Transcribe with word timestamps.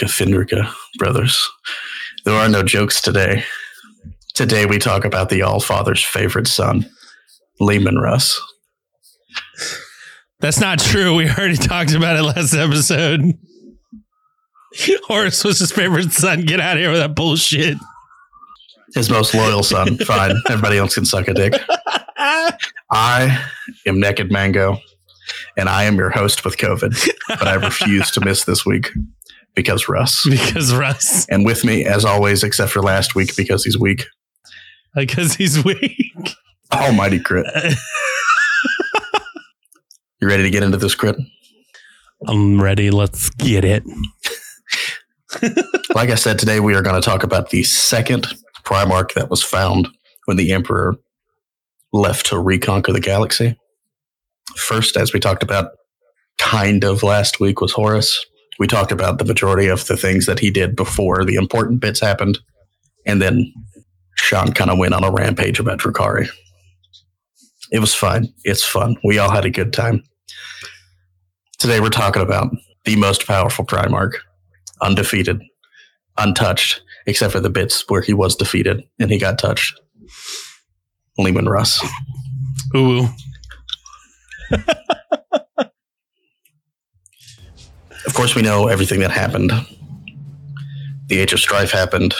Vilka 0.00 0.12
Findrika 0.12 0.72
brothers. 0.98 1.48
There 2.24 2.34
are 2.34 2.48
no 2.48 2.62
jokes 2.62 3.00
today. 3.00 3.44
Today 4.34 4.64
we 4.64 4.78
talk 4.78 5.04
about 5.04 5.28
the 5.28 5.42
All 5.42 5.60
Father's 5.60 6.02
favorite 6.02 6.46
son, 6.46 6.88
Leman 7.60 7.98
Russ. 7.98 8.40
That's 10.40 10.58
not 10.58 10.78
true. 10.78 11.14
We 11.14 11.28
already 11.28 11.56
talked 11.56 11.92
about 11.92 12.16
it 12.16 12.22
last 12.22 12.54
episode. 12.54 13.38
Horus 15.04 15.44
was 15.44 15.58
his 15.58 15.72
favorite 15.72 16.12
son. 16.12 16.46
Get 16.46 16.60
out 16.60 16.76
of 16.76 16.80
here 16.80 16.90
with 16.90 17.00
that 17.00 17.14
bullshit. 17.14 17.76
His 18.94 19.10
most 19.10 19.34
loyal 19.34 19.62
son. 19.62 19.98
Fine. 20.06 20.36
Everybody 20.48 20.78
else 20.78 20.94
can 20.94 21.04
suck 21.04 21.28
a 21.28 21.34
dick. 21.34 21.54
I 22.90 23.44
am 23.86 24.00
Naked 24.00 24.32
Mango, 24.32 24.78
and 25.58 25.68
I 25.68 25.84
am 25.84 25.96
your 25.96 26.10
host 26.10 26.44
with 26.44 26.56
COVID, 26.56 27.10
but 27.28 27.46
I 27.46 27.54
refuse 27.54 28.10
to 28.12 28.20
miss 28.24 28.44
this 28.44 28.64
week 28.64 28.90
because 29.54 29.88
Russ. 29.88 30.26
Because 30.30 30.74
Russ. 30.74 31.26
And 31.28 31.44
with 31.44 31.64
me, 31.64 31.84
as 31.84 32.04
always, 32.04 32.42
except 32.42 32.72
for 32.72 32.82
last 32.82 33.14
week 33.14 33.36
because 33.36 33.64
he's 33.64 33.78
weak, 33.78 34.06
Because 34.94 35.34
he's 35.34 35.64
weak. 35.64 36.30
Almighty 36.72 37.20
Crit. 37.20 37.46
You 40.20 40.28
ready 40.28 40.42
to 40.42 40.50
get 40.50 40.62
into 40.62 40.76
this 40.76 40.94
crit? 40.94 41.16
I'm 42.26 42.62
ready. 42.62 42.90
Let's 42.90 43.30
get 43.30 43.64
it. 43.64 43.82
Like 45.94 46.10
I 46.10 46.16
said, 46.16 46.38
today 46.38 46.60
we 46.60 46.74
are 46.74 46.82
going 46.82 47.00
to 47.00 47.04
talk 47.04 47.22
about 47.22 47.50
the 47.50 47.62
second 47.62 48.26
Primarch 48.64 49.14
that 49.14 49.30
was 49.30 49.42
found 49.42 49.88
when 50.26 50.36
the 50.36 50.52
Emperor 50.52 50.96
left 51.92 52.26
to 52.26 52.38
reconquer 52.38 52.92
the 52.92 53.00
galaxy. 53.00 53.56
First, 54.56 54.96
as 54.96 55.12
we 55.12 55.20
talked 55.20 55.42
about 55.42 55.70
kind 56.38 56.84
of 56.84 57.02
last 57.02 57.38
week, 57.40 57.60
was 57.60 57.72
Horus. 57.72 58.24
We 58.60 58.66
talked 58.66 58.92
about 58.92 59.18
the 59.18 59.24
majority 59.24 59.68
of 59.68 59.86
the 59.86 59.96
things 59.96 60.26
that 60.26 60.38
he 60.38 60.50
did 60.50 60.76
before 60.76 61.24
the 61.24 61.36
important 61.36 61.80
bits 61.80 61.98
happened. 61.98 62.38
And 63.06 63.20
then 63.20 63.52
Sean 64.16 64.52
kind 64.52 64.70
of 64.70 64.78
went 64.78 64.92
on 64.92 65.02
a 65.02 65.10
rampage 65.10 65.58
about 65.58 65.78
Drakari. 65.78 66.28
It 67.72 67.78
was 67.78 67.94
fun. 67.94 68.28
It's 68.44 68.62
fun. 68.62 68.96
We 69.02 69.18
all 69.18 69.30
had 69.30 69.46
a 69.46 69.50
good 69.50 69.72
time. 69.72 70.04
Today 71.58 71.80
we're 71.80 71.88
talking 71.88 72.20
about 72.20 72.54
the 72.84 72.96
most 72.96 73.26
powerful 73.26 73.64
Primarch, 73.64 74.16
undefeated, 74.82 75.40
untouched, 76.18 76.82
except 77.06 77.32
for 77.32 77.40
the 77.40 77.48
bits 77.48 77.84
where 77.88 78.02
he 78.02 78.12
was 78.12 78.36
defeated 78.36 78.82
and 78.98 79.10
he 79.10 79.18
got 79.18 79.38
touched. 79.38 79.80
Leman 81.16 81.48
Russ. 81.48 81.82
Ooh. 82.76 83.08
Of 88.20 88.24
course, 88.24 88.36
we 88.36 88.42
know 88.42 88.66
everything 88.66 89.00
that 89.00 89.10
happened. 89.10 89.50
The 91.06 91.20
Age 91.20 91.32
of 91.32 91.40
Strife 91.40 91.70
happened. 91.70 92.12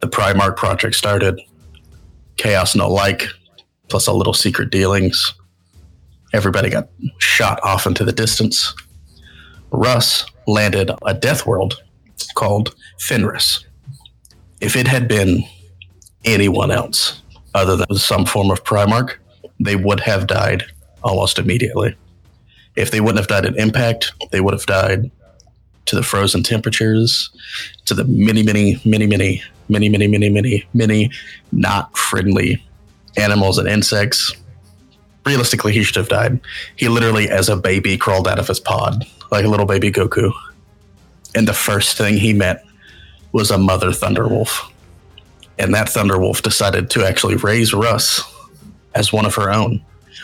The 0.00 0.08
Primarch 0.08 0.56
project 0.56 0.94
started. 0.94 1.38
Chaos 2.38 2.74
no 2.74 2.88
like, 2.88 3.24
plus 3.88 4.06
a 4.06 4.12
little 4.14 4.32
secret 4.32 4.70
dealings. 4.70 5.34
Everybody 6.32 6.70
got 6.70 6.88
shot 7.18 7.60
off 7.62 7.86
into 7.86 8.06
the 8.06 8.12
distance. 8.12 8.74
Russ 9.70 10.24
landed 10.46 10.90
a 11.04 11.12
death 11.12 11.44
world 11.44 11.82
called 12.34 12.74
Fenris. 12.98 13.66
If 14.62 14.76
it 14.76 14.88
had 14.88 15.08
been 15.08 15.44
anyone 16.24 16.70
else 16.70 17.20
other 17.54 17.76
than 17.76 17.98
some 17.98 18.24
form 18.24 18.50
of 18.50 18.64
Primarch, 18.64 19.16
they 19.60 19.76
would 19.76 20.00
have 20.00 20.26
died 20.26 20.64
almost 21.02 21.38
immediately. 21.38 21.96
If 22.76 22.90
they 22.90 23.00
wouldn't 23.00 23.18
have 23.18 23.28
died 23.28 23.46
at 23.46 23.56
impact, 23.56 24.12
they 24.30 24.40
would 24.40 24.54
have 24.54 24.66
died 24.66 25.10
to 25.86 25.96
the 25.96 26.02
frozen 26.02 26.42
temperatures, 26.42 27.30
to 27.86 27.94
the 27.94 28.04
many, 28.04 28.42
many, 28.42 28.80
many, 28.84 29.06
many, 29.06 29.42
many, 29.68 29.88
many, 29.88 30.08
many, 30.08 30.30
many, 30.30 30.64
many 30.72 31.10
not 31.50 31.96
friendly 31.96 32.62
animals 33.16 33.58
and 33.58 33.68
insects. 33.68 34.32
Realistically, 35.26 35.72
he 35.72 35.82
should 35.82 35.96
have 35.96 36.08
died. 36.08 36.40
He 36.76 36.88
literally, 36.88 37.28
as 37.28 37.48
a 37.48 37.56
baby, 37.56 37.96
crawled 37.96 38.26
out 38.26 38.38
of 38.38 38.48
his 38.48 38.60
pod 38.60 39.04
like 39.30 39.44
a 39.44 39.48
little 39.48 39.66
baby 39.66 39.90
Goku. 39.90 40.32
And 41.34 41.48
the 41.48 41.54
first 41.54 41.96
thing 41.96 42.16
he 42.16 42.32
met 42.32 42.64
was 43.32 43.50
a 43.50 43.58
mother 43.58 43.88
Thunderwolf. 43.88 44.70
And 45.58 45.74
that 45.74 45.88
Thunderwolf 45.88 46.42
decided 46.42 46.90
to 46.90 47.06
actually 47.06 47.36
raise 47.36 47.72
Russ 47.72 48.22
as 48.94 49.12
one 49.12 49.24
of 49.24 49.34
her 49.34 49.50
own. 49.50 49.82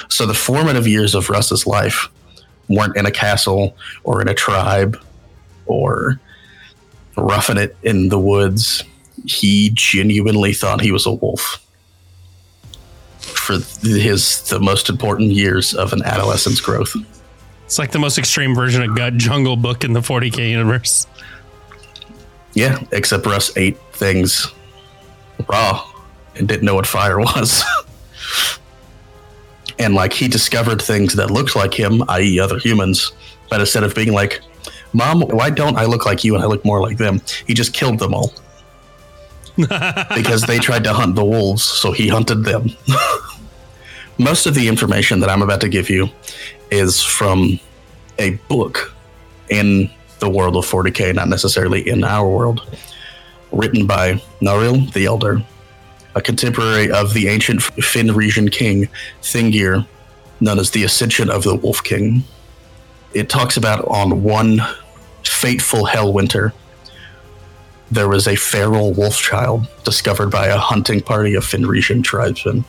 So 0.09 0.27
the 0.27 0.35
formative 0.35 0.87
years 0.87 1.15
of 1.15 1.31
Russ's 1.31 1.67
life 1.67 2.09
weren't 2.69 2.97
in 2.97 3.07
a 3.07 3.11
castle 3.11 3.77
or 4.05 4.21
in 4.21 4.29
a 4.29 4.35
tribe 4.35 5.01
or 5.67 6.21
roughing 7.17 7.57
it 7.57 7.77
in 7.83 8.09
the 8.09 8.19
woods. 8.19 8.83
He 9.25 9.71
genuinely 9.75 10.53
thought 10.53 10.81
he 10.81 10.93
was 10.93 11.07
a 11.07 11.13
wolf 11.13 11.65
for 13.19 13.55
his 13.83 14.43
the 14.49 14.61
most 14.61 14.89
important 14.89 15.33
years 15.33 15.75
of 15.75 15.93
an 15.93 16.03
adolescent's 16.03 16.61
growth. 16.61 16.95
It's 17.65 17.79
like 17.79 17.93
the 17.93 17.99
most 17.99 18.19
extreme 18.19 18.55
version 18.55 18.83
of 18.83 18.97
Gut 18.97 19.17
Jungle 19.17 19.57
Book 19.57 19.85
in 19.85 19.93
the 19.93 20.01
40k 20.01 20.51
universe. 20.51 21.07
Yeah, 22.55 22.83
except 22.93 23.27
Russ 23.27 23.55
ate 23.57 23.79
things 23.93 24.47
raw 25.49 25.87
and 26.35 26.49
didn't 26.49 26.65
know 26.65 26.75
what 26.75 26.87
fire 26.87 27.19
was. 27.19 27.63
and 29.79 29.95
like 29.95 30.13
he 30.13 30.29
discovered 30.29 30.81
things 30.83 31.15
that 31.15 31.31
looked 31.31 31.55
like 31.55 31.75
him, 31.75 32.03
i.e., 32.09 32.41
other 32.41 32.59
humans, 32.59 33.13
but 33.49 33.61
instead 33.61 33.85
of 33.85 33.95
being 33.95 34.13
like, 34.13 34.41
Mom, 34.93 35.21
why 35.21 35.51
don't 35.51 35.77
I 35.77 35.85
look 35.85 36.07
like 36.07 36.25
you 36.25 36.35
and 36.35 36.43
I 36.43 36.47
look 36.47 36.65
more 36.65 36.81
like 36.81 36.97
them? 36.97 37.21
He 37.47 37.55
just 37.55 37.73
killed 37.73 37.99
them 37.99 38.15
all. 38.15 38.33
because 40.15 40.43
they 40.43 40.59
tried 40.59 40.85
to 40.85 40.93
hunt 40.93 41.17
the 41.17 41.25
wolves, 41.25 41.65
so 41.65 41.91
he 41.91 42.07
hunted 42.09 42.45
them. 42.45 42.71
Most 44.19 44.47
of 44.47 44.55
the 44.55 44.69
information 44.69 45.19
that 45.21 45.29
I'm 45.29 45.43
about 45.43 45.61
to 45.63 45.69
give 45.69 45.91
you 45.91 46.09
is 46.71 47.03
from 47.03 47.59
a 48.19 48.31
book 48.49 48.95
in 49.49 49.91
the 50.21 50.29
world 50.29 50.57
of 50.57 50.65
40k, 50.65 51.15
not 51.15 51.29
necessarily 51.29 51.89
in 51.89 52.05
our 52.05 52.29
world, 52.29 52.79
written 53.51 53.87
by 53.87 54.15
Naril 54.41 54.93
the 54.93 55.07
Elder, 55.07 55.43
a 56.19 56.21
contemporary 56.21 56.91
of 56.91 57.15
the 57.15 57.29
ancient 57.29 57.61
Fenrisian 57.61 58.51
king 58.51 58.89
Thengir, 59.23 59.87
known 60.41 60.59
as 60.59 60.73
the 60.73 60.83
Ascension 60.83 61.31
of 61.31 61.45
the 61.45 61.55
Wolf 61.55 61.83
King. 61.85 62.25
It 63.15 63.29
talks 63.29 63.57
about 63.57 63.87
on 63.87 64.25
one 64.25 64.61
fateful 65.23 65.85
hell 65.85 66.13
winter, 66.13 66.53
there 67.91 68.09
was 68.09 68.27
a 68.27 68.35
feral 68.35 68.93
wolf 68.93 69.17
child 69.17 69.69
discovered 69.85 70.31
by 70.31 70.49
a 70.49 70.59
hunting 70.59 71.01
party 71.01 71.35
of 71.35 71.45
Fenrisian 71.45 72.03
tribesmen. 72.03 72.65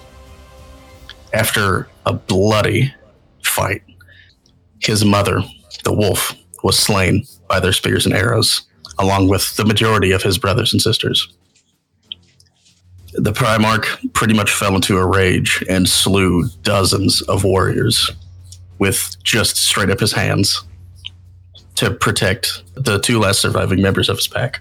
After 1.34 1.90
a 2.06 2.14
bloody 2.14 2.94
fight, 3.44 3.82
his 4.80 5.04
mother, 5.04 5.42
the 5.84 5.94
wolf, 5.94 6.34
was 6.64 6.78
slain 6.78 7.26
by 7.48 7.60
their 7.60 7.74
spears 7.74 8.06
and 8.06 8.16
arrows, 8.16 8.62
along 9.00 9.28
with 9.28 9.56
the 9.58 9.66
majority 9.66 10.12
of 10.12 10.22
his 10.22 10.38
brothers 10.38 10.72
and 10.72 10.82
sisters. 10.82 11.34
The 13.14 13.34
Primarch 13.34 14.14
pretty 14.14 14.34
much 14.34 14.52
fell 14.52 14.76
into 14.76 14.98
a 14.98 15.06
rage 15.06 15.64
and 15.68 15.88
slew 15.90 16.48
dozens 16.62 17.22
of 17.24 17.44
warriors 17.44 18.12
with 18.78 19.16
just 19.24 19.58
straight 19.58 19.90
up 19.90 20.00
his 20.00 20.14
hands 20.14 20.64
to 21.76 21.92
protect 21.92 22.64
the 22.76 23.00
two 23.00 23.20
last 23.20 23.42
surviving 23.42 23.82
members 23.82 24.10
of 24.10 24.18
his 24.18 24.28
pack, 24.28 24.60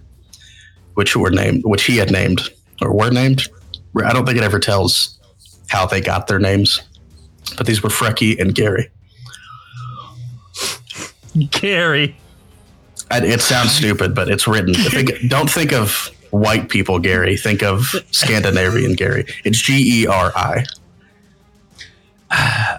which 0.94 1.16
were 1.16 1.30
named, 1.30 1.62
which 1.64 1.84
he 1.84 1.96
had 1.96 2.10
named 2.10 2.40
or 2.80 2.94
were 2.94 3.10
named. 3.10 3.48
I 4.04 4.12
don't 4.12 4.24
think 4.24 4.38
it 4.38 4.44
ever 4.44 4.58
tells 4.58 5.18
how 5.68 5.86
they 5.86 6.00
got 6.00 6.26
their 6.26 6.38
names, 6.38 6.80
but 7.56 7.66
these 7.66 7.82
were 7.82 7.90
Freki 7.90 8.40
and 8.40 8.54
Gary. 8.54 8.90
Gary. 11.50 12.16
I, 13.10 13.24
it 13.24 13.40
sounds 13.40 13.72
stupid, 13.72 14.14
but 14.14 14.28
it's 14.28 14.46
written. 14.46 14.74
Think, 14.74 15.10
don't 15.28 15.50
think 15.50 15.72
of 15.72 16.10
white 16.30 16.68
people, 16.68 16.98
Gary. 16.98 17.36
Think 17.36 17.62
of 17.62 17.94
Scandinavian 18.10 18.94
Gary. 18.94 19.26
It's 19.44 19.60
G 19.60 20.02
E 20.02 20.06
R 20.06 20.32
I. 20.36 20.64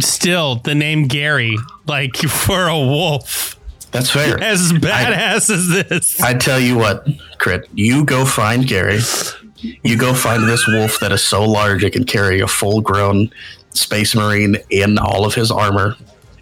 Still, 0.00 0.56
the 0.56 0.74
name 0.74 1.06
Gary, 1.06 1.56
like 1.86 2.16
for 2.28 2.68
a 2.68 2.78
wolf, 2.78 3.58
That's 3.92 4.10
fair. 4.10 4.38
as 4.42 4.72
badass 4.72 5.50
as 5.50 5.68
this. 5.68 6.20
I 6.20 6.34
tell 6.34 6.58
you 6.60 6.76
what, 6.76 7.06
Crit, 7.38 7.68
you 7.74 8.04
go 8.04 8.24
find 8.24 8.66
Gary. 8.66 9.00
You 9.82 9.98
go 9.98 10.14
find 10.14 10.48
this 10.48 10.66
wolf 10.66 11.00
that 11.00 11.12
is 11.12 11.22
so 11.22 11.44
large 11.44 11.84
it 11.84 11.92
can 11.92 12.04
carry 12.04 12.40
a 12.40 12.48
full 12.48 12.80
grown 12.80 13.30
space 13.74 14.14
marine 14.14 14.56
in 14.70 14.98
all 14.98 15.24
of 15.26 15.34
his 15.34 15.50
armor 15.50 15.96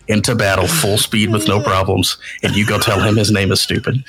into 0.07 0.35
battle 0.35 0.67
full 0.67 0.97
speed 0.97 1.31
with 1.31 1.49
no 1.49 1.61
problems. 1.65 2.17
And 2.43 2.55
you 2.55 2.67
go 2.67 2.79
tell 2.79 3.01
him 3.01 3.17
his 3.17 3.31
name 3.31 3.53
is 3.53 3.61
stupid. 3.61 4.03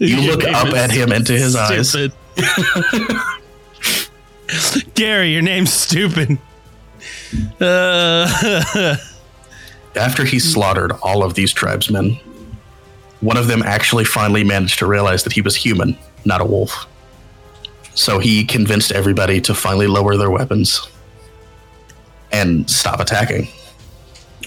You 0.00 0.22
look 0.30 0.44
up 0.44 0.74
at 0.74 0.90
him 0.90 1.12
into 1.12 1.34
his 1.34 1.54
eyes. 1.54 1.94
Gary, 4.94 5.32
your 5.32 5.42
name's 5.42 5.72
stupid. 5.72 6.38
Uh, 7.60 8.26
After 9.96 10.24
he 10.24 10.38
slaughtered 10.38 10.92
all 11.02 11.22
of 11.22 11.34
these 11.34 11.52
tribesmen, 11.52 12.18
one 13.20 13.36
of 13.36 13.46
them 13.46 13.62
actually 13.62 14.04
finally 14.04 14.42
managed 14.42 14.78
to 14.78 14.86
realize 14.86 15.22
that 15.24 15.34
he 15.34 15.42
was 15.42 15.54
human, 15.54 15.96
not 16.24 16.40
a 16.40 16.44
wolf. 16.44 16.86
So 17.94 18.18
he 18.18 18.44
convinced 18.44 18.92
everybody 18.92 19.40
to 19.42 19.54
finally 19.54 19.86
lower 19.86 20.16
their 20.16 20.30
weapons 20.30 20.88
and 22.32 22.68
stop 22.70 23.00
attacking. 23.00 23.48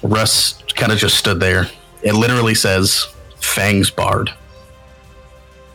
Russ 0.02 0.62
kind 0.76 0.92
of 0.92 0.98
just 0.98 1.18
stood 1.18 1.40
there. 1.40 1.68
It 2.02 2.14
literally 2.14 2.56
says 2.56 3.08
fangs 3.40 3.92
barred. 3.92 4.34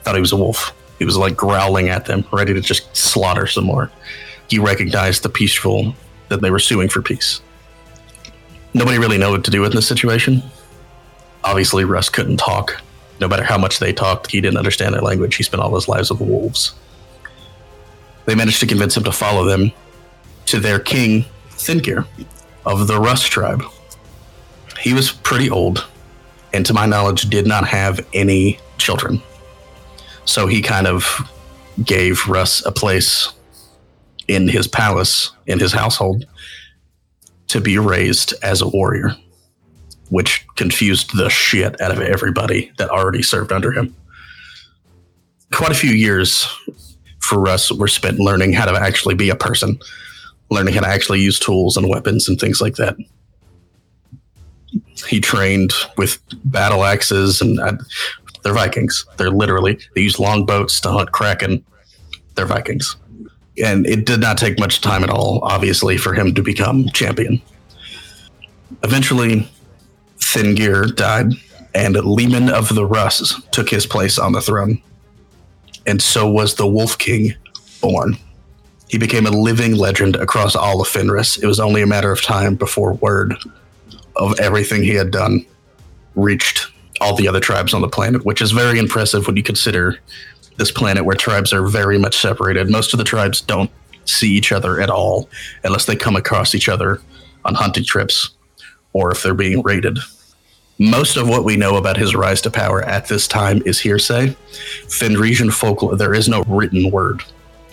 Thought 0.08 0.14
he 0.14 0.22
was 0.22 0.32
a 0.32 0.36
wolf. 0.38 0.72
He 0.98 1.04
was 1.04 1.18
like 1.18 1.36
growling 1.36 1.90
at 1.90 2.06
them, 2.06 2.24
ready 2.32 2.54
to 2.54 2.62
just 2.62 2.96
slaughter 2.96 3.46
some 3.46 3.64
more. 3.64 3.90
He 4.48 4.58
recognized 4.58 5.22
the 5.22 5.28
peaceful 5.28 5.94
that 6.30 6.40
they 6.40 6.50
were 6.50 6.58
suing 6.58 6.88
for 6.88 7.02
peace. 7.02 7.42
Nobody 8.72 8.96
really 8.96 9.18
knew 9.18 9.30
what 9.30 9.44
to 9.44 9.50
do 9.50 9.66
in 9.66 9.72
this 9.72 9.86
situation. 9.86 10.42
Obviously, 11.44 11.84
Russ 11.84 12.08
couldn't 12.08 12.38
talk. 12.38 12.80
No 13.20 13.28
matter 13.28 13.44
how 13.44 13.58
much 13.58 13.80
they 13.80 13.92
talked, 13.92 14.30
he 14.30 14.40
didn't 14.40 14.56
understand 14.56 14.94
their 14.94 15.02
language. 15.02 15.36
He 15.36 15.42
spent 15.42 15.62
all 15.62 15.74
his 15.74 15.88
lives 15.88 16.10
with 16.10 16.22
wolves. 16.22 16.72
They 18.24 18.34
managed 18.34 18.60
to 18.60 18.66
convince 18.66 18.96
him 18.96 19.04
to 19.04 19.12
follow 19.12 19.44
them 19.44 19.72
to 20.46 20.58
their 20.58 20.78
king, 20.78 21.26
Thengir, 21.50 22.06
of 22.64 22.86
the 22.86 22.98
Russ 22.98 23.24
tribe. 23.24 23.62
He 24.80 24.94
was 24.94 25.10
pretty 25.10 25.50
old, 25.50 25.86
and 26.54 26.64
to 26.64 26.72
my 26.72 26.86
knowledge, 26.86 27.28
did 27.28 27.46
not 27.46 27.68
have 27.68 28.06
any 28.14 28.58
children. 28.78 29.20
So 30.28 30.46
he 30.46 30.60
kind 30.60 30.86
of 30.86 31.26
gave 31.82 32.28
Russ 32.28 32.64
a 32.66 32.70
place 32.70 33.32
in 34.28 34.46
his 34.46 34.68
palace, 34.68 35.32
in 35.46 35.58
his 35.58 35.72
household, 35.72 36.26
to 37.46 37.62
be 37.62 37.78
raised 37.78 38.34
as 38.42 38.60
a 38.60 38.68
warrior, 38.68 39.16
which 40.10 40.46
confused 40.56 41.16
the 41.16 41.30
shit 41.30 41.80
out 41.80 41.92
of 41.92 42.00
everybody 42.02 42.70
that 42.76 42.90
already 42.90 43.22
served 43.22 43.52
under 43.52 43.72
him. 43.72 43.96
Quite 45.50 45.72
a 45.72 45.74
few 45.74 45.92
years 45.92 46.46
for 47.20 47.40
Russ 47.40 47.72
were 47.72 47.88
spent 47.88 48.18
learning 48.18 48.52
how 48.52 48.70
to 48.70 48.78
actually 48.78 49.14
be 49.14 49.30
a 49.30 49.34
person, 49.34 49.78
learning 50.50 50.74
how 50.74 50.82
to 50.82 50.88
actually 50.88 51.22
use 51.22 51.38
tools 51.38 51.78
and 51.78 51.88
weapons 51.88 52.28
and 52.28 52.38
things 52.38 52.60
like 52.60 52.76
that. 52.76 52.96
He 55.08 55.20
trained 55.20 55.72
with 55.96 56.18
battle 56.44 56.84
axes 56.84 57.40
and 57.40 57.58
uh, 57.58 57.78
they're 58.42 58.54
Vikings. 58.54 59.06
They're 59.16 59.30
literally 59.30 59.78
they 59.94 60.02
use 60.02 60.18
longboats 60.18 60.80
to 60.80 60.90
hunt 60.90 61.12
kraken. 61.12 61.64
They're 62.34 62.46
Vikings, 62.46 62.96
and 63.62 63.86
it 63.86 64.06
did 64.06 64.20
not 64.20 64.38
take 64.38 64.58
much 64.58 64.80
time 64.80 65.02
at 65.02 65.10
all, 65.10 65.40
obviously, 65.42 65.96
for 65.96 66.14
him 66.14 66.34
to 66.34 66.42
become 66.42 66.88
champion. 66.90 67.42
Eventually, 68.84 69.48
Thengir 70.18 70.94
died, 70.94 71.32
and 71.74 71.96
Leman 71.96 72.48
of 72.50 72.74
the 72.74 72.86
Russ 72.86 73.40
took 73.50 73.68
his 73.68 73.86
place 73.86 74.18
on 74.18 74.32
the 74.32 74.40
throne, 74.40 74.80
and 75.86 76.00
so 76.00 76.30
was 76.30 76.54
the 76.54 76.66
Wolf 76.66 76.98
King 76.98 77.34
born. 77.80 78.16
He 78.88 78.98
became 78.98 79.26
a 79.26 79.30
living 79.30 79.76
legend 79.76 80.16
across 80.16 80.56
all 80.56 80.80
of 80.80 80.88
Fenris. 80.88 81.36
It 81.38 81.46
was 81.46 81.60
only 81.60 81.82
a 81.82 81.86
matter 81.86 82.10
of 82.10 82.22
time 82.22 82.54
before 82.54 82.94
word 82.94 83.34
of 84.16 84.38
everything 84.40 84.82
he 84.82 84.94
had 84.94 85.10
done 85.10 85.44
reached 86.14 86.67
all 87.00 87.16
the 87.16 87.28
other 87.28 87.40
tribes 87.40 87.74
on 87.74 87.80
the 87.80 87.88
planet, 87.88 88.24
which 88.24 88.42
is 88.42 88.52
very 88.52 88.78
impressive 88.78 89.26
when 89.26 89.36
you 89.36 89.42
consider 89.42 89.98
this 90.56 90.70
planet 90.70 91.04
where 91.04 91.16
tribes 91.16 91.52
are 91.52 91.66
very 91.66 91.98
much 91.98 92.16
separated. 92.16 92.70
Most 92.70 92.92
of 92.92 92.98
the 92.98 93.04
tribes 93.04 93.40
don't 93.40 93.70
see 94.04 94.32
each 94.32 94.52
other 94.52 94.80
at 94.80 94.90
all 94.90 95.28
unless 95.64 95.86
they 95.86 95.96
come 95.96 96.16
across 96.16 96.54
each 96.54 96.68
other 96.68 97.00
on 97.44 97.54
hunting 97.54 97.84
trips 97.84 98.30
or 98.92 99.10
if 99.10 99.22
they're 99.22 99.34
being 99.34 99.62
raided. 99.62 99.98
Most 100.78 101.16
of 101.16 101.28
what 101.28 101.44
we 101.44 101.56
know 101.56 101.76
about 101.76 101.96
his 101.96 102.14
rise 102.14 102.40
to 102.42 102.50
power 102.50 102.82
at 102.82 103.08
this 103.08 103.26
time 103.26 103.62
is 103.66 103.80
hearsay. 103.80 104.36
Fenrisian 104.86 105.52
folklore, 105.52 105.96
there 105.96 106.14
is 106.14 106.28
no 106.28 106.42
written 106.44 106.90
word, 106.90 107.22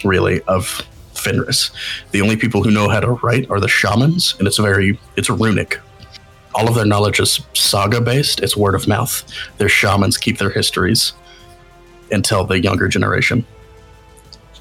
really, 0.03 0.41
of 0.43 0.81
Fenris. 1.13 1.71
The 2.11 2.21
only 2.21 2.35
people 2.35 2.63
who 2.63 2.71
know 2.71 2.89
how 2.89 2.99
to 2.99 3.11
write 3.11 3.49
are 3.51 3.59
the 3.59 3.67
shamans, 3.67 4.35
and 4.39 4.47
it's 4.47 4.57
very, 4.57 4.99
it's 5.15 5.29
runic 5.29 5.79
all 6.55 6.69
of 6.69 6.75
their 6.75 6.85
knowledge 6.85 7.19
is 7.19 7.41
saga 7.53 8.01
based. 8.01 8.39
It's 8.39 8.55
word 8.55 8.75
of 8.75 8.87
mouth. 8.87 9.23
Their 9.57 9.69
shamans 9.69 10.17
keep 10.17 10.37
their 10.37 10.49
histories 10.49 11.13
until 12.11 12.45
the 12.45 12.59
younger 12.59 12.87
generation. 12.87 13.45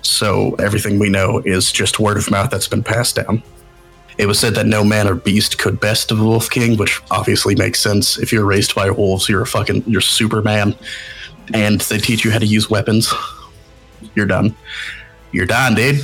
So 0.03 0.55
everything 0.57 0.99
we 0.99 1.09
know 1.09 1.41
is 1.45 1.73
just 1.73 2.01
word 2.01 2.17
of 2.17 2.31
mouth 2.31 2.51
that's 2.51 2.69
been 2.69 2.83
passed 2.83 3.17
down. 3.17 3.43
It 4.19 4.27
was 4.27 4.39
said 4.39 4.55
that 4.57 4.67
no 4.67 4.85
man 4.85 5.09
or 5.09 5.15
beast 5.15 5.59
could 5.59 5.81
best 5.81 6.09
the 6.09 6.17
Wolf 6.17 6.51
King, 6.51 6.77
which 6.77 7.01
obviously 7.11 7.55
makes 7.55 7.81
sense. 7.81 8.19
If 8.19 8.33
you're 8.33 8.45
raised 8.45 8.75
by 8.75 8.91
wolves, 8.91 9.29
you're 9.29 9.43
a 9.43 9.47
fucking 9.47 9.85
you're 9.87 10.01
Superman, 10.01 10.77
and 11.53 11.81
they 11.81 11.99
teach 11.99 12.25
you 12.25 12.31
how 12.31 12.39
to 12.39 12.47
use 12.47 12.69
weapons. 12.71 13.13
You're 14.15 14.27
done. 14.27 14.55
You're 15.33 15.47
done, 15.47 15.75
dude. 15.75 16.01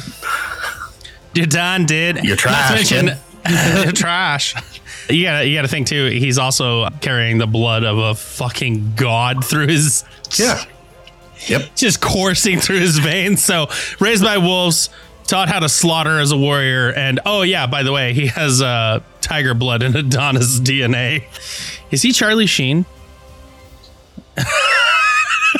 You're 1.35 1.47
done, 1.47 1.87
dude. 1.87 2.25
You're 2.25 2.37
trash. 2.37 2.91
trash. 3.95 4.80
You 5.11 5.25
gotta, 5.25 5.47
you 5.47 5.57
gotta 5.57 5.69
think 5.69 5.87
too. 5.87 6.07
He's 6.09 6.39
also 6.39 6.89
carrying 7.01 7.39
the 7.39 7.47
blood 7.47 7.85
of 7.85 7.99
a 7.99 8.15
fucking 8.15 8.95
god 8.97 9.45
through 9.45 9.69
his. 9.69 10.05
Yeah. 10.39 10.63
Yep. 11.47 11.75
Just 11.75 12.01
coursing 12.01 12.61
through 12.61 12.81
his 12.81 12.99
veins. 12.99 13.43
So 13.43 13.69
raised 13.99 14.23
by 14.23 14.39
wolves, 14.39 14.91
taught 15.27 15.49
how 15.49 15.61
to 15.61 15.69
slaughter 15.69 16.19
as 16.19 16.33
a 16.33 16.37
warrior, 16.37 16.93
and 16.93 17.21
oh 17.25 17.43
yeah, 17.43 17.67
by 17.67 17.83
the 17.83 17.93
way, 17.93 18.13
he 18.13 18.27
has 18.27 18.61
uh, 18.61 19.01
tiger 19.21 19.55
blood 19.55 19.83
in 19.83 19.97
Adonis 19.97 20.61
DNA. 20.61 21.25
Is 21.91 22.03
he 22.03 22.13
Charlie 22.13 22.47
Sheen? 22.47 22.85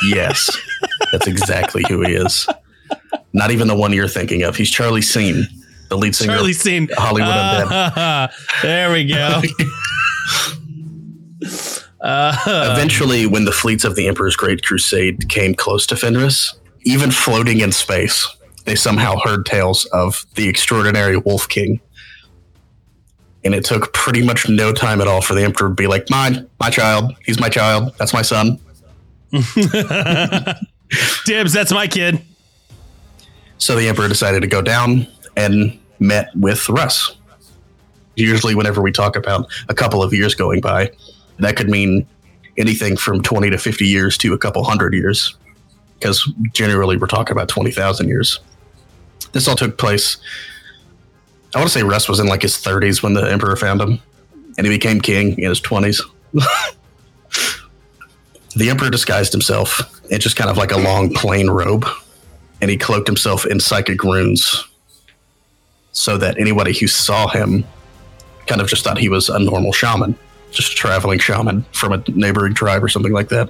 yes, 0.03 0.55
that's 1.11 1.27
exactly 1.27 1.83
who 1.87 2.01
he 2.01 2.13
is. 2.13 2.47
Not 3.33 3.51
even 3.51 3.67
the 3.67 3.75
one 3.75 3.93
you're 3.93 4.07
thinking 4.07 4.43
of. 4.43 4.55
He's 4.55 4.69
Charlie 4.69 5.01
Sheen 5.01 5.47
the 5.91 5.97
lead 5.97 6.15
singer. 6.15 6.33
Charlie 6.33 6.53
Sheen. 6.53 6.89
Hollywood 6.93 7.29
uh, 7.29 8.27
Undead. 8.31 8.61
there 8.61 8.91
we 8.93 9.05
go. 9.05 9.41
uh, 12.01 12.35
Eventually, 12.73 13.27
when 13.27 13.43
the 13.43 13.51
fleets 13.51 13.83
of 13.83 13.95
the 13.95 14.07
Emperor's 14.07 14.37
Great 14.37 14.63
Crusade 14.63 15.27
came 15.29 15.53
close 15.53 15.85
to 15.87 15.97
Fenris, 15.97 16.55
even 16.83 17.11
floating 17.11 17.59
in 17.59 17.73
space, 17.73 18.25
they 18.63 18.73
somehow 18.75 19.17
heard 19.23 19.45
tales 19.45 19.83
of 19.87 20.25
the 20.35 20.47
extraordinary 20.47 21.17
Wolf 21.17 21.49
King. 21.49 21.81
And 23.43 23.53
it 23.53 23.65
took 23.65 23.91
pretty 23.93 24.25
much 24.25 24.47
no 24.47 24.71
time 24.71 25.01
at 25.01 25.07
all 25.07 25.21
for 25.21 25.33
the 25.33 25.43
Emperor 25.43 25.67
to 25.69 25.75
be 25.75 25.87
like, 25.87 26.09
Mine, 26.09 26.47
my 26.59 26.69
child. 26.69 27.13
He's 27.25 27.39
my 27.39 27.49
child. 27.49 27.93
That's 27.97 28.13
my 28.13 28.21
son. 28.21 28.59
Dibs, 31.25 31.51
that's 31.51 31.71
my 31.73 31.87
kid. 31.87 32.21
So 33.57 33.75
the 33.75 33.89
Emperor 33.89 34.07
decided 34.07 34.41
to 34.41 34.47
go 34.47 34.61
down 34.61 35.07
and 35.35 35.79
met 36.01 36.35
with 36.35 36.67
Russ. 36.67 37.15
Usually, 38.15 38.55
whenever 38.55 38.81
we 38.81 38.91
talk 38.91 39.15
about 39.15 39.49
a 39.69 39.73
couple 39.73 40.03
of 40.03 40.13
years 40.13 40.35
going 40.35 40.59
by, 40.59 40.91
that 41.39 41.55
could 41.55 41.69
mean 41.69 42.05
anything 42.57 42.97
from 42.97 43.21
20 43.21 43.51
to 43.51 43.57
50 43.57 43.85
years 43.85 44.17
to 44.17 44.33
a 44.33 44.37
couple 44.37 44.63
hundred 44.63 44.93
years, 44.93 45.37
because 45.97 46.29
generally 46.51 46.97
we're 46.97 47.07
talking 47.07 47.31
about 47.31 47.47
20,000 47.47 48.09
years. 48.09 48.39
This 49.31 49.47
all 49.47 49.55
took 49.55 49.77
place. 49.77 50.17
I 51.55 51.59
want 51.59 51.71
to 51.71 51.79
say 51.79 51.83
Russ 51.83 52.09
was 52.09 52.19
in 52.19 52.27
like 52.27 52.41
his 52.41 52.55
30s 52.55 53.01
when 53.01 53.13
the 53.13 53.31
Emperor 53.31 53.55
found 53.55 53.79
him, 53.79 54.01
and 54.57 54.67
he 54.67 54.73
became 54.73 54.99
king 54.99 55.37
in 55.39 55.49
his 55.49 55.61
20s. 55.61 56.01
the 58.55 58.69
Emperor 58.69 58.89
disguised 58.89 59.31
himself 59.31 60.01
in 60.09 60.19
just 60.19 60.35
kind 60.35 60.49
of 60.49 60.57
like 60.57 60.71
a 60.71 60.77
long 60.77 61.13
plain 61.13 61.49
robe, 61.49 61.85
and 62.59 62.69
he 62.69 62.77
cloaked 62.77 63.07
himself 63.07 63.45
in 63.45 63.61
psychic 63.61 64.03
runes 64.03 64.67
so 65.91 66.17
that 66.17 66.39
anybody 66.39 66.73
who 66.77 66.87
saw 66.87 67.27
him 67.27 67.65
kind 68.47 68.61
of 68.61 68.67
just 68.67 68.83
thought 68.83 68.97
he 68.97 69.09
was 69.09 69.29
a 69.29 69.39
normal 69.39 69.71
shaman, 69.71 70.17
just 70.51 70.73
a 70.73 70.75
traveling 70.75 71.19
shaman 71.19 71.63
from 71.73 71.93
a 71.93 72.03
neighboring 72.07 72.53
tribe 72.53 72.83
or 72.83 72.89
something 72.89 73.13
like 73.13 73.29
that. 73.29 73.49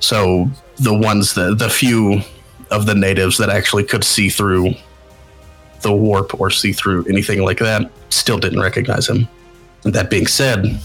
So 0.00 0.48
the 0.76 0.94
ones 0.94 1.34
that 1.34 1.58
the 1.58 1.70
few 1.70 2.20
of 2.70 2.86
the 2.86 2.94
natives 2.94 3.38
that 3.38 3.50
actually 3.50 3.84
could 3.84 4.04
see 4.04 4.28
through 4.28 4.74
the 5.82 5.92
warp 5.92 6.40
or 6.40 6.50
see 6.50 6.72
through 6.72 7.04
anything 7.06 7.42
like 7.42 7.58
that 7.58 7.90
still 8.10 8.38
didn't 8.38 8.60
recognize 8.60 9.08
him. 9.08 9.28
And 9.84 9.94
that 9.94 10.10
being 10.10 10.26
said, 10.26 10.80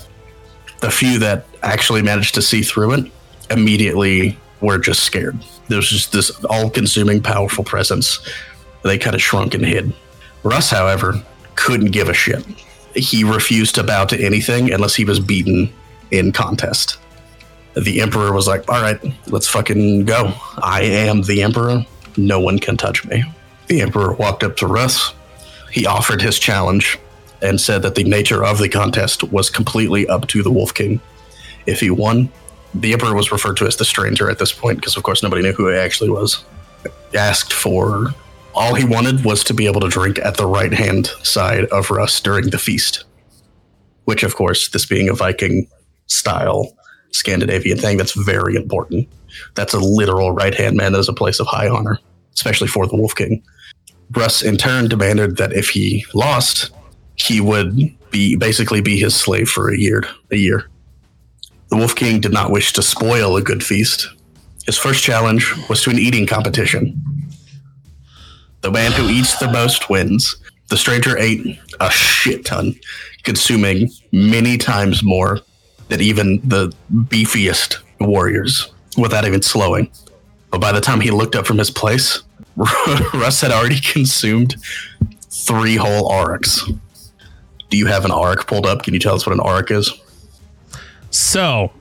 the 0.81 0.91
few 0.91 1.19
that 1.19 1.45
actually 1.63 2.01
managed 2.01 2.35
to 2.35 2.41
see 2.41 2.61
through 2.61 2.93
it 2.93 3.11
immediately 3.49 4.37
were 4.61 4.77
just 4.77 5.03
scared. 5.03 5.37
There 5.67 5.77
was 5.77 5.89
just 5.89 6.11
this 6.11 6.31
all 6.45 6.69
consuming 6.69 7.21
powerful 7.21 7.63
presence 7.63 8.19
they 8.83 8.97
kind 8.97 9.15
of 9.15 9.21
shrunk 9.21 9.53
and 9.53 9.65
hid. 9.65 9.93
Russ, 10.43 10.69
however, 10.69 11.21
couldn't 11.55 11.91
give 11.91 12.09
a 12.09 12.13
shit. 12.13 12.45
He 12.95 13.23
refused 13.23 13.75
to 13.75 13.83
bow 13.83 14.05
to 14.05 14.19
anything 14.19 14.71
unless 14.71 14.95
he 14.95 15.05
was 15.05 15.19
beaten 15.19 15.71
in 16.11 16.31
contest. 16.31 16.97
The 17.75 18.01
Emperor 18.01 18.33
was 18.33 18.47
like, 18.47 18.69
all 18.71 18.81
right, 18.81 18.99
let's 19.27 19.47
fucking 19.47 20.05
go. 20.05 20.33
I 20.57 20.81
am 20.81 21.21
the 21.21 21.43
Emperor. 21.43 21.85
No 22.17 22.39
one 22.39 22.59
can 22.59 22.77
touch 22.77 23.05
me. 23.05 23.23
The 23.67 23.81
Emperor 23.81 24.13
walked 24.13 24.43
up 24.43 24.57
to 24.57 24.67
Russ. 24.67 25.13
He 25.71 25.85
offered 25.85 26.21
his 26.21 26.39
challenge 26.39 26.97
and 27.41 27.61
said 27.61 27.83
that 27.83 27.95
the 27.95 28.03
nature 28.03 28.43
of 28.43 28.57
the 28.57 28.69
contest 28.69 29.23
was 29.23 29.49
completely 29.49 30.07
up 30.07 30.27
to 30.29 30.41
the 30.43 30.51
Wolf 30.51 30.73
King. 30.73 30.99
if 31.65 31.79
he 31.79 31.91
won, 31.91 32.29
the 32.73 32.93
Emperor 32.93 33.15
was 33.15 33.31
referred 33.31 33.57
to 33.57 33.67
as 33.67 33.75
the 33.77 33.85
Stranger 33.85 34.29
at 34.29 34.39
this 34.39 34.51
point 34.51 34.77
because, 34.79 34.97
of 34.97 35.03
course, 35.03 35.21
nobody 35.23 35.41
knew 35.41 35.53
who 35.53 35.67
he 35.67 35.75
actually 35.75 36.09
was. 36.09 36.43
Asked 37.13 37.53
for 37.53 38.13
all 38.53 38.73
he 38.73 38.85
wanted 38.85 39.23
was 39.23 39.43
to 39.45 39.53
be 39.53 39.65
able 39.65 39.81
to 39.81 39.89
drink 39.89 40.19
at 40.19 40.37
the 40.37 40.47
right 40.47 40.73
hand 40.73 41.07
side 41.23 41.65
of 41.65 41.91
Russ 41.91 42.19
during 42.19 42.49
the 42.49 42.59
feast, 42.59 43.05
which, 44.05 44.23
of 44.23 44.35
course, 44.35 44.69
this 44.69 44.85
being 44.85 45.09
a 45.09 45.13
Viking 45.13 45.67
style 46.07 46.73
Scandinavian 47.11 47.77
thing, 47.77 47.97
that's 47.97 48.13
very 48.13 48.55
important. 48.55 49.07
That's 49.55 49.73
a 49.73 49.79
literal 49.79 50.31
right 50.31 50.53
hand 50.53 50.77
man. 50.77 50.93
That 50.93 50.99
is 50.99 51.09
a 51.09 51.13
place 51.13 51.39
of 51.39 51.47
high 51.47 51.67
honor, 51.67 51.99
especially 52.33 52.67
for 52.67 52.87
the 52.87 52.95
Wolf 52.95 53.15
King. 53.15 53.43
Russ, 54.11 54.41
in 54.41 54.57
turn, 54.57 54.87
demanded 54.87 55.37
that 55.37 55.53
if 55.53 55.69
he 55.69 56.05
lost, 56.13 56.71
he 57.15 57.41
would 57.41 57.75
be 58.11 58.35
basically 58.35 58.81
be 58.81 58.97
his 58.99 59.15
slave 59.15 59.49
for 59.49 59.69
a 59.69 59.77
year. 59.77 60.03
A 60.31 60.35
year. 60.35 60.69
The 61.69 61.77
Wolf 61.77 61.95
King 61.95 62.19
did 62.19 62.33
not 62.33 62.51
wish 62.51 62.73
to 62.73 62.81
spoil 62.81 63.37
a 63.37 63.41
good 63.41 63.63
feast. 63.63 64.07
His 64.65 64.77
first 64.77 65.03
challenge 65.03 65.53
was 65.67 65.83
to 65.83 65.91
an 65.91 65.99
eating 65.99 66.25
competition. 66.25 66.99
The 68.61 68.71
man 68.71 68.91
who 68.91 69.09
eats 69.09 69.39
the 69.39 69.51
most 69.51 69.89
wins. 69.89 70.35
The 70.67 70.77
stranger 70.77 71.17
ate 71.17 71.57
a 71.79 71.89
shit 71.89 72.45
ton, 72.45 72.75
consuming 73.23 73.89
many 74.11 74.57
times 74.57 75.01
more 75.01 75.39
than 75.87 76.01
even 76.01 76.41
the 76.47 76.73
beefiest 76.91 77.77
warriors 77.99 78.71
without 78.97 79.25
even 79.25 79.41
slowing. 79.41 79.89
But 80.51 80.61
by 80.61 80.71
the 80.71 80.81
time 80.81 80.99
he 80.99 81.11
looked 81.11 81.35
up 81.35 81.45
from 81.45 81.57
his 81.57 81.71
place, 81.71 82.21
Russ 83.13 83.41
had 83.41 83.51
already 83.51 83.79
consumed 83.79 84.55
three 85.29 85.75
whole 85.75 86.09
aurochs. 86.11 86.69
Do 87.69 87.77
you 87.77 87.85
have 87.85 88.05
an 88.05 88.11
auroch 88.11 88.47
pulled 88.47 88.65
up? 88.65 88.83
Can 88.83 88.93
you 88.93 88.99
tell 88.99 89.15
us 89.15 89.25
what 89.25 89.33
an 89.33 89.39
auroch 89.39 89.71
is? 89.71 89.93
So, 91.11 91.71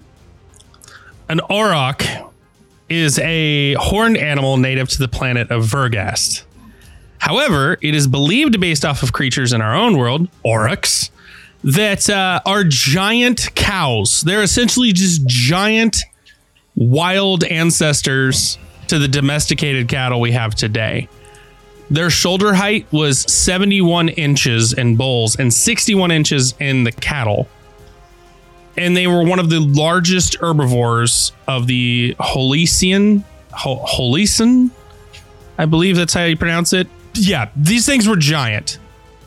an 1.29 1.41
auroch 1.51 2.31
is 2.89 3.19
a 3.19 3.75
horned 3.75 4.17
animal 4.17 4.57
native 4.57 4.89
to 4.91 4.99
the 4.99 5.09
planet 5.09 5.51
of 5.51 5.65
Vergast. 5.65 6.45
However, 7.19 7.79
it 7.83 7.95
is 7.95 8.07
believed 8.07 8.61
based 8.61 8.85
off 8.85 9.03
of 9.03 9.13
creatures 9.13 9.53
in 9.53 9.61
our 9.61 9.75
own 9.75 9.97
world, 9.97 10.29
aurochs, 10.45 11.11
that 11.65 12.09
uh, 12.09 12.41
are 12.47 12.65
giant 12.65 13.55
cows. 13.55 14.23
They're 14.23 14.43
essentially 14.43 14.93
just 14.93 15.27
giant 15.27 15.97
wild 16.77 17.45
ancestors 17.45 18.59
to 18.87 18.99
the 18.99 19.09
domesticated 19.09 19.89
cattle 19.89 20.21
we 20.21 20.33
have 20.33 20.55
today. 20.55 21.09
Their 21.91 22.11
shoulder 22.11 22.55
height 22.55 22.87
was 22.93 23.21
71 23.21 24.11
inches 24.11 24.73
in 24.73 24.97
bulls 24.97 25.37
and 25.37 25.53
61 25.53 26.11
inches 26.11 26.55
in 26.61 26.85
the 26.85 26.93
cattle. 26.93 27.49
And 28.77 28.97
they 28.97 29.07
were 29.07 29.25
one 29.25 29.39
of 29.41 29.51
the 29.51 29.59
largest 29.59 30.37
herbivores 30.37 31.33
of 31.49 31.67
the 31.67 32.15
Holician, 32.21 33.25
Ho- 33.53 33.85
Holician, 33.85 34.71
I 35.59 35.67
believe 35.67 35.97
that's 35.97 36.15
how 36.15 36.25
you 36.25 36.37
pronounce 36.37 36.73
it. 36.73 36.87
Yeah, 37.19 37.51
these 37.57 37.87
things 37.87 38.09
were 38.09 38.17
giant. 38.17 38.79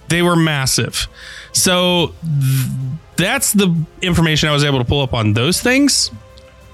They 0.08 0.22
were 0.22 0.36
massive. 0.36 1.08
So 1.54 2.14
th- 2.22 2.72
that's 3.16 3.54
the 3.54 3.76
information 4.02 4.50
I 4.50 4.52
was 4.52 4.64
able 4.64 4.80
to 4.80 4.86
pull 4.86 5.02
up 5.02 5.14
on 5.14 5.34
those 5.34 5.62
things 5.62 6.12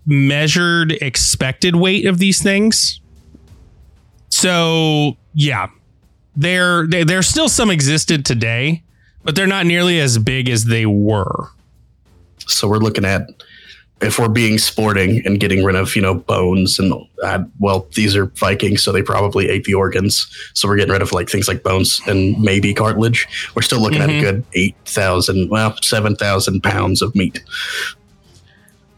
measured 0.05 0.91
expected 0.93 1.75
weight 1.75 2.05
of 2.05 2.17
these 2.19 2.41
things. 2.41 2.99
So, 4.29 5.17
yeah, 5.33 5.67
there, 6.35 6.87
there 6.87 7.05
there's 7.05 7.27
still 7.27 7.49
some 7.49 7.69
existed 7.69 8.25
today, 8.25 8.81
but 9.23 9.35
they're 9.35 9.47
not 9.47 9.65
nearly 9.65 9.99
as 9.99 10.17
big 10.17 10.49
as 10.49 10.65
they 10.65 10.85
were. 10.85 11.49
So 12.47 12.67
we're 12.67 12.77
looking 12.77 13.05
at 13.05 13.27
if 14.01 14.17
we're 14.17 14.29
being 14.29 14.57
sporting 14.57 15.21
and 15.27 15.39
getting 15.39 15.63
rid 15.63 15.75
of 15.75 15.95
you 15.95 16.01
know 16.01 16.15
bones 16.15 16.79
and 16.79 16.91
uh, 17.23 17.43
well 17.59 17.87
these 17.93 18.15
are 18.15 18.25
Vikings, 18.27 18.81
so 18.81 18.91
they 18.91 19.03
probably 19.03 19.47
ate 19.49 19.65
the 19.65 19.73
organs. 19.75 20.25
So 20.55 20.67
we're 20.67 20.77
getting 20.77 20.91
rid 20.93 21.01
of 21.03 21.11
like 21.11 21.29
things 21.29 21.47
like 21.47 21.61
bones 21.61 22.01
and 22.07 22.39
maybe 22.41 22.73
cartilage. 22.73 23.27
We're 23.55 23.61
still 23.61 23.79
looking 23.79 24.01
at 24.01 24.09
a 24.09 24.13
Mhm. 24.13 24.21
good 24.21 24.45
eight 24.53 24.75
thousand, 24.85 25.49
well 25.49 25.75
seven 25.83 26.15
thousand 26.15 26.61
pounds 26.63 27.01
of 27.03 27.13
meat. 27.15 27.41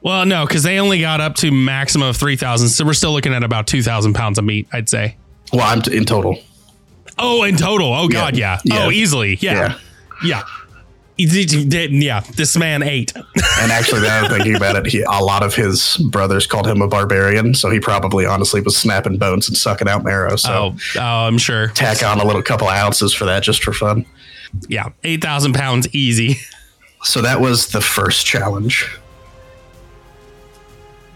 Well, 0.03 0.25
no, 0.25 0.45
because 0.45 0.63
they 0.63 0.79
only 0.79 0.99
got 0.99 1.21
up 1.21 1.35
to 1.35 1.51
maximum 1.51 2.09
of 2.09 2.17
three 2.17 2.35
thousand, 2.35 2.69
so 2.69 2.85
we're 2.85 2.93
still 2.93 3.13
looking 3.13 3.33
at 3.33 3.43
about 3.43 3.67
two 3.67 3.81
thousand 3.81 4.13
pounds 4.13 4.37
of 4.37 4.43
meat. 4.45 4.67
I'd 4.73 4.89
say. 4.89 5.15
Well, 5.51 5.63
I'm 5.65 5.81
t- 5.81 5.95
in 5.95 6.05
total. 6.05 6.37
Oh, 7.17 7.43
in 7.43 7.55
total. 7.57 7.93
Oh 7.93 8.07
God, 8.07 8.35
yeah. 8.35 8.59
Yeah. 8.63 8.85
Oh, 8.85 8.91
easily. 8.91 9.37
Yeah. 9.39 9.77
Yeah. 10.25 10.43
He 11.15 11.25
did- 11.27 11.51
he 11.51 11.63
did- 11.65 11.91
Yeah. 11.91 12.21
This 12.35 12.57
man 12.57 12.81
ate. 12.81 13.13
And 13.15 13.71
actually, 13.71 14.01
now 14.01 14.23
I'm 14.23 14.29
thinking 14.31 14.55
about 14.55 14.75
it, 14.77 14.87
he, 14.87 15.03
a 15.03 15.11
lot 15.23 15.43
of 15.43 15.53
his 15.53 15.95
brothers 16.09 16.47
called 16.47 16.65
him 16.65 16.81
a 16.81 16.87
barbarian, 16.87 17.53
so 17.53 17.69
he 17.69 17.79
probably 17.79 18.25
honestly 18.25 18.61
was 18.61 18.75
snapping 18.75 19.17
bones 19.17 19.47
and 19.47 19.55
sucking 19.55 19.87
out 19.87 20.03
marrow. 20.03 20.35
So 20.37 20.51
Oh, 20.51 20.75
oh, 20.97 21.01
I'm 21.27 21.37
sure. 21.37 21.67
tack 21.67 22.01
on 22.03 22.19
a 22.19 22.25
little 22.25 22.41
couple 22.41 22.67
ounces 22.67 23.13
for 23.13 23.25
that 23.25 23.43
just 23.43 23.63
for 23.63 23.73
fun. 23.73 24.05
Yeah. 24.67 24.89
8,000 25.03 25.53
pounds 25.53 25.87
easy. 25.93 26.37
So 27.05 27.21
that 27.21 27.41
was 27.41 27.67
the 27.67 27.81
first 27.81 28.25
challenge. 28.25 28.89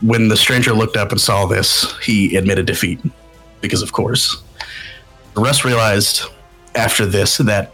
When 0.01 0.27
the 0.27 0.37
stranger 0.37 0.73
looked 0.73 0.95
up 0.95 1.11
and 1.11 1.19
saw 1.19 1.45
this, 1.45 1.97
he 1.99 2.35
admitted 2.35 2.65
defeat, 2.65 2.99
because 3.61 3.81
of 3.81 3.91
course. 3.93 4.41
The 5.33 5.41
rest 5.41 5.65
realized 5.65 6.21
after 6.75 7.05
this 7.05 7.37
that 7.37 7.71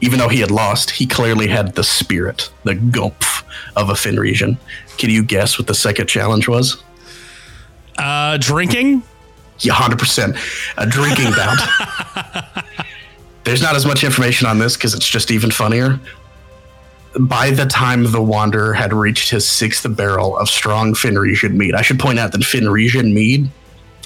even 0.00 0.18
though 0.18 0.28
he 0.28 0.40
had 0.40 0.50
lost, 0.50 0.90
he 0.90 1.06
clearly 1.06 1.46
had 1.46 1.74
the 1.74 1.84
spirit, 1.84 2.50
the 2.64 2.74
gumph 2.74 3.44
of 3.76 3.88
a 3.88 3.94
Fenrisian. 3.94 4.58
Can 4.98 5.10
you 5.10 5.22
guess 5.22 5.58
what 5.58 5.66
the 5.66 5.74
second 5.74 6.08
challenge 6.08 6.48
was? 6.48 6.82
Uh, 7.98 8.36
drinking? 8.38 9.02
Yeah, 9.60 9.74
100%. 9.74 10.36
A 10.76 10.86
drinking 10.86 11.30
bout. 11.32 12.64
There's 13.44 13.62
not 13.62 13.76
as 13.76 13.86
much 13.86 14.04
information 14.04 14.46
on 14.46 14.58
this 14.58 14.76
because 14.76 14.94
it's 14.94 15.08
just 15.08 15.30
even 15.30 15.50
funnier. 15.50 16.00
By 17.18 17.50
the 17.50 17.66
time 17.66 18.10
the 18.10 18.22
Wanderer 18.22 18.72
had 18.72 18.92
reached 18.92 19.30
his 19.30 19.46
sixth 19.46 19.86
barrel 19.96 20.36
of 20.36 20.48
strong 20.48 20.94
Fenrisian 20.94 21.54
mead, 21.54 21.74
I 21.74 21.82
should 21.82 21.98
point 21.98 22.18
out 22.18 22.32
that 22.32 22.40
Fenrisian 22.40 23.12
mead, 23.12 23.50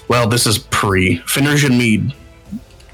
well, 0.09 0.29
this 0.29 0.47
is 0.47 0.59
pre. 0.59 1.19
Fenrisian 1.19 1.79
mead 1.79 2.13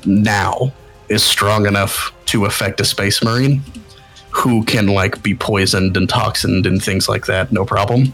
now 0.04 0.72
is 1.08 1.22
strong 1.22 1.66
enough 1.66 2.12
to 2.26 2.44
affect 2.44 2.80
a 2.80 2.84
space 2.84 3.22
marine 3.22 3.62
who 4.30 4.64
can 4.64 4.86
like 4.86 5.22
be 5.22 5.34
poisoned 5.34 5.96
and 5.96 6.08
toxined 6.08 6.66
and 6.66 6.82
things 6.82 7.08
like 7.08 7.26
that, 7.26 7.52
no 7.52 7.64
problem. 7.64 8.12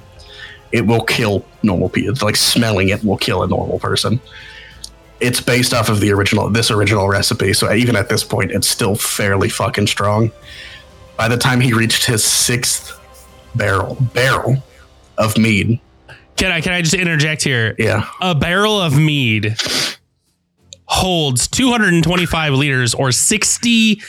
It 0.71 0.87
will 0.87 1.02
kill 1.02 1.45
normal 1.62 1.88
people. 1.88 2.14
Like 2.23 2.37
smelling 2.37 2.90
it 2.90 3.02
will 3.05 3.17
kill 3.17 3.43
a 3.43 3.49
normal 3.49 3.78
person 3.78 4.21
it's 5.21 5.40
based 5.40 5.75
off 5.75 5.88
of 5.88 6.00
the 6.00 6.12
original 6.12 6.49
this 6.49 6.71
original 6.71 7.09
recipe 7.09 7.52
so 7.52 7.73
even 7.73 7.97
at 7.97 8.09
this 8.09 8.23
point 8.23 8.50
it's 8.50 8.69
still 8.69 8.95
fairly 8.95 9.49
fucking 9.49 9.87
strong 9.87 10.31
by 11.19 11.29
the 11.29 11.37
time 11.37 11.61
he 11.61 11.75
reached 11.75 12.07
his 12.07 12.25
sixth 12.25 12.99
barrel 13.55 13.97
barrel 14.15 14.57
of 15.19 15.37
mead 15.37 15.79
Can 16.37 16.51
I, 16.53 16.61
can 16.63 16.73
I 16.73 16.81
just 16.81 16.95
interject 16.95 17.43
here? 17.43 17.75
yeah 17.79 18.09
A 18.23 18.35
barrel 18.35 18.81
of 18.81 18.97
mead 18.97 19.57
holds 20.87 21.49
225 21.49 22.53
liters 22.55 22.95
or 22.95 23.13
60 23.13 24.01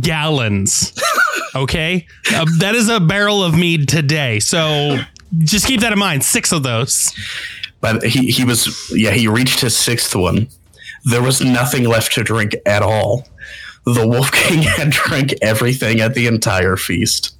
gallons. 0.00 0.92
Okay. 1.54 2.06
Uh, 2.34 2.44
that 2.58 2.74
is 2.74 2.90
a 2.90 3.00
barrel 3.00 3.42
of 3.42 3.54
mead 3.54 3.88
today. 3.88 4.40
So 4.40 4.98
just 5.38 5.66
keep 5.66 5.80
that 5.80 5.90
in 5.90 5.98
mind. 5.98 6.22
Six 6.22 6.52
of 6.52 6.62
those. 6.64 7.14
but 7.80 8.02
he, 8.04 8.30
he 8.30 8.44
was 8.44 8.92
yeah 8.94 9.12
he 9.12 9.26
reached 9.26 9.60
his 9.60 9.74
sixth 9.74 10.14
one 10.14 10.48
there 11.06 11.22
was 11.22 11.40
nothing 11.40 11.84
left 11.84 12.12
to 12.14 12.22
drink 12.22 12.54
at 12.66 12.82
all 12.82 13.26
the 13.86 14.06
wolf 14.06 14.30
king 14.32 14.62
had 14.62 14.90
drank 14.90 15.32
everything 15.40 16.00
at 16.00 16.14
the 16.14 16.26
entire 16.26 16.76
feast 16.76 17.36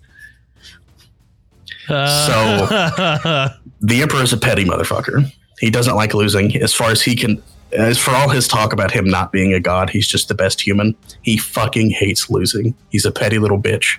uh, 1.88 2.26
So 2.26 3.54
the 3.80 4.02
Emperor 4.02 4.22
is 4.22 4.32
a 4.32 4.36
petty 4.36 4.64
motherfucker. 4.64 5.30
He 5.58 5.70
doesn't 5.70 5.94
like 5.94 6.14
losing. 6.14 6.56
As 6.56 6.74
far 6.74 6.90
as 6.90 7.02
he 7.02 7.14
can, 7.16 7.42
as 7.72 7.98
for 7.98 8.10
all 8.12 8.28
his 8.28 8.46
talk 8.46 8.72
about 8.72 8.90
him 8.90 9.08
not 9.08 9.32
being 9.32 9.52
a 9.52 9.60
god, 9.60 9.90
he's 9.90 10.06
just 10.06 10.28
the 10.28 10.34
best 10.34 10.60
human. 10.60 10.94
He 11.22 11.36
fucking 11.36 11.90
hates 11.90 12.28
losing. 12.28 12.74
He's 12.90 13.04
a 13.04 13.12
petty 13.12 13.38
little 13.38 13.60
bitch. 13.60 13.98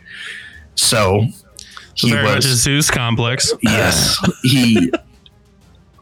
So 0.75 1.25
he 1.95 2.11
Very 2.11 2.23
was 2.23 2.35
much 2.35 2.45
a 2.45 2.55
Zeus 2.55 2.91
complex. 2.91 3.53
Yes, 3.61 4.17
he. 4.43 4.91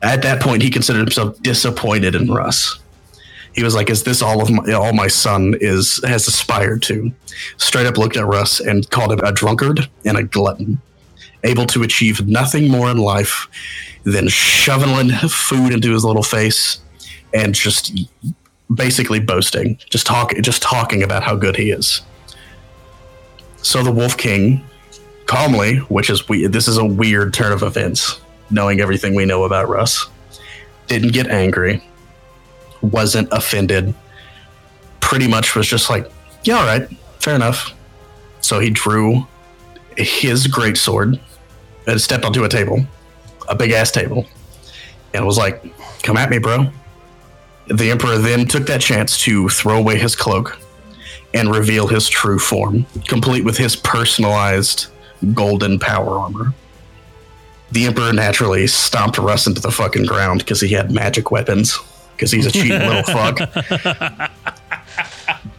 at 0.01 0.21
that 0.23 0.41
point, 0.41 0.61
he 0.61 0.69
considered 0.69 0.99
himself 0.99 1.41
disappointed 1.41 2.15
in 2.15 2.31
Russ. 2.31 2.79
He 3.55 3.63
was 3.63 3.74
like, 3.74 3.89
"Is 3.89 4.03
this 4.03 4.21
all 4.21 4.41
of 4.41 4.51
my 4.51 4.74
all 4.74 4.93
my 4.93 5.07
son 5.07 5.55
is 5.62 6.01
has 6.05 6.27
aspired 6.27 6.81
to?" 6.83 7.12
Straight 7.57 7.85
up 7.85 7.97
looked 7.97 8.17
at 8.17 8.25
Russ 8.25 8.59
and 8.59 8.89
called 8.89 9.13
him 9.13 9.21
a 9.24 9.31
drunkard 9.31 9.89
and 10.03 10.17
a 10.17 10.24
glutton, 10.24 10.81
able 11.43 11.65
to 11.67 11.83
achieve 11.83 12.27
nothing 12.27 12.69
more 12.69 12.91
in 12.91 12.97
life 12.97 13.47
than 14.03 14.27
shoveling 14.27 15.09
food 15.29 15.74
into 15.74 15.91
his 15.91 16.03
little 16.03 16.24
face 16.24 16.79
and 17.33 17.55
just 17.55 17.97
basically 18.74 19.19
boasting, 19.19 19.77
just 19.89 20.05
talking, 20.05 20.41
just 20.41 20.62
talking 20.62 21.01
about 21.01 21.24
how 21.24 21.35
good 21.35 21.55
he 21.55 21.71
is. 21.71 22.01
So 23.62 23.83
the 23.83 23.91
Wolf 23.91 24.17
King, 24.17 24.63
calmly, 25.25 25.77
which 25.89 26.09
is 26.09 26.27
weird. 26.27 26.53
This 26.53 26.67
is 26.67 26.77
a 26.77 26.85
weird 26.85 27.33
turn 27.33 27.51
of 27.51 27.63
events, 27.63 28.19
knowing 28.50 28.79
everything 28.79 29.15
we 29.15 29.25
know 29.25 29.43
about 29.43 29.69
Russ, 29.69 30.07
didn't 30.88 31.13
get 31.13 31.27
angry, 31.27 31.83
wasn't 32.82 33.29
offended. 33.32 33.94
Pretty 35.00 35.27
much 35.27 35.55
was 35.55 35.67
just 35.67 35.89
like, 35.89 36.12
yeah, 36.44 36.58
all 36.58 36.65
right, 36.65 36.89
fair 37.20 37.36
enough. 37.36 37.74
So 38.41 38.60
he 38.60 38.70
drew 38.70 39.25
his 39.98 40.48
great 40.48 40.77
sword 40.77 41.20
and 41.88 42.01
stepped 42.01 42.25
onto 42.25 42.44
a 42.44 42.50
table 42.50 42.86
a 43.48 43.55
big 43.55 43.72
ass 43.72 43.91
table 43.91 44.25
and 45.13 45.25
was 45.25 45.38
like, 45.38 45.63
Come 46.03 46.17
at 46.17 46.29
me, 46.29 46.38
bro. 46.38 46.67
The 47.67 47.89
Emperor 47.89 48.17
then 48.20 48.46
took 48.48 48.67
that 48.67 48.82
chance 48.82 49.17
to 49.24 49.50
throw 49.50 49.79
away 49.79 49.98
his 49.98 50.15
cloak 50.15 50.60
and 51.34 51.51
reveal 51.51 51.88
his 51.88 52.08
true 52.08 52.38
form, 52.38 52.86
complete 53.08 53.44
with 53.44 53.58
his 53.58 53.75
personalized 53.75 54.88
golden 55.34 55.79
power 55.79 56.20
armor. 56.20 56.53
The 57.72 57.88
Emperor 57.88 58.13
naturally 58.13 58.67
stomped 58.67 59.17
Russ 59.17 59.48
into 59.48 59.62
the 59.62 59.72
fucking 59.72 60.05
ground 60.05 60.39
because 60.39 60.62
he 60.62 60.70
had 60.70 60.91
magic 60.91 61.32
weapons, 61.32 61.79
because 62.15 62.31
he's 62.31 62.45
a 62.45 62.51
cheating 62.51 62.79
little 62.79 63.03
fuck. 63.13 63.39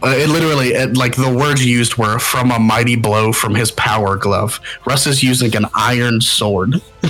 Uh, 0.03 0.09
it 0.09 0.29
literally, 0.29 0.69
it, 0.69 0.95
like 0.95 1.15
the 1.15 1.29
words 1.29 1.65
used 1.65 1.95
were 1.95 2.19
from 2.19 2.51
a 2.51 2.59
mighty 2.59 2.95
blow 2.95 3.33
from 3.33 3.55
his 3.55 3.71
power 3.71 4.15
glove. 4.15 4.59
Russ 4.85 5.07
is 5.07 5.23
using 5.23 5.55
an 5.55 5.65
iron 5.73 6.21
sword. 6.21 6.81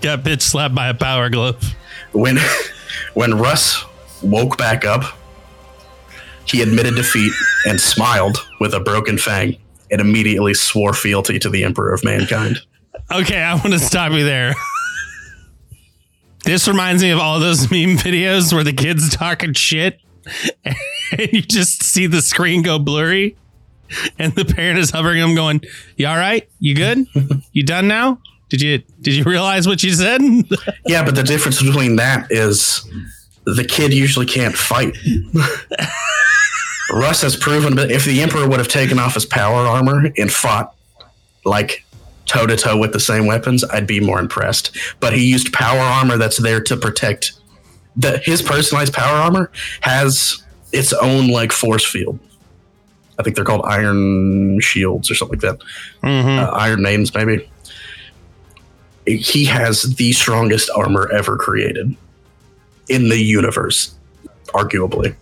got 0.00 0.22
bitch 0.22 0.42
slapped 0.42 0.74
by 0.74 0.88
a 0.88 0.94
power 0.94 1.30
glove. 1.30 1.74
When 2.12 2.38
when 3.14 3.38
Russ 3.38 3.84
woke 4.22 4.56
back 4.56 4.84
up, 4.84 5.18
he 6.46 6.62
admitted 6.62 6.94
defeat 6.94 7.32
and 7.66 7.80
smiled 7.80 8.46
with 8.60 8.74
a 8.74 8.80
broken 8.80 9.18
fang 9.18 9.56
and 9.90 10.00
immediately 10.00 10.54
swore 10.54 10.92
fealty 10.92 11.38
to 11.38 11.48
the 11.48 11.64
Emperor 11.64 11.92
of 11.92 12.04
Mankind. 12.04 12.58
Okay, 13.12 13.42
I 13.42 13.54
want 13.54 13.72
to 13.72 13.78
stop 13.78 14.12
you 14.12 14.24
there. 14.24 14.54
This 16.44 16.68
reminds 16.68 17.02
me 17.02 17.10
of 17.10 17.18
all 17.18 17.40
those 17.40 17.70
meme 17.70 17.96
videos 17.96 18.52
where 18.52 18.64
the 18.64 18.72
kids 18.72 19.14
talking 19.14 19.54
shit 19.54 20.00
and 20.64 21.32
you 21.32 21.42
just 21.42 21.82
see 21.82 22.06
the 22.06 22.22
screen 22.22 22.62
go 22.62 22.78
blurry 22.78 23.36
and 24.18 24.34
the 24.34 24.44
parent 24.44 24.78
is 24.78 24.90
hovering 24.90 25.20
him 25.22 25.34
going, 25.34 25.60
You 25.96 26.06
all 26.06 26.16
right? 26.16 26.48
You 26.58 26.74
good? 26.74 27.06
You 27.52 27.62
done 27.62 27.88
now? 27.88 28.20
Did 28.48 28.60
you 28.60 28.78
did 29.00 29.14
you 29.14 29.24
realize 29.24 29.66
what 29.66 29.82
you 29.82 29.92
said? 29.92 30.20
yeah, 30.86 31.04
but 31.04 31.14
the 31.14 31.22
difference 31.22 31.62
between 31.62 31.96
that 31.96 32.30
is 32.30 32.88
the 33.44 33.64
kid 33.64 33.92
usually 33.92 34.26
can't 34.26 34.56
fight. 34.56 34.96
Russ 36.92 37.22
has 37.22 37.36
proven 37.36 37.76
that 37.76 37.90
if 37.90 38.04
the 38.04 38.22
Emperor 38.22 38.48
would 38.48 38.58
have 38.58 38.68
taken 38.68 38.98
off 38.98 39.14
his 39.14 39.26
power 39.26 39.66
armor 39.66 40.10
and 40.16 40.32
fought 40.32 40.74
like 41.44 41.84
toe 42.26 42.46
to 42.46 42.56
toe 42.56 42.76
with 42.76 42.92
the 42.92 43.00
same 43.00 43.26
weapons, 43.26 43.64
I'd 43.64 43.86
be 43.86 44.00
more 44.00 44.18
impressed. 44.18 44.76
But 45.00 45.12
he 45.12 45.24
used 45.24 45.52
power 45.52 45.78
armor 45.78 46.16
that's 46.16 46.38
there 46.38 46.60
to 46.62 46.76
protect 46.76 47.32
the 47.96 48.18
his 48.18 48.42
personalized 48.42 48.92
power 48.92 49.16
armor 49.16 49.50
has 49.80 50.42
its 50.72 50.92
own 50.92 51.28
like 51.28 51.52
force 51.52 51.84
field. 51.84 52.18
I 53.18 53.22
think 53.22 53.36
they're 53.36 53.44
called 53.44 53.62
iron 53.64 54.60
shields 54.60 55.10
or 55.10 55.14
something 55.14 55.38
like 55.38 55.58
that. 55.58 55.66
Mm-hmm. 56.02 56.28
Uh, 56.28 56.50
iron 56.56 56.82
names, 56.82 57.14
maybe 57.14 57.48
he 59.06 59.44
has 59.44 59.82
the 59.82 60.12
strongest 60.12 60.70
armor 60.74 61.10
ever 61.12 61.36
created 61.36 61.94
in 62.88 63.08
the 63.08 63.18
universe, 63.18 63.94
arguably. 64.48 65.14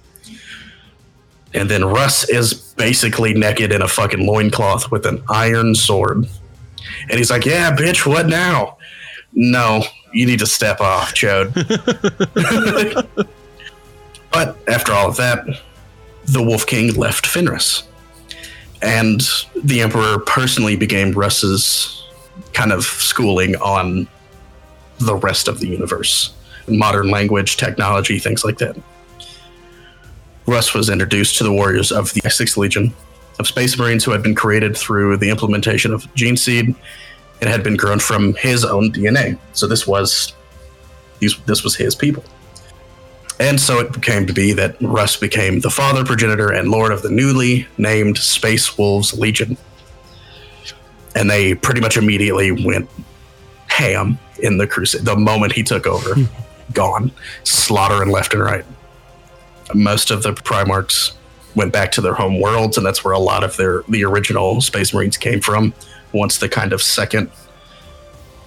And 1.54 1.68
then 1.68 1.84
Russ 1.84 2.28
is 2.28 2.54
basically 2.54 3.34
naked 3.34 3.72
in 3.72 3.82
a 3.82 3.88
fucking 3.88 4.26
loincloth 4.26 4.90
with 4.90 5.04
an 5.04 5.22
iron 5.28 5.74
sword. 5.74 6.26
And 7.08 7.18
he's 7.18 7.30
like, 7.30 7.44
Yeah, 7.44 7.74
bitch, 7.74 8.06
what 8.06 8.26
now? 8.26 8.78
No, 9.32 9.82
you 10.12 10.26
need 10.26 10.40
to 10.40 10.46
step 10.46 10.80
off, 10.80 11.14
Chode. 11.14 11.52
but 14.32 14.56
after 14.68 14.92
all 14.92 15.08
of 15.08 15.16
that, 15.16 15.46
the 16.26 16.42
Wolf 16.42 16.66
King 16.66 16.94
left 16.94 17.26
Fenris. 17.26 17.84
And 18.82 19.22
the 19.54 19.80
Emperor 19.80 20.18
personally 20.18 20.76
became 20.76 21.12
Russ's 21.12 22.04
kind 22.52 22.72
of 22.72 22.84
schooling 22.84 23.56
on 23.56 24.08
the 24.98 25.14
rest 25.14 25.48
of 25.48 25.60
the 25.60 25.68
universe, 25.68 26.34
modern 26.68 27.10
language, 27.10 27.56
technology, 27.56 28.18
things 28.18 28.44
like 28.44 28.58
that. 28.58 28.76
Russ 30.46 30.74
was 30.74 30.90
introduced 30.90 31.38
to 31.38 31.44
the 31.44 31.52
warriors 31.52 31.92
of 31.92 32.12
the 32.14 32.28
Sixth 32.28 32.56
Legion 32.56 32.92
of 33.42 33.46
Space 33.46 33.78
Marines 33.78 34.04
who 34.04 34.10
had 34.12 34.22
been 34.22 34.34
created 34.34 34.76
through 34.76 35.18
the 35.18 35.28
implementation 35.28 35.92
of 35.92 36.12
Gene 36.14 36.36
Seed 36.36 36.74
and 37.40 37.50
had 37.50 37.62
been 37.62 37.76
grown 37.76 37.98
from 37.98 38.34
his 38.34 38.64
own 38.64 38.92
DNA. 38.92 39.38
So 39.52 39.66
this 39.66 39.86
was 39.86 40.34
these 41.18 41.36
this 41.44 41.62
was 41.62 41.76
his 41.76 41.94
people. 41.94 42.24
And 43.40 43.60
so 43.60 43.80
it 43.80 44.02
came 44.02 44.26
to 44.26 44.32
be 44.32 44.52
that 44.52 44.76
Russ 44.80 45.16
became 45.16 45.60
the 45.60 45.70
father, 45.70 46.04
progenitor, 46.04 46.52
and 46.52 46.70
lord 46.70 46.92
of 46.92 47.02
the 47.02 47.10
newly 47.10 47.66
named 47.76 48.16
Space 48.16 48.78
Wolves 48.78 49.12
Legion 49.18 49.56
and 51.14 51.28
they 51.28 51.54
pretty 51.54 51.80
much 51.80 51.96
immediately 51.96 52.52
went 52.52 52.88
ham 53.66 54.18
in 54.38 54.58
the 54.58 54.66
crusade. 54.66 55.02
The 55.02 55.16
moment 55.16 55.52
he 55.52 55.62
took 55.62 55.86
over, 55.86 56.14
hmm. 56.14 56.24
gone, 56.72 57.12
slaughtering 57.44 58.10
left 58.10 58.34
and 58.34 58.42
right. 58.42 58.64
Most 59.74 60.10
of 60.10 60.22
the 60.22 60.32
Primarchs 60.32 61.12
went 61.54 61.72
back 61.72 61.92
to 61.92 62.00
their 62.00 62.14
home 62.14 62.40
worlds, 62.40 62.76
and 62.76 62.86
that's 62.86 63.04
where 63.04 63.12
a 63.12 63.18
lot 63.18 63.44
of 63.44 63.56
their 63.56 63.82
the 63.88 64.04
original 64.04 64.60
Space 64.60 64.94
Marines 64.94 65.16
came 65.16 65.40
from. 65.40 65.74
Once 66.12 66.38
the 66.38 66.48
kind 66.48 66.72
of 66.72 66.82
second, 66.82 67.30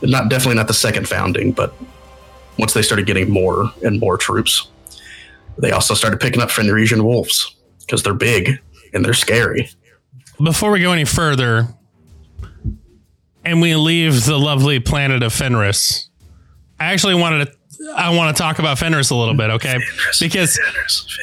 not 0.01 0.29
definitely 0.29 0.55
not 0.55 0.67
the 0.67 0.73
second 0.73 1.07
founding, 1.07 1.51
but 1.51 1.73
once 2.57 2.73
they 2.73 2.81
started 2.81 3.05
getting 3.05 3.29
more 3.29 3.71
and 3.83 3.99
more 3.99 4.17
troops, 4.17 4.67
they 5.57 5.71
also 5.71 5.93
started 5.93 6.19
picking 6.19 6.41
up 6.41 6.49
Fenrisian 6.49 7.03
wolves 7.03 7.55
because 7.79 8.03
they're 8.03 8.13
big 8.13 8.59
and 8.93 9.03
they're 9.03 9.13
scary. 9.13 9.69
Before 10.43 10.71
we 10.71 10.81
go 10.81 10.91
any 10.91 11.05
further, 11.05 11.67
and 13.43 13.61
we 13.61 13.75
leave 13.75 14.25
the 14.25 14.37
lovely 14.37 14.79
planet 14.79 15.23
of 15.23 15.31
Fenris, 15.31 16.09
I 16.79 16.85
actually 16.85 17.15
wanted 17.15 17.45
to. 17.45 17.53
I 17.93 18.15
want 18.15 18.36
to 18.36 18.41
talk 18.41 18.60
about 18.60 18.78
Fenris 18.78 19.10
a 19.10 19.15
little 19.15 19.34
bit, 19.34 19.50
okay? 19.52 19.74
Fenris, 19.74 20.19
because 20.21 20.58
Fenris, 20.58 21.17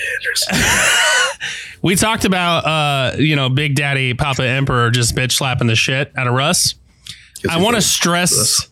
Fenris. 0.48 1.38
we 1.82 1.96
talked 1.96 2.24
about, 2.24 2.64
uh, 2.64 3.16
you 3.18 3.36
know, 3.36 3.48
Big 3.48 3.74
Daddy 3.74 4.14
Papa 4.14 4.44
Emperor 4.44 4.90
just 4.90 5.14
bitch 5.14 5.32
slapping 5.32 5.66
the 5.66 5.76
shit 5.76 6.12
out 6.16 6.26
of 6.26 6.34
Russ. 6.34 6.74
I 7.48 7.60
want 7.60 7.76
to 7.76 7.82
stress. 7.82 8.68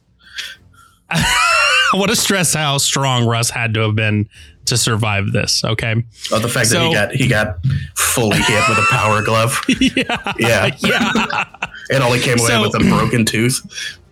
I 1.11 1.95
want 1.95 2.11
to 2.11 2.17
stress 2.17 2.55
how 2.55 2.79
strong 2.79 3.27
Russ 3.27 3.51
had 3.51 3.75
to 3.75 3.81
have 3.81 3.97
been 3.97 4.29
to 4.67 4.77
survive 4.77 5.33
this. 5.33 5.65
Okay. 5.65 6.05
Oh, 6.31 6.39
the 6.39 6.49
fact 6.49 6.69
so, 6.69 6.79
that 6.79 6.87
he 6.87 6.95
got 6.95 7.13
he 7.13 7.29
got 7.29 7.97
fully 7.97 8.39
hit 8.39 8.69
with 8.69 8.79
a 8.79 8.87
power 8.91 9.23
glove. 9.23 9.61
Yeah. 9.81 10.33
Yeah. 10.39 10.77
Yeah. 10.79 11.55
and 11.91 12.05
only 12.05 12.21
came 12.21 12.39
away 12.39 12.49
so, 12.49 12.63
with 12.63 12.75
a 12.77 12.89
broken 12.89 13.25
tooth. 13.25 13.61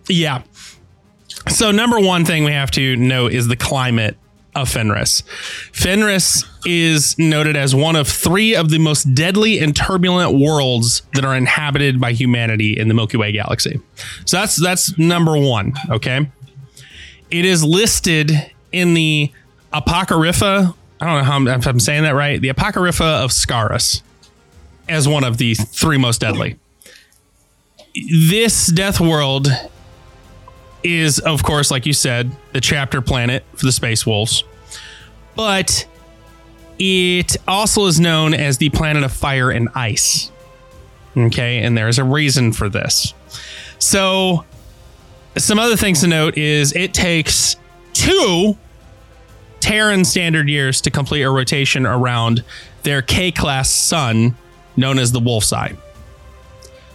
Yeah. 0.09 0.43
So 1.47 1.71
number 1.71 1.99
one 1.99 2.25
thing 2.25 2.43
we 2.43 2.51
have 2.51 2.71
to 2.71 2.95
note 2.95 3.33
is 3.33 3.47
the 3.47 3.55
climate 3.55 4.17
of 4.55 4.69
Fenris. 4.69 5.23
Fenris 5.71 6.43
is 6.65 7.17
noted 7.17 7.55
as 7.55 7.73
one 7.73 7.95
of 7.95 8.07
three 8.07 8.55
of 8.55 8.69
the 8.69 8.79
most 8.79 9.13
deadly 9.13 9.59
and 9.59 9.75
turbulent 9.75 10.39
worlds 10.39 11.01
that 11.13 11.23
are 11.23 11.35
inhabited 11.35 11.99
by 11.99 12.11
humanity 12.11 12.77
in 12.77 12.87
the 12.87 12.93
Milky 12.93 13.17
Way 13.17 13.31
galaxy. 13.31 13.79
So 14.25 14.37
that's 14.37 14.55
that's 14.55 14.97
number 14.97 15.37
one. 15.37 15.73
Okay. 15.89 16.29
It 17.31 17.45
is 17.45 17.63
listed 17.63 18.31
in 18.71 18.93
the 18.95 19.31
Apocrypha. 19.71 20.73
I 21.01 21.05
don't 21.05 21.17
know 21.19 21.23
how 21.23 21.35
I'm, 21.35 21.47
if 21.47 21.67
I'm 21.67 21.79
saying 21.79 22.03
that 22.03 22.15
right. 22.15 22.41
The 22.41 22.49
Apocrypha 22.49 23.03
of 23.03 23.31
Skaros 23.31 24.01
as 24.87 25.07
one 25.07 25.23
of 25.23 25.37
the 25.37 25.53
three 25.53 25.97
most 25.97 26.21
deadly. 26.21 26.57
this 27.95 28.67
Death 28.67 28.99
World 28.99 29.47
is, 30.83 31.19
of 31.19 31.43
course, 31.43 31.71
like 31.71 31.85
you 31.85 31.93
said, 31.93 32.31
the 32.53 32.61
chapter 32.61 33.01
planet 33.01 33.43
for 33.55 33.65
the 33.65 33.71
Space 33.71 34.05
Wolves, 34.05 34.43
but 35.35 35.87
it 36.77 37.35
also 37.47 37.85
is 37.85 37.99
known 37.99 38.33
as 38.33 38.57
the 38.57 38.69
planet 38.69 39.03
of 39.03 39.11
fire 39.11 39.51
and 39.51 39.69
ice. 39.75 40.31
Okay, 41.17 41.59
and 41.59 41.77
there's 41.77 41.99
a 41.99 42.03
reason 42.03 42.53
for 42.53 42.69
this. 42.69 43.13
So, 43.79 44.45
some 45.37 45.59
other 45.59 45.75
things 45.75 46.01
to 46.01 46.07
note 46.07 46.37
is 46.37 46.73
it 46.73 46.93
takes 46.93 47.55
two 47.93 48.57
Terran 49.59 50.05
standard 50.05 50.49
years 50.49 50.81
to 50.81 50.91
complete 50.91 51.23
a 51.23 51.29
rotation 51.29 51.85
around 51.85 52.43
their 52.83 53.01
K 53.01 53.31
class 53.31 53.69
sun, 53.69 54.35
known 54.77 54.99
as 54.99 55.11
the 55.11 55.19
Wolf's 55.19 55.51
Eye. 55.51 55.75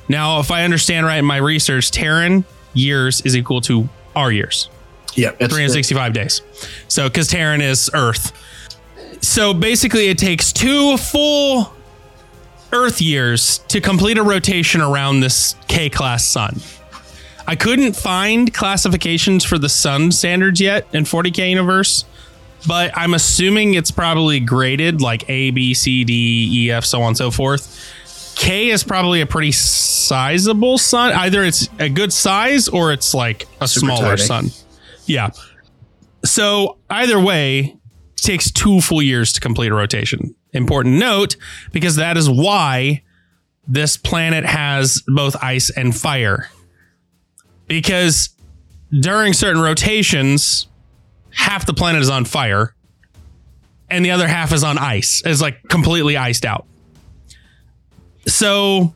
Now, 0.08 0.40
if 0.40 0.50
I 0.50 0.64
understand 0.64 1.06
right 1.06 1.18
in 1.18 1.24
my 1.24 1.38
research, 1.38 1.90
Terran 1.90 2.44
years 2.74 3.20
is 3.22 3.36
equal 3.36 3.60
to 3.62 3.88
our 4.14 4.30
years, 4.30 4.68
Yeah, 5.14 5.30
it's 5.30 5.52
365 5.52 6.12
days. 6.12 6.42
So, 6.88 7.08
because 7.08 7.28
Terran 7.28 7.60
is 7.60 7.90
Earth. 7.94 8.32
So 9.20 9.54
basically, 9.54 10.08
it 10.08 10.18
takes 10.18 10.52
two 10.52 10.96
full 10.96 11.72
Earth 12.72 13.00
years 13.00 13.58
to 13.68 13.80
complete 13.80 14.18
a 14.18 14.22
rotation 14.22 14.80
around 14.80 15.20
this 15.20 15.54
K 15.68 15.88
class 15.88 16.26
sun. 16.26 16.60
I 17.46 17.56
couldn't 17.56 17.94
find 17.94 18.52
classifications 18.52 19.44
for 19.44 19.58
the 19.58 19.68
sun 19.68 20.12
standards 20.12 20.60
yet 20.60 20.86
in 20.92 21.04
40K 21.04 21.50
universe, 21.50 22.04
but 22.66 22.90
I'm 22.96 23.14
assuming 23.14 23.74
it's 23.74 23.90
probably 23.90 24.40
graded 24.40 25.00
like 25.00 25.28
A, 25.28 25.50
B, 25.50 25.74
C, 25.74 26.04
D, 26.04 26.48
E, 26.52 26.70
F, 26.70 26.84
so 26.84 27.02
on 27.02 27.08
and 27.08 27.16
so 27.16 27.30
forth. 27.30 27.92
K 28.36 28.68
is 28.70 28.84
probably 28.84 29.20
a 29.20 29.26
pretty 29.26 29.52
sizable 29.52 30.78
sun. 30.78 31.12
Either 31.12 31.44
it's 31.44 31.68
a 31.78 31.88
good 31.88 32.12
size 32.12 32.68
or 32.68 32.92
it's 32.92 33.14
like 33.14 33.46
a 33.60 33.68
Super 33.68 33.86
smaller 33.86 34.16
tiny. 34.16 34.22
sun. 34.48 34.50
Yeah. 35.06 35.30
So 36.24 36.78
either 36.90 37.20
way, 37.20 37.60
it 37.60 38.16
takes 38.16 38.50
two 38.50 38.80
full 38.80 39.02
years 39.02 39.32
to 39.34 39.40
complete 39.40 39.70
a 39.72 39.74
rotation. 39.74 40.34
Important 40.52 40.96
note, 40.98 41.36
because 41.72 41.96
that 41.96 42.16
is 42.16 42.30
why 42.30 43.02
this 43.66 43.96
planet 43.96 44.44
has 44.44 45.02
both 45.06 45.36
ice 45.42 45.70
and 45.70 45.94
fire. 45.96 46.50
Because 47.66 48.30
during 49.00 49.32
certain 49.32 49.60
rotations, 49.62 50.68
half 51.30 51.66
the 51.66 51.74
planet 51.74 52.02
is 52.02 52.10
on 52.10 52.24
fire 52.24 52.74
and 53.90 54.04
the 54.04 54.10
other 54.10 54.28
half 54.28 54.52
is 54.52 54.64
on 54.64 54.78
ice, 54.78 55.22
is 55.26 55.40
like 55.42 55.62
completely 55.68 56.16
iced 56.16 56.44
out. 56.44 56.66
So 58.26 58.94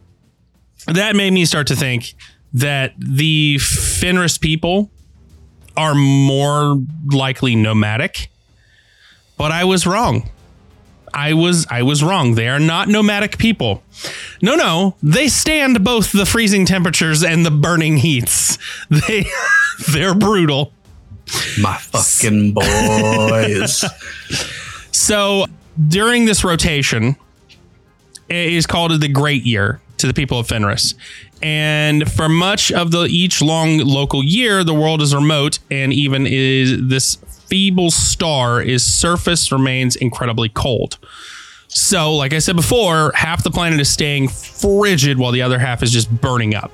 that 0.86 1.16
made 1.16 1.32
me 1.32 1.44
start 1.44 1.66
to 1.68 1.76
think 1.76 2.14
that 2.54 2.94
the 2.98 3.58
Fenris 3.58 4.38
people 4.38 4.90
are 5.76 5.94
more 5.94 6.80
likely 7.12 7.54
nomadic. 7.54 8.30
But 9.36 9.52
I 9.52 9.64
was 9.64 9.86
wrong. 9.86 10.28
I 11.14 11.32
was 11.34 11.66
I 11.70 11.82
was 11.82 12.02
wrong. 12.02 12.34
They 12.34 12.48
are 12.48 12.58
not 12.58 12.88
nomadic 12.88 13.38
people. 13.38 13.82
No, 14.42 14.56
no, 14.56 14.96
they 15.02 15.28
stand 15.28 15.82
both 15.84 16.12
the 16.12 16.26
freezing 16.26 16.66
temperatures 16.66 17.22
and 17.22 17.46
the 17.46 17.50
burning 17.50 17.98
heats. 17.98 18.58
They 18.90 19.26
they're 19.92 20.14
brutal. 20.14 20.72
my 21.60 21.76
fucking 21.76 22.52
boys. 22.54 23.84
So 24.90 25.46
during 25.88 26.24
this 26.24 26.42
rotation, 26.42 27.16
is 28.28 28.66
called 28.66 29.00
the 29.00 29.08
Great 29.08 29.44
Year 29.44 29.80
to 29.98 30.06
the 30.06 30.14
people 30.14 30.38
of 30.38 30.48
Fenris. 30.48 30.94
And 31.42 32.10
for 32.10 32.28
much 32.28 32.72
of 32.72 32.90
the 32.90 33.04
each 33.04 33.40
long 33.40 33.78
local 33.78 34.24
year, 34.24 34.64
the 34.64 34.74
world 34.74 35.02
is 35.02 35.14
remote, 35.14 35.58
and 35.70 35.92
even 35.92 36.26
is 36.26 36.88
this 36.88 37.16
feeble 37.46 37.90
star 37.90 38.60
is 38.60 38.84
surface 38.84 39.50
remains 39.50 39.96
incredibly 39.96 40.48
cold. 40.48 40.98
So, 41.68 42.14
like 42.14 42.32
I 42.32 42.38
said 42.38 42.56
before, 42.56 43.12
half 43.14 43.44
the 43.44 43.50
planet 43.50 43.78
is 43.78 43.88
staying 43.88 44.28
frigid 44.28 45.18
while 45.18 45.32
the 45.32 45.42
other 45.42 45.58
half 45.58 45.82
is 45.82 45.92
just 45.92 46.10
burning 46.20 46.54
up. 46.54 46.72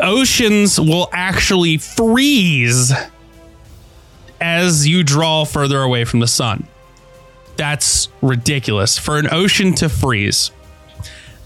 Oceans 0.00 0.80
will 0.80 1.08
actually 1.12 1.78
freeze 1.78 2.92
as 4.40 4.88
you 4.88 5.02
draw 5.04 5.44
further 5.44 5.82
away 5.82 6.04
from 6.04 6.20
the 6.20 6.26
sun. 6.26 6.66
That's 7.60 8.08
ridiculous 8.22 8.96
for 8.96 9.18
an 9.18 9.28
ocean 9.30 9.74
to 9.74 9.90
freeze. 9.90 10.50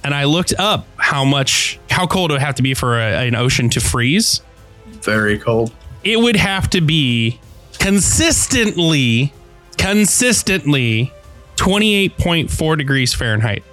And 0.05 0.15
I 0.15 0.27
looked 0.27 0.55
up 0.57 0.87
how 0.97 1.25
much, 1.25 1.81
how 1.91 2.07
cold 2.07 2.31
it 2.31 2.35
would 2.35 2.41
have 2.41 2.55
to 2.55 2.63
be 2.63 2.73
for 2.73 3.01
a, 3.01 3.27
an 3.27 3.35
ocean 3.35 3.69
to 3.71 3.81
freeze. 3.81 4.41
Very 4.87 5.41
cold. 5.41 5.73
It 6.05 6.21
would 6.21 6.37
have 6.37 6.71
to 6.71 6.81
be 6.81 7.41
consistently, 7.81 9.33
consistently 9.77 11.13
28.4 11.57 12.79
degrees 12.79 13.13
Fahrenheit. 13.13 13.65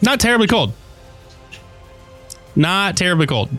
Not 0.00 0.20
terribly 0.20 0.46
cold. 0.46 0.72
Not 2.54 2.96
terribly 2.96 3.26
cold. 3.26 3.50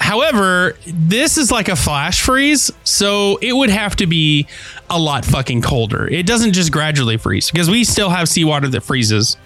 However, 0.00 0.76
this 0.86 1.36
is 1.36 1.52
like 1.52 1.68
a 1.68 1.76
flash 1.76 2.22
freeze, 2.22 2.70
so 2.84 3.36
it 3.42 3.52
would 3.52 3.68
have 3.68 3.94
to 3.96 4.06
be 4.06 4.46
a 4.88 4.98
lot 4.98 5.26
fucking 5.26 5.60
colder. 5.60 6.08
It 6.08 6.26
doesn't 6.26 6.52
just 6.52 6.72
gradually 6.72 7.18
freeze 7.18 7.50
because 7.50 7.68
we 7.68 7.84
still 7.84 8.08
have 8.08 8.28
seawater 8.28 8.66
that 8.68 8.80
freezes 8.80 9.36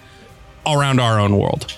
around 0.65 1.01
our 1.01 1.19
own 1.19 1.37
world. 1.37 1.77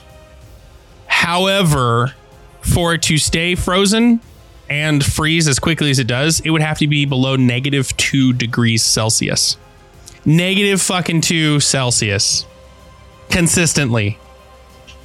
However, 1.07 2.13
for 2.61 2.93
it 2.93 3.01
to 3.03 3.17
stay 3.17 3.55
frozen 3.55 4.21
and 4.69 5.03
freeze 5.03 5.47
as 5.47 5.57
quickly 5.57 5.89
as 5.89 5.97
it 5.97 6.07
does, 6.07 6.39
it 6.41 6.51
would 6.51 6.61
have 6.61 6.77
to 6.77 6.87
be 6.87 7.05
below 7.05 7.35
negative 7.35 7.97
two 7.97 8.31
degrees 8.31 8.83
Celsius. 8.83 9.57
Negative 10.23 10.79
fucking 10.79 11.21
two 11.21 11.59
Celsius. 11.59 12.45
Consistently. 13.29 14.19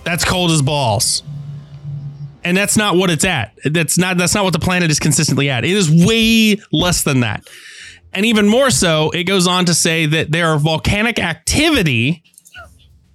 That's 0.04 0.24
cold 0.24 0.50
as 0.50 0.60
balls 0.60 1.22
and 2.44 2.56
that's 2.56 2.76
not 2.76 2.96
what 2.96 3.10
it's 3.10 3.24
at. 3.24 3.56
That's 3.64 3.98
not 3.98 4.18
that's 4.18 4.34
not 4.34 4.44
what 4.44 4.52
the 4.52 4.58
planet 4.58 4.90
is 4.90 4.98
consistently 4.98 5.50
at. 5.50 5.64
It 5.64 5.70
is 5.70 5.90
way 5.90 6.60
less 6.72 7.02
than 7.02 7.20
that. 7.20 7.48
And 8.12 8.26
even 8.26 8.48
more 8.48 8.70
so, 8.70 9.10
it 9.10 9.24
goes 9.24 9.46
on 9.46 9.64
to 9.66 9.74
say 9.74 10.06
that 10.06 10.30
there 10.30 10.48
are 10.48 10.58
volcanic 10.58 11.18
activity 11.18 12.22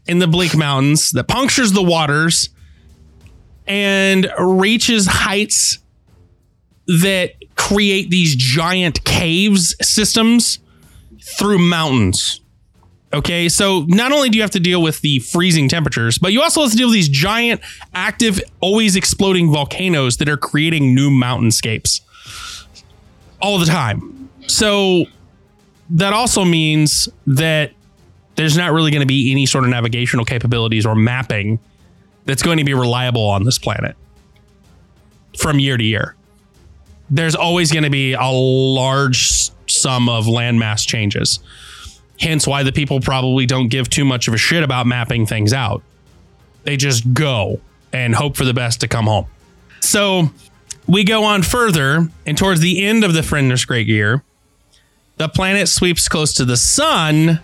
in 0.07 0.19
the 0.19 0.27
Bleak 0.27 0.55
Mountains 0.55 1.11
that 1.11 1.27
punctures 1.27 1.71
the 1.71 1.83
waters 1.83 2.49
and 3.67 4.31
reaches 4.39 5.05
heights 5.05 5.79
that 6.87 7.33
create 7.55 8.09
these 8.09 8.35
giant 8.35 9.03
caves 9.03 9.75
systems 9.81 10.59
through 11.37 11.59
mountains. 11.59 12.41
Okay, 13.13 13.47
so 13.47 13.85
not 13.87 14.11
only 14.11 14.29
do 14.29 14.37
you 14.37 14.41
have 14.41 14.51
to 14.51 14.59
deal 14.59 14.81
with 14.81 14.99
the 14.99 15.19
freezing 15.19 15.69
temperatures, 15.69 16.17
but 16.17 16.33
you 16.33 16.41
also 16.41 16.61
have 16.61 16.71
to 16.71 16.77
deal 16.77 16.87
with 16.87 16.95
these 16.95 17.07
giant, 17.07 17.61
active, 17.93 18.41
always 18.59 18.97
exploding 18.97 19.51
volcanoes 19.51 20.17
that 20.17 20.27
are 20.27 20.35
creating 20.35 20.93
new 20.93 21.09
mountainscapes 21.09 22.01
all 23.41 23.59
the 23.59 23.65
time. 23.65 24.29
So 24.47 25.05
that 25.89 26.11
also 26.11 26.43
means 26.43 27.07
that 27.27 27.71
there's 28.35 28.57
not 28.57 28.73
really 28.73 28.91
going 28.91 29.01
to 29.01 29.07
be 29.07 29.31
any 29.31 29.45
sort 29.45 29.63
of 29.63 29.69
navigational 29.69 30.25
capabilities 30.25 30.85
or 30.85 30.93
mapping 30.93 31.59
that's 32.25 32.43
going 32.43 32.57
to 32.57 32.65
be 32.65 32.73
reliable 32.73 33.25
on 33.25 33.45
this 33.45 33.57
planet 33.57 33.95
from 35.39 35.59
year 35.59 35.77
to 35.77 35.83
year. 35.83 36.15
There's 37.09 37.35
always 37.35 37.71
going 37.71 37.85
to 37.85 37.89
be 37.89 38.13
a 38.13 38.27
large 38.27 39.49
sum 39.67 40.09
of 40.09 40.25
landmass 40.25 40.85
changes. 40.85 41.39
Hence 42.19 42.47
why 42.47 42.63
the 42.63 42.71
people 42.71 42.99
probably 42.99 43.45
don't 43.45 43.67
give 43.67 43.89
too 43.89 44.05
much 44.05 44.27
of 44.27 44.33
a 44.33 44.37
shit 44.37 44.63
about 44.63 44.87
mapping 44.87 45.25
things 45.25 45.53
out. 45.53 45.83
They 46.63 46.77
just 46.77 47.13
go 47.13 47.61
and 47.93 48.15
hope 48.15 48.35
for 48.35 48.45
the 48.45 48.53
best 48.53 48.81
to 48.81 48.87
come 48.87 49.05
home. 49.05 49.27
So 49.81 50.31
we 50.87 51.03
go 51.03 51.23
on 51.23 51.43
further, 51.43 52.09
and 52.25 52.37
towards 52.37 52.59
the 52.59 52.83
end 52.85 53.03
of 53.03 53.13
the 53.13 53.23
Fenris 53.23 53.65
Great 53.65 53.87
Year, 53.87 54.23
the 55.17 55.29
planet 55.29 55.67
sweeps 55.67 56.07
close 56.07 56.33
to 56.33 56.45
the 56.45 56.57
sun, 56.57 57.39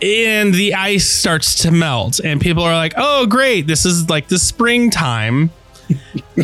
and 0.00 0.54
the 0.54 0.74
ice 0.74 1.08
starts 1.08 1.62
to 1.62 1.70
melt. 1.70 2.20
And 2.20 2.40
people 2.40 2.62
are 2.62 2.76
like, 2.76 2.94
oh, 2.96 3.26
great, 3.26 3.66
this 3.66 3.84
is 3.84 4.08
like 4.08 4.28
the 4.28 4.38
springtime. 4.38 5.50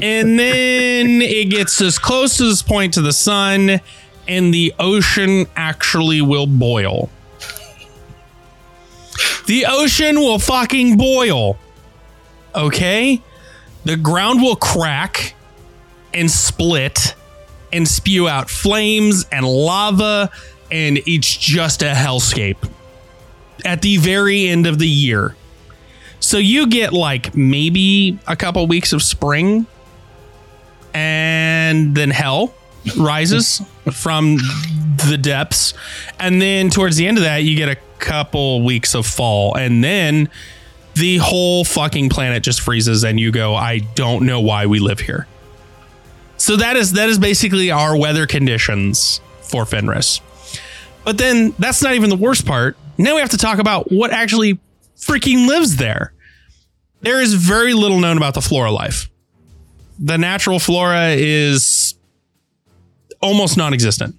and 0.03 0.39
then 0.39 1.23
it 1.23 1.51
gets 1.51 1.81
as 1.81 1.99
close 1.99 2.39
to 2.39 2.45
this 2.45 2.63
point 2.63 2.95
to 2.95 3.03
the 3.03 3.13
sun, 3.13 3.81
and 4.27 4.53
the 4.53 4.75
ocean 4.79 5.47
actually 5.57 6.21
will 6.21 6.47
boil. 6.47 7.11
The 9.47 9.67
ocean 9.69 10.17
will 10.17 10.39
fucking 10.39 10.97
boil. 10.97 11.59
Okay? 12.55 13.23
The 13.85 13.97
ground 13.97 14.41
will 14.41 14.57
crack 14.57 15.35
and 16.15 16.31
split 16.31 17.15
and 17.73 17.87
spew 17.87 18.29
out 18.29 18.49
flames 18.49 19.27
and 19.31 19.45
lava, 19.47 20.31
and 20.71 20.99
it's 21.07 21.37
just 21.37 21.83
a 21.83 21.93
hellscape 21.93 22.71
at 23.65 23.83
the 23.83 23.97
very 23.99 24.47
end 24.47 24.67
of 24.67 24.79
the 24.79 24.89
year. 24.89 25.37
So 26.21 26.39
you 26.39 26.69
get 26.69 26.93
like 26.93 27.37
maybe 27.37 28.19
a 28.27 28.37
couple 28.37 28.67
weeks 28.67 28.93
of 28.93 29.03
spring 29.03 29.67
and 30.95 31.95
then 31.95 32.11
hell 32.11 32.55
rises 32.97 33.62
from 33.92 34.37
the 35.09 35.18
depths. 35.20 35.75
And 36.18 36.40
then 36.40 36.70
towards 36.70 36.97
the 36.97 37.07
end 37.07 37.18
of 37.18 37.25
that, 37.25 37.38
you 37.38 37.57
get 37.57 37.68
a 37.68 37.77
couple 37.99 38.62
weeks 38.62 38.94
of 38.94 39.07
fall. 39.07 39.57
And 39.57 39.83
then 39.83 40.29
the 40.94 41.18
whole 41.18 41.64
fucking 41.64 42.09
planet 42.09 42.42
just 42.42 42.61
freezes 42.61 43.05
and 43.05 43.18
you 43.18 43.33
go, 43.33 43.55
I 43.55 43.79
don't 43.94 44.27
know 44.27 44.40
why 44.40 44.66
we 44.66 44.79
live 44.79 45.01
here. 45.01 45.27
So 46.37 46.57
that 46.57 46.77
is 46.77 46.92
that 46.92 47.09
is 47.09 47.18
basically 47.18 47.70
our 47.70 47.97
weather 47.97 48.27
conditions 48.27 49.20
for 49.42 49.64
Fenris. 49.64 50.20
But 51.05 51.18
then 51.18 51.55
that's 51.59 51.83
not 51.83 51.94
even 51.94 52.11
the 52.11 52.16
worst 52.16 52.47
part. 52.47 52.77
Now 52.99 53.14
we 53.14 53.20
have 53.20 53.31
to 53.31 53.38
talk 53.38 53.59
about 53.59 53.90
what 53.90 54.11
actually 54.11 54.59
freaking 54.97 55.49
lives 55.49 55.77
there. 55.77 56.12
There 57.03 57.20
is 57.20 57.35
very 57.35 57.75
little 57.75 57.99
known 57.99 58.16
about 58.16 58.35
the 58.35 58.40
flora 58.40 58.73
life. 58.73 59.11
The 59.99 60.16
natural 60.16 60.59
flora 60.59 61.11
is 61.11 61.94
almost 63.25 63.57
non 63.57 63.73
existent. 63.75 64.15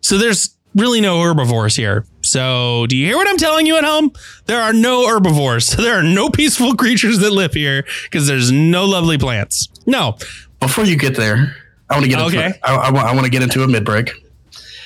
So 0.00 0.16
there's 0.16 0.56
really 0.74 1.00
no 1.00 1.20
herbivores 1.20 1.74
here. 1.76 2.04
So 2.22 2.86
do 2.88 2.96
you 2.96 3.06
hear 3.06 3.16
what 3.16 3.28
I'm 3.28 3.36
telling 3.36 3.66
you 3.66 3.76
at 3.76 3.84
home? 3.84 4.12
There 4.46 4.60
are 4.60 4.72
no 4.72 5.06
herbivores. 5.08 5.68
There 5.76 5.98
are 5.98 6.02
no 6.02 6.30
peaceful 6.30 6.74
creatures 6.76 7.18
that 7.18 7.30
live 7.32 7.54
here 7.54 7.84
because 8.04 8.26
there's 8.26 8.52
no 8.52 8.84
lovely 8.84 9.18
plants. 9.18 9.68
No. 9.86 10.16
Before 10.60 10.84
you 10.84 10.96
get 10.96 11.16
there, 11.16 11.56
I 11.90 11.94
want 11.94 12.04
to 12.04 12.10
get 12.10 12.20
Okay. 12.20 12.46
into, 12.46 12.58
I, 12.66 12.74
I, 12.74 13.10
I 13.10 13.14
want 13.14 13.24
to 13.24 13.30
get 13.30 13.42
into 13.42 13.62
a 13.62 13.68
mid 13.68 13.84
break. 13.84 14.10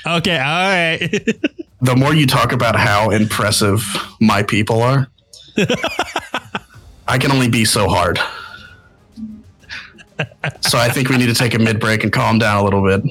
Okay. 0.06 0.38
All 0.38 0.68
right. 0.68 1.28
The 1.84 1.96
more 1.96 2.14
you 2.14 2.28
talk 2.28 2.52
about 2.52 2.76
how 2.76 3.10
impressive 3.10 3.84
my 4.20 4.44
people 4.44 4.82
are, 4.82 5.08
I 7.08 7.18
can 7.18 7.32
only 7.32 7.48
be 7.48 7.64
so 7.64 7.88
hard. 7.88 8.20
So 10.60 10.78
I 10.78 10.88
think 10.90 11.08
we 11.08 11.16
need 11.16 11.26
to 11.26 11.34
take 11.34 11.54
a 11.54 11.58
mid 11.58 11.80
break 11.80 12.04
and 12.04 12.12
calm 12.12 12.38
down 12.38 12.58
a 12.58 12.64
little 12.64 12.84
bit. 12.84 13.02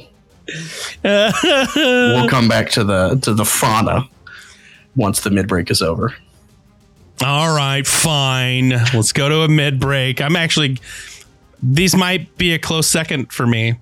We'll 1.03 2.27
come 2.29 2.47
back 2.47 2.69
to 2.71 2.83
the 2.83 3.19
to 3.23 3.33
the 3.33 3.45
fauna 3.45 4.07
once 4.95 5.21
the 5.21 5.31
mid 5.31 5.47
break 5.47 5.69
is 5.71 5.81
over. 5.81 6.13
All 7.23 7.55
right, 7.55 7.85
fine. 7.85 8.69
Let's 8.69 9.11
go 9.11 9.29
to 9.29 9.41
a 9.41 9.47
mid 9.47 9.79
break. 9.79 10.21
I'm 10.21 10.35
actually, 10.35 10.79
these 11.61 11.95
might 11.95 12.35
be 12.37 12.53
a 12.53 12.59
close 12.59 12.87
second 12.87 13.31
for 13.31 13.45
me 13.45 13.75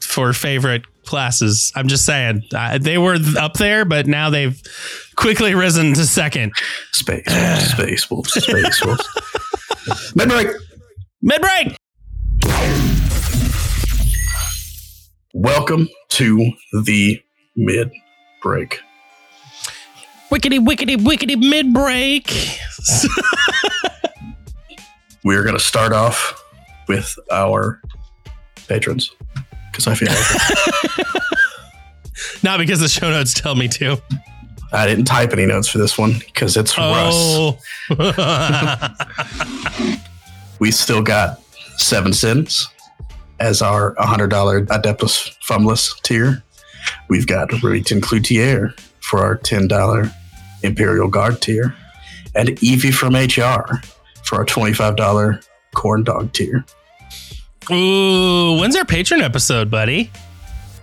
for 0.00 0.32
favorite 0.32 0.82
classes. 1.04 1.72
I'm 1.74 1.88
just 1.88 2.04
saying 2.04 2.44
uh, 2.54 2.78
they 2.78 2.98
were 2.98 3.18
up 3.36 3.54
there, 3.54 3.84
but 3.84 4.06
now 4.06 4.30
they've 4.30 4.60
quickly 5.16 5.54
risen 5.54 5.94
to 5.94 6.06
second. 6.06 6.52
Space, 6.92 7.24
space, 7.72 8.08
wolves, 8.10 8.32
space, 8.32 8.84
wolves. 8.84 10.14
Mid 10.14 10.28
break. 10.28 10.48
Mid 11.22 11.40
break. 11.40 11.76
Welcome 15.34 15.90
to 16.10 16.52
the 16.84 17.22
mid 17.54 17.92
break. 18.40 18.80
Wickety, 20.30 20.58
wickety, 20.58 20.96
wickety 20.96 21.38
mid 21.38 21.74
break. 21.74 22.58
We're 25.24 25.42
going 25.42 25.54
to 25.54 25.62
start 25.62 25.92
off 25.92 26.42
with 26.88 27.18
our 27.30 27.82
patrons 28.68 29.10
because 29.70 29.86
I 29.86 29.94
feel 29.94 30.08
like 30.08 31.06
Not 32.42 32.58
because 32.58 32.80
the 32.80 32.88
show 32.88 33.10
notes 33.10 33.34
tell 33.34 33.54
me 33.54 33.68
to. 33.68 34.00
I 34.72 34.86
didn't 34.86 35.04
type 35.04 35.34
any 35.34 35.44
notes 35.44 35.68
for 35.68 35.76
this 35.76 35.98
one 35.98 36.14
because 36.20 36.56
it's 36.56 36.78
Russ. 36.78 37.14
Oh. 37.14 37.58
We 40.60 40.72
still 40.72 41.02
got 41.02 41.40
Seven 41.76 42.12
Sins 42.12 42.68
as 43.40 43.62
our 43.62 43.94
$100 43.96 44.66
Adeptus 44.66 45.34
Fumless 45.46 46.00
tier. 46.02 46.42
We've 47.08 47.26
got 47.26 47.50
Remington 47.62 48.00
Cloutier 48.00 48.78
for 49.00 49.20
our 49.20 49.36
$10 49.38 50.12
Imperial 50.62 51.08
Guard 51.08 51.40
tier. 51.40 51.74
And 52.34 52.62
Evie 52.62 52.90
from 52.92 53.14
HR 53.14 53.80
for 54.24 54.36
our 54.36 54.44
$25 54.44 55.44
Corn 55.74 56.04
Dog 56.04 56.32
tier. 56.32 56.64
Ooh, 57.70 58.58
when's 58.60 58.76
our 58.76 58.84
patron 58.84 59.20
episode, 59.20 59.70
buddy? 59.70 60.10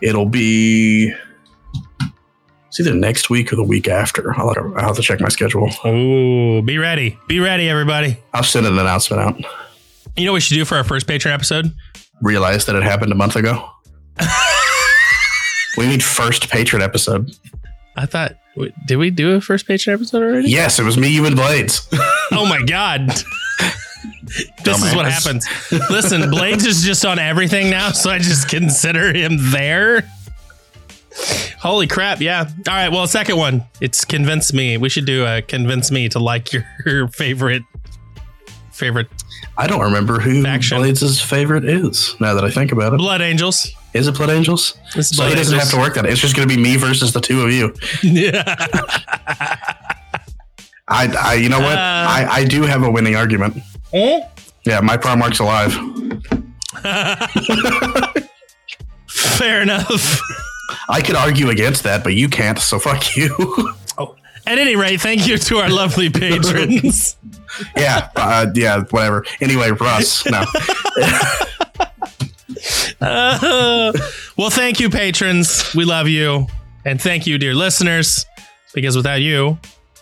It'll 0.02 0.26
be 0.28 1.14
it's 2.68 2.80
either 2.80 2.94
next 2.94 3.30
week 3.30 3.54
or 3.54 3.56
the 3.56 3.64
week 3.64 3.88
after. 3.88 4.36
I'll, 4.38 4.54
have 4.54 4.56
to- 4.56 4.74
I'll 4.78 4.88
have 4.88 4.96
to 4.98 5.02
check 5.02 5.22
my 5.22 5.30
schedule. 5.30 5.70
Ooh, 5.86 6.62
be 6.62 6.78
ready. 6.78 7.18
Be 7.28 7.40
ready, 7.40 7.70
everybody. 7.70 8.18
I'll 8.34 8.44
send 8.44 8.66
an 8.68 8.78
announcement 8.78 9.22
out. 9.22 9.38
You 10.18 10.26
know 10.26 10.32
what 10.34 10.38
we 10.38 10.42
should 10.42 10.56
do 10.56 10.66
for 10.66 10.76
our 10.76 10.84
first 10.84 11.08
patron 11.08 11.34
episode? 11.34 11.74
Realized 12.22 12.68
that 12.68 12.76
it 12.76 12.84
happened 12.84 13.12
a 13.12 13.16
month 13.16 13.36
ago. 13.36 13.70
we 15.78 15.88
need 15.88 16.04
first 16.04 16.50
patron 16.50 16.82
episode. 16.82 17.32
I 17.96 18.06
thought, 18.06 18.36
did 18.86 18.98
we 18.98 19.10
do 19.10 19.34
a 19.34 19.42
first 19.42 19.68
patron 19.68 19.94
episode 19.94 20.24
already? 20.24 20.50
Yes, 20.50 20.80
it 20.80 20.84
was 20.84 20.98
me, 20.98 21.10
you, 21.10 21.26
and 21.26 21.36
Blades. 21.36 21.88
Oh 22.32 22.48
my 22.48 22.60
god. 22.64 23.08
this 24.64 24.84
is 24.84 24.96
what 24.96 25.06
happens. 25.06 25.48
Listen, 25.92 26.32
Blades 26.32 26.66
is 26.66 26.84
just 26.84 27.06
on 27.06 27.20
everything 27.20 27.70
now, 27.70 27.92
so 27.92 28.10
I 28.10 28.18
just 28.18 28.50
consider 28.50 29.14
him 29.14 29.52
there. 29.52 30.10
Holy 31.60 31.86
crap, 31.86 32.20
yeah. 32.20 32.50
All 32.68 32.74
right, 32.74 32.92
well, 32.92 33.06
second 33.06 33.38
one. 33.38 33.64
It's 33.80 34.04
convince 34.06 34.54
me. 34.54 34.78
We 34.78 34.90
should 34.90 35.06
do 35.06 35.24
a 35.24 35.44
convince 35.44 35.92
me 35.92 36.10
to 36.10 36.20
like 36.20 36.52
your 36.52 37.08
favorite 37.10 37.62
favorite 38.76 39.08
I 39.58 39.68
don't 39.68 39.82
remember 39.82 40.20
who 40.20 40.44
Faction. 40.44 40.78
Blades' 40.78 41.22
favorite 41.22 41.66
is. 41.66 42.16
Now 42.20 42.34
that 42.34 42.44
I 42.44 42.52
think 42.52 42.72
about 42.72 42.94
it, 42.94 42.98
Blood 42.98 43.22
Angels. 43.22 43.72
is 43.94 44.08
it 44.08 44.16
Blood 44.16 44.30
Angels? 44.30 44.78
It's 44.96 45.16
So 45.16 45.24
Blood 45.24 45.30
he 45.30 45.36
doesn't 45.36 45.58
have 45.58 45.70
to 45.72 45.78
work 45.78 45.96
that. 45.96 46.06
It's 46.06 46.20
just 46.20 46.36
going 46.36 46.48
to 46.48 46.56
be 46.56 46.62
me 46.62 46.76
versus 46.76 47.14
the 47.14 47.22
two 47.22 47.42
of 47.42 47.52
you. 47.52 47.74
Yeah. 48.04 48.44
I, 50.88 51.16
I 51.20 51.34
you 51.36 51.50
know 51.50 51.60
what? 51.60 51.78
Uh. 51.78 52.06
I, 52.08 52.28
I 52.30 52.46
do 52.46 52.64
have 52.64 52.84
a 52.84 52.92
winning 52.92 53.16
argument. 53.16 53.58
Yeah, 53.94 54.82
my 54.82 54.98
Primarch's 54.98 55.40
alive. 55.40 55.74
Fair 59.08 59.62
enough. 59.62 60.22
I 60.90 61.02
could 61.02 61.16
argue 61.16 61.50
against 61.50 61.84
that, 61.84 62.04
but 62.04 62.14
you 62.14 62.28
can't. 62.30 62.60
So 62.60 62.80
fuck 62.80 63.16
you. 63.16 63.34
oh. 63.98 64.16
At 64.46 64.60
any 64.60 64.76
rate, 64.76 65.02
thank 65.02 65.28
you 65.28 65.38
to 65.38 65.58
our 65.58 65.70
lovely 65.70 66.10
patrons. 66.10 67.16
Yeah, 67.78 68.10
uh, 68.16 68.48
yeah, 68.54 68.84
whatever. 68.90 69.26
Anyway, 69.42 69.72
Russ. 69.72 70.26
No, 70.26 70.44
Uh, 73.02 73.92
well, 74.38 74.50
thank 74.50 74.80
you, 74.80 74.90
patrons. 74.90 75.74
We 75.76 75.86
love 75.86 76.08
you. 76.08 76.48
And 76.86 77.02
thank 77.02 77.28
you, 77.28 77.38
dear 77.38 77.54
listeners, 77.54 78.26
because 78.74 78.96
without 78.96 79.22
you, 79.22 79.58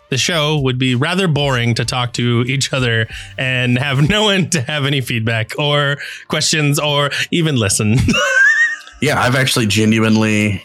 the 0.10 0.18
show 0.18 0.60
would 0.60 0.78
be 0.78 0.96
rather 0.96 1.28
boring 1.28 1.74
to 1.76 1.86
talk 1.86 2.14
to 2.14 2.44
each 2.48 2.74
other 2.74 3.08
and 3.38 3.78
have 3.78 4.08
no 4.10 4.24
one 4.24 4.50
to 4.52 4.62
have 4.62 4.86
any 4.86 5.02
feedback 5.02 5.58
or 5.58 5.98
questions 6.28 6.78
or 6.78 7.10
even 7.32 7.56
listen. 7.56 7.98
yeah, 9.02 9.20
I've 9.22 9.36
actually 9.36 9.66
genuinely 9.68 10.62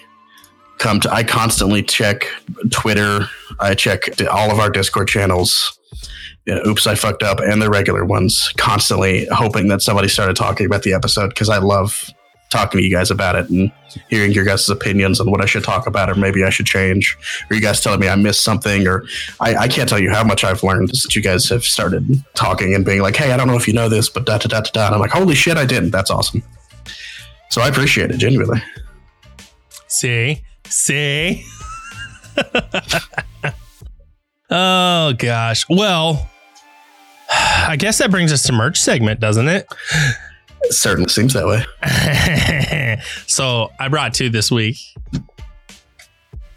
come 0.78 1.00
to. 1.00 1.12
I 1.12 1.24
constantly 1.24 1.82
check 1.82 2.26
Twitter. 2.70 3.28
I 3.60 3.74
check 3.74 4.20
all 4.30 4.50
of 4.50 4.58
our 4.58 4.70
Discord 4.70 5.08
channels. 5.08 5.77
Yeah, 6.48 6.66
oops, 6.66 6.86
I 6.86 6.94
fucked 6.94 7.22
up, 7.22 7.40
and 7.40 7.60
the 7.60 7.68
regular 7.68 8.06
ones. 8.06 8.54
Constantly 8.56 9.26
hoping 9.30 9.68
that 9.68 9.82
somebody 9.82 10.08
started 10.08 10.34
talking 10.34 10.64
about 10.64 10.82
the 10.82 10.94
episode 10.94 11.28
because 11.28 11.50
I 11.50 11.58
love 11.58 12.10
talking 12.48 12.78
to 12.78 12.82
you 12.82 12.90
guys 12.90 13.10
about 13.10 13.36
it 13.36 13.50
and 13.50 13.70
hearing 14.08 14.32
your 14.32 14.46
guys' 14.46 14.66
opinions 14.70 15.20
on 15.20 15.30
what 15.30 15.42
I 15.42 15.44
should 15.44 15.62
talk 15.62 15.86
about 15.86 16.08
or 16.08 16.14
maybe 16.14 16.44
I 16.44 16.48
should 16.48 16.64
change. 16.64 17.18
Or 17.50 17.56
you 17.56 17.60
guys 17.60 17.82
telling 17.82 18.00
me 18.00 18.08
I 18.08 18.14
missed 18.14 18.42
something, 18.42 18.86
or 18.86 19.04
I, 19.40 19.56
I 19.56 19.68
can't 19.68 19.90
tell 19.90 19.98
you 19.98 20.08
how 20.08 20.24
much 20.24 20.42
I've 20.42 20.62
learned 20.62 20.88
since 20.96 21.14
you 21.14 21.20
guys 21.20 21.50
have 21.50 21.64
started 21.64 22.24
talking 22.32 22.74
and 22.74 22.82
being 22.82 23.02
like, 23.02 23.16
"Hey, 23.16 23.32
I 23.32 23.36
don't 23.36 23.46
know 23.46 23.56
if 23.56 23.68
you 23.68 23.74
know 23.74 23.90
this, 23.90 24.08
but 24.08 24.24
da 24.24 24.38
da 24.38 24.48
da 24.48 24.62
da 24.62 24.70
da." 24.72 24.86
And 24.86 24.94
I'm 24.94 25.02
like, 25.02 25.10
"Holy 25.10 25.34
shit, 25.34 25.58
I 25.58 25.66
didn't." 25.66 25.90
That's 25.90 26.10
awesome. 26.10 26.42
So 27.50 27.60
I 27.60 27.68
appreciate 27.68 28.10
it 28.10 28.16
genuinely. 28.16 28.62
see? 29.86 30.40
See? 30.64 31.44
oh, 34.50 35.12
gosh. 35.18 35.66
Well, 35.68 36.30
I 37.68 37.76
guess 37.76 37.98
that 37.98 38.10
brings 38.10 38.32
us 38.32 38.42
to 38.44 38.52
merch 38.52 38.78
segment, 38.80 39.20
doesn't 39.20 39.48
it? 39.48 39.66
It 40.62 40.72
certainly 40.72 41.08
seems 41.08 41.34
that 41.34 41.46
way. 41.46 41.64
so 43.26 43.70
I 43.78 43.88
brought 43.88 44.14
two 44.14 44.28
this 44.28 44.50
week 44.50 44.76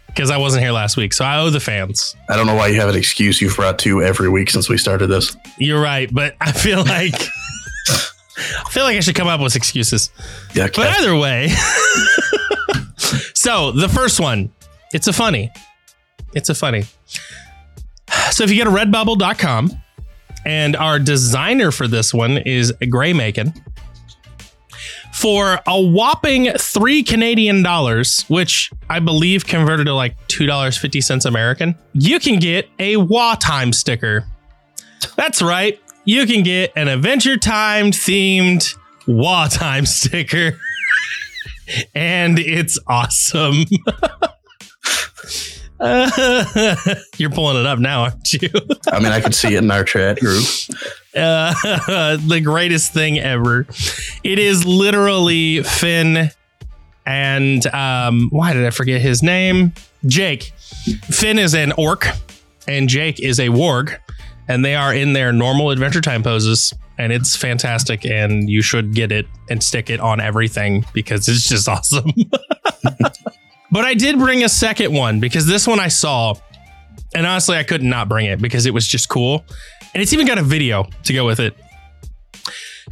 because 0.08 0.30
I 0.30 0.36
wasn't 0.36 0.62
here 0.62 0.72
last 0.72 0.96
week. 0.96 1.12
So 1.12 1.24
I 1.24 1.38
owe 1.38 1.50
the 1.50 1.60
fans. 1.60 2.16
I 2.28 2.36
don't 2.36 2.46
know 2.46 2.54
why 2.54 2.68
you 2.68 2.80
have 2.80 2.88
an 2.88 2.96
excuse 2.96 3.40
you've 3.40 3.56
brought 3.56 3.78
two 3.78 4.02
every 4.02 4.28
week 4.28 4.50
since 4.50 4.68
we 4.68 4.76
started 4.76 5.06
this. 5.08 5.36
You're 5.58 5.80
right, 5.80 6.12
but 6.12 6.36
I 6.40 6.52
feel 6.52 6.78
like 6.84 7.14
I 7.14 8.70
feel 8.70 8.84
like 8.84 8.96
I 8.96 9.00
should 9.00 9.14
come 9.14 9.28
up 9.28 9.40
with 9.40 9.56
excuses. 9.56 10.10
Yeah, 10.54 10.68
But 10.74 10.88
either 10.88 11.16
way, 11.16 11.48
so 13.34 13.72
the 13.72 13.88
first 13.88 14.20
one, 14.20 14.50
it's 14.92 15.06
a 15.06 15.12
funny. 15.12 15.50
It's 16.34 16.48
a 16.48 16.54
funny. 16.54 16.84
So 18.30 18.44
if 18.44 18.50
you 18.50 18.64
go 18.64 18.70
to 18.70 18.76
redbubble.com 18.76 19.82
and 20.44 20.76
our 20.76 20.98
designer 20.98 21.70
for 21.70 21.86
this 21.86 22.12
one 22.12 22.38
is 22.38 22.72
Gray 22.88 23.12
Macon. 23.12 23.52
For 25.12 25.60
a 25.66 25.80
whopping 25.80 26.52
three 26.58 27.02
Canadian 27.02 27.62
dollars, 27.62 28.24
which 28.28 28.70
I 28.88 28.98
believe 28.98 29.46
converted 29.46 29.86
to 29.86 29.94
like 29.94 30.16
two 30.26 30.46
dollars 30.46 30.76
fifty 30.76 31.00
cents 31.00 31.24
American, 31.24 31.76
you 31.92 32.18
can 32.18 32.38
get 32.38 32.68
a 32.78 32.96
Waaagh 32.96 33.38
Time 33.40 33.72
sticker. 33.72 34.24
That's 35.16 35.42
right, 35.42 35.78
you 36.04 36.26
can 36.26 36.42
get 36.42 36.72
an 36.76 36.88
Adventure 36.88 37.36
Time 37.36 37.86
themed 37.86 38.74
Waaagh 39.06 39.56
Time 39.56 39.86
sticker, 39.86 40.58
and 41.94 42.38
it's 42.38 42.78
awesome. 42.88 43.64
you're 47.18 47.30
pulling 47.30 47.56
it 47.56 47.66
up 47.66 47.78
now, 47.78 48.04
aren't 48.04 48.32
you? 48.32 48.48
I 48.90 48.98
mean, 48.98 49.12
I 49.12 49.20
could 49.20 49.34
see 49.34 49.54
it 49.54 49.64
in 49.64 49.70
our 49.70 49.84
chat 49.84 50.20
group. 50.20 50.44
Uh, 51.14 52.16
the 52.16 52.40
greatest 52.42 52.92
thing 52.92 53.18
ever. 53.18 53.66
It 54.22 54.38
is 54.38 54.64
literally 54.64 55.62
Finn 55.62 56.30
and 57.04 57.66
um, 57.68 58.28
why 58.30 58.52
did 58.52 58.64
I 58.64 58.70
forget 58.70 59.00
his 59.00 59.22
name? 59.22 59.72
Jake. 60.06 60.52
Finn 61.10 61.38
is 61.38 61.54
an 61.54 61.72
orc 61.72 62.06
and 62.68 62.88
Jake 62.88 63.20
is 63.20 63.40
a 63.40 63.48
warg, 63.48 63.98
and 64.48 64.64
they 64.64 64.74
are 64.74 64.94
in 64.94 65.12
their 65.12 65.32
normal 65.32 65.70
Adventure 65.70 66.00
Time 66.00 66.22
poses. 66.22 66.72
And 66.98 67.12
it's 67.12 67.34
fantastic, 67.34 68.04
and 68.04 68.48
you 68.48 68.62
should 68.62 68.94
get 68.94 69.10
it 69.10 69.26
and 69.50 69.62
stick 69.62 69.90
it 69.90 69.98
on 69.98 70.20
everything 70.20 70.84
because 70.92 71.26
it's 71.26 71.48
just 71.48 71.68
awesome. 71.68 72.12
but 73.72 73.86
I 73.86 73.94
did 73.94 74.18
bring 74.18 74.44
a 74.44 74.48
second 74.50 74.92
one 74.92 75.18
because 75.18 75.46
this 75.46 75.66
one 75.66 75.80
I 75.80 75.88
saw, 75.88 76.34
and 77.14 77.26
honestly, 77.26 77.56
I 77.56 77.64
could 77.64 77.82
not 77.82 78.06
bring 78.06 78.26
it 78.26 78.40
because 78.40 78.66
it 78.66 78.74
was 78.74 78.86
just 78.86 79.08
cool. 79.08 79.44
And 79.94 80.02
it's 80.02 80.12
even 80.12 80.26
got 80.26 80.36
a 80.36 80.42
video 80.42 80.86
to 81.04 81.12
go 81.14 81.24
with 81.24 81.40
it. 81.40 81.56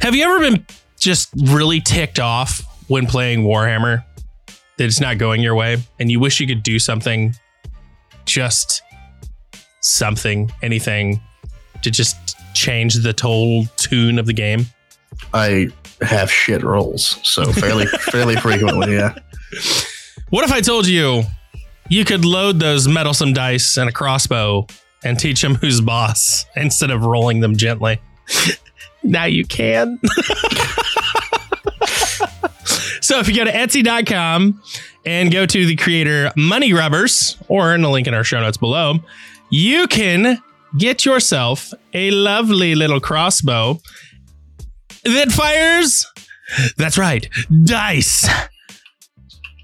Have 0.01 0.15
you 0.15 0.23
ever 0.23 0.39
been 0.39 0.65
just 0.99 1.29
really 1.43 1.81
ticked 1.81 2.19
off 2.19 2.63
when 2.87 3.05
playing 3.05 3.43
Warhammer 3.43 4.03
that 4.77 4.85
it's 4.85 4.99
not 4.99 5.19
going 5.19 5.41
your 5.41 5.53
way 5.53 5.77
and 5.99 6.09
you 6.09 6.19
wish 6.19 6.39
you 6.39 6.47
could 6.47 6.63
do 6.63 6.79
something, 6.79 7.35
just 8.25 8.81
something, 9.81 10.51
anything 10.63 11.21
to 11.83 11.91
just 11.91 12.37
change 12.55 12.95
the 12.95 13.13
total 13.13 13.65
tune 13.77 14.17
of 14.17 14.25
the 14.25 14.33
game? 14.33 14.65
I 15.33 15.67
have 16.01 16.31
shit 16.31 16.63
rolls, 16.63 17.19
so 17.21 17.51
fairly 17.53 17.85
fairly 18.11 18.35
frequently. 18.35 18.95
Yeah. 18.95 19.13
What 20.31 20.43
if 20.45 20.51
I 20.53 20.61
told 20.61 20.87
you 20.87 21.23
you 21.89 22.05
could 22.05 22.23
load 22.23 22.57
those 22.57 22.87
meddlesome 22.87 23.33
dice 23.33 23.75
and 23.75 23.89
a 23.89 23.91
crossbow 23.91 24.65
and 25.03 25.19
teach 25.19 25.41
them 25.41 25.55
who's 25.55 25.81
boss 25.81 26.45
instead 26.55 26.89
of 26.89 27.03
rolling 27.03 27.41
them 27.41 27.57
gently? 27.57 27.99
now 29.03 29.25
you 29.25 29.45
can. 29.45 29.99
so 33.01 33.19
if 33.19 33.27
you 33.27 33.35
go 33.35 33.43
to 33.43 33.51
Etsy.com 33.51 34.63
and 35.05 35.33
go 35.33 35.45
to 35.45 35.65
the 35.65 35.75
creator 35.75 36.31
Money 36.37 36.71
Rubbers, 36.71 37.35
or 37.49 37.75
in 37.75 37.81
the 37.81 37.89
link 37.89 38.07
in 38.07 38.13
our 38.13 38.23
show 38.23 38.39
notes 38.39 38.55
below, 38.55 38.99
you 39.49 39.85
can 39.87 40.41
get 40.77 41.03
yourself 41.03 41.73
a 41.93 42.09
lovely 42.11 42.73
little 42.73 43.01
crossbow 43.01 43.81
that 45.03 45.29
fires. 45.29 46.07
That's 46.77 46.97
right, 46.97 47.27
dice. 47.65 48.29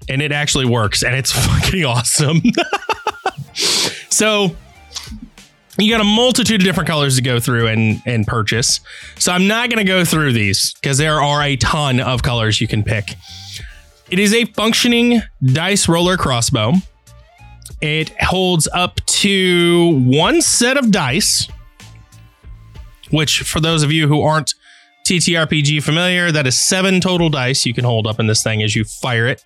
And 0.08 0.22
it 0.22 0.32
actually 0.32 0.66
works, 0.66 1.02
and 1.02 1.14
it's 1.14 1.32
fucking 1.46 1.84
awesome. 1.84 2.42
so 4.10 4.56
you 5.78 5.90
got 5.90 6.00
a 6.00 6.04
multitude 6.04 6.60
of 6.60 6.64
different 6.64 6.88
colors 6.88 7.16
to 7.16 7.22
go 7.22 7.38
through 7.38 7.68
and 7.68 8.02
and 8.04 8.26
purchase. 8.26 8.80
So 9.18 9.32
I'm 9.32 9.46
not 9.46 9.70
going 9.70 9.78
to 9.78 9.90
go 9.90 10.04
through 10.04 10.32
these 10.32 10.74
because 10.74 10.98
there 10.98 11.20
are 11.20 11.42
a 11.42 11.56
ton 11.56 12.00
of 12.00 12.22
colors 12.22 12.60
you 12.60 12.66
can 12.66 12.82
pick. 12.82 13.14
It 14.10 14.18
is 14.18 14.34
a 14.34 14.46
functioning 14.46 15.22
dice 15.42 15.88
roller 15.88 16.16
crossbow. 16.16 16.74
It 17.80 18.10
holds 18.20 18.66
up 18.72 19.04
to 19.06 20.00
one 20.04 20.42
set 20.42 20.76
of 20.76 20.90
dice, 20.90 21.46
which 23.10 23.40
for 23.40 23.60
those 23.60 23.82
of 23.82 23.92
you 23.92 24.08
who 24.08 24.22
aren't 24.22 24.54
TTRPG 25.08 25.82
familiar, 25.82 26.30
that 26.30 26.46
is 26.46 26.54
seven 26.54 27.00
total 27.00 27.30
dice 27.30 27.64
you 27.64 27.72
can 27.72 27.84
hold 27.84 28.06
up 28.06 28.20
in 28.20 28.26
this 28.26 28.42
thing 28.42 28.62
as 28.62 28.76
you 28.76 28.84
fire 28.84 29.26
it. 29.26 29.42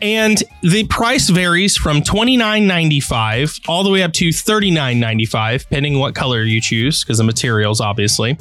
And 0.00 0.40
the 0.62 0.84
price 0.84 1.28
varies 1.28 1.76
from 1.76 2.00
$29.95 2.00 3.68
all 3.68 3.82
the 3.82 3.90
way 3.90 4.04
up 4.04 4.12
to 4.14 4.28
$39.95, 4.28 5.62
depending 5.62 5.98
what 5.98 6.14
color 6.14 6.44
you 6.44 6.60
choose, 6.60 7.02
because 7.02 7.18
the 7.18 7.24
materials, 7.24 7.80
obviously. 7.80 8.38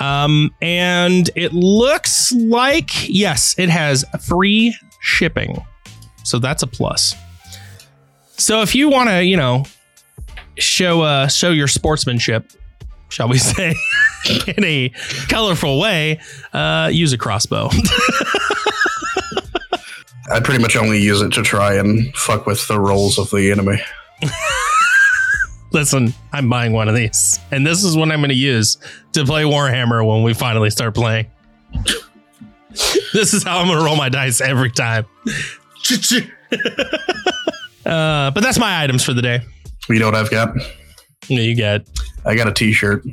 Um, 0.00 0.52
and 0.60 1.30
it 1.36 1.52
looks 1.52 2.32
like, 2.32 3.08
yes, 3.08 3.54
it 3.56 3.68
has 3.68 4.04
free 4.20 4.76
shipping. 5.00 5.64
So 6.24 6.40
that's 6.40 6.64
a 6.64 6.66
plus. 6.66 7.14
So 8.36 8.62
if 8.62 8.74
you 8.74 8.88
want 8.88 9.10
to, 9.10 9.24
you 9.24 9.36
know, 9.36 9.64
show 10.58 11.02
uh 11.02 11.28
show 11.28 11.50
your 11.50 11.68
sportsmanship, 11.68 12.50
shall 13.10 13.28
we 13.28 13.38
say, 13.38 13.76
in 14.56 14.64
a 14.64 14.90
colorful 15.28 15.78
way, 15.80 16.20
uh, 16.52 16.90
use 16.92 17.12
a 17.12 17.18
crossbow. 17.18 17.68
I 20.32 20.40
pretty 20.40 20.60
much 20.60 20.74
only 20.76 21.00
use 21.00 21.20
it 21.20 21.32
to 21.34 21.42
try 21.42 21.74
and 21.74 22.12
fuck 22.16 22.46
with 22.46 22.66
the 22.66 22.80
rolls 22.80 23.16
of 23.18 23.30
the 23.30 23.50
enemy. 23.52 23.80
Listen, 25.72 26.12
I'm 26.32 26.48
buying 26.48 26.72
one 26.72 26.88
of 26.88 26.94
these, 26.94 27.38
and 27.50 27.66
this 27.66 27.84
is 27.84 27.96
what 27.96 28.10
I'm 28.10 28.20
going 28.20 28.30
to 28.30 28.34
use 28.34 28.78
to 29.12 29.24
play 29.24 29.42
Warhammer 29.44 30.06
when 30.06 30.22
we 30.22 30.32
finally 30.34 30.70
start 30.70 30.94
playing. 30.94 31.26
this 33.12 33.34
is 33.34 33.42
how 33.42 33.58
I'm 33.58 33.66
going 33.66 33.78
to 33.78 33.84
roll 33.84 33.96
my 33.96 34.08
dice 34.08 34.40
every 34.40 34.70
time. 34.70 35.06
uh, 37.84 38.30
but 38.30 38.40
that's 38.40 38.58
my 38.58 38.82
items 38.82 39.04
for 39.04 39.12
the 39.12 39.22
day. 39.22 39.40
You 39.88 39.98
know 39.98 40.06
what 40.06 40.14
I've 40.14 40.30
got? 40.30 40.56
Yeah, 41.28 41.40
You 41.40 41.56
got 41.56 41.82
I 42.24 42.34
got 42.34 42.48
a 42.48 42.52
T-shirt. 42.52 43.04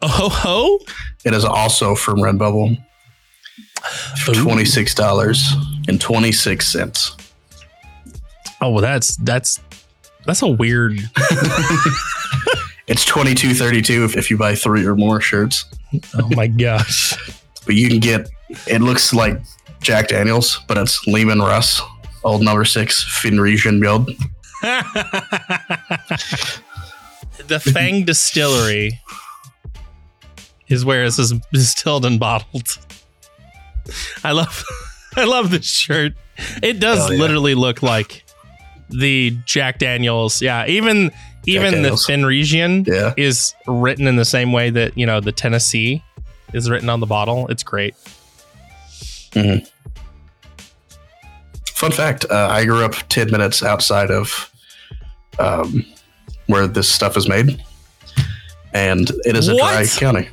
Oh 0.00 0.08
ho 0.08 0.28
ho. 0.28 0.78
It 1.24 1.34
is 1.34 1.44
also 1.44 1.94
from 1.94 2.16
Redbubble. 2.16 2.82
For 4.24 4.32
twenty 4.34 4.64
six 4.64 4.94
dollars 4.94 5.42
and 5.88 6.00
twenty 6.00 6.32
six 6.32 6.68
cents. 6.68 7.16
Oh 8.60 8.70
well, 8.70 8.82
that's 8.82 9.16
that's 9.16 9.60
that's 10.24 10.42
a 10.42 10.48
weird. 10.48 10.98
It's 12.88 13.04
twenty 13.04 13.34
two 13.34 13.54
thirty 13.54 13.80
two 13.80 14.04
if, 14.04 14.16
if 14.16 14.30
you 14.30 14.36
buy 14.36 14.54
three 14.54 14.84
or 14.84 14.94
more 14.94 15.20
shirts. 15.20 15.64
Oh 16.14 16.28
my 16.30 16.46
gosh. 16.46 17.14
But 17.64 17.76
you 17.76 17.88
can 17.88 18.00
get. 18.00 18.28
It 18.66 18.80
looks 18.82 19.14
like 19.14 19.40
Jack 19.80 20.08
Daniels, 20.08 20.58
but 20.66 20.76
it's 20.76 21.06
Leman 21.06 21.38
Russ, 21.38 21.80
old 22.24 22.42
number 22.42 22.64
six 22.64 23.04
Fenrisian 23.04 23.80
build. 23.80 24.06
the 27.46 27.60
Fang 27.60 28.04
Distillery 28.04 29.00
is 30.72 30.84
where 30.84 31.04
is 31.04 31.32
distilled 31.52 32.04
and 32.04 32.18
bottled. 32.18 32.78
I 34.24 34.32
love, 34.32 34.64
I 35.16 35.24
love 35.24 35.50
this 35.50 35.66
shirt. 35.66 36.14
It 36.62 36.80
does 36.80 37.10
yeah. 37.10 37.16
literally 37.18 37.54
look 37.54 37.82
like 37.82 38.24
the 38.88 39.36
Jack 39.44 39.78
Daniels. 39.78 40.40
Yeah, 40.42 40.66
even 40.66 41.10
even 41.46 41.72
the 41.82 41.90
Daniels. 41.90 42.06
Fenrisian 42.06 42.86
Yeah. 42.86 43.14
is 43.16 43.54
written 43.66 44.06
in 44.06 44.16
the 44.16 44.24
same 44.24 44.52
way 44.52 44.70
that 44.70 44.96
you 44.96 45.06
know 45.06 45.20
the 45.20 45.32
Tennessee 45.32 46.02
is 46.52 46.70
written 46.70 46.88
on 46.88 47.00
the 47.00 47.06
bottle. 47.06 47.48
It's 47.48 47.62
great. 47.62 47.94
Fun 51.74 51.90
fact: 51.90 52.24
uh, 52.30 52.48
I 52.50 52.64
grew 52.64 52.84
up 52.84 52.94
ten 53.08 53.30
minutes 53.30 53.62
outside 53.62 54.10
of 54.10 54.50
um, 55.38 55.84
where 56.46 56.66
this 56.66 56.88
stuff 56.88 57.16
is 57.16 57.28
made, 57.28 57.62
and 58.72 59.10
it 59.24 59.36
is 59.36 59.48
a 59.48 59.56
dry 59.56 59.86
county. 59.86 60.28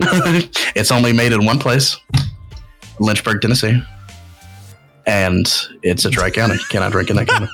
it's 0.74 0.90
only 0.90 1.12
made 1.12 1.32
in 1.32 1.44
one 1.44 1.58
place, 1.58 1.96
Lynchburg, 2.98 3.42
Tennessee, 3.42 3.82
and 5.06 5.52
it's 5.82 6.04
a 6.04 6.10
dry 6.10 6.30
county. 6.30 6.56
Cannot 6.70 6.92
drink 6.92 7.10
in 7.10 7.16
that 7.16 7.28
county. 7.28 7.48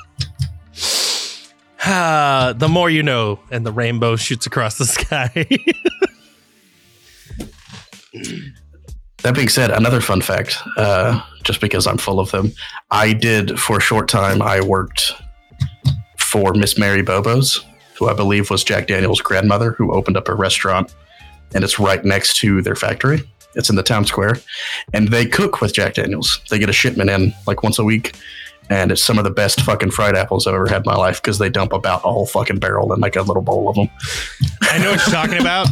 Ah, 1.85 2.53
the 2.55 2.67
more 2.67 2.89
you 2.89 3.03
know, 3.03 3.39
and 3.51 3.65
the 3.65 3.71
rainbow 3.71 4.15
shoots 4.15 4.45
across 4.45 4.77
the 4.77 4.85
sky. 4.85 5.47
That 9.23 9.35
being 9.35 9.49
said, 9.49 9.71
another 9.71 9.99
fun 9.99 10.21
fact, 10.21 10.57
uh, 10.77 11.21
just 11.43 11.59
because 11.59 11.85
I'm 11.87 11.97
full 11.97 12.19
of 12.19 12.31
them, 12.31 12.53
I 12.91 13.13
did 13.13 13.59
for 13.59 13.77
a 13.77 13.81
short 13.81 14.07
time. 14.07 14.41
I 14.41 14.61
worked 14.61 15.11
for 16.17 16.53
Miss 16.53 16.77
Mary 16.77 17.01
Bobo's, 17.01 17.65
who 17.97 18.07
I 18.07 18.13
believe 18.13 18.49
was 18.49 18.63
Jack 18.63 18.87
Daniel's 18.87 19.19
grandmother, 19.19 19.71
who 19.71 19.91
opened 19.91 20.15
up 20.17 20.29
a 20.29 20.35
restaurant, 20.35 20.93
and 21.53 21.63
it's 21.63 21.79
right 21.79 22.03
next 22.03 22.37
to 22.37 22.61
their 22.61 22.75
factory. 22.75 23.21
It's 23.55 23.69
in 23.69 23.75
the 23.75 23.83
town 23.83 24.05
square, 24.05 24.37
and 24.93 25.07
they 25.07 25.25
cook 25.25 25.61
with 25.61 25.73
Jack 25.73 25.95
Daniels. 25.95 26.39
They 26.49 26.59
get 26.59 26.69
a 26.69 26.73
shipment 26.73 27.09
in 27.09 27.33
like 27.47 27.63
once 27.63 27.79
a 27.79 27.83
week, 27.83 28.15
and 28.69 28.91
it's 28.91 29.03
some 29.03 29.17
of 29.17 29.23
the 29.23 29.31
best 29.31 29.61
fucking 29.61 29.91
fried 29.91 30.15
apples 30.15 30.45
I've 30.45 30.53
ever 30.53 30.67
had 30.67 30.77
in 30.77 30.83
my 30.85 30.95
life 30.95 31.21
because 31.21 31.39
they 31.39 31.49
dump 31.49 31.73
about 31.73 32.01
a 32.05 32.11
whole 32.11 32.27
fucking 32.27 32.59
barrel 32.59 32.93
in 32.93 32.99
like 32.99 33.15
a 33.15 33.21
little 33.21 33.41
bowl 33.41 33.69
of 33.69 33.75
them. 33.75 33.89
I 34.61 34.77
know 34.77 34.91
what 34.91 35.05
you're 35.05 35.15
talking 35.15 35.39
about 35.39 35.67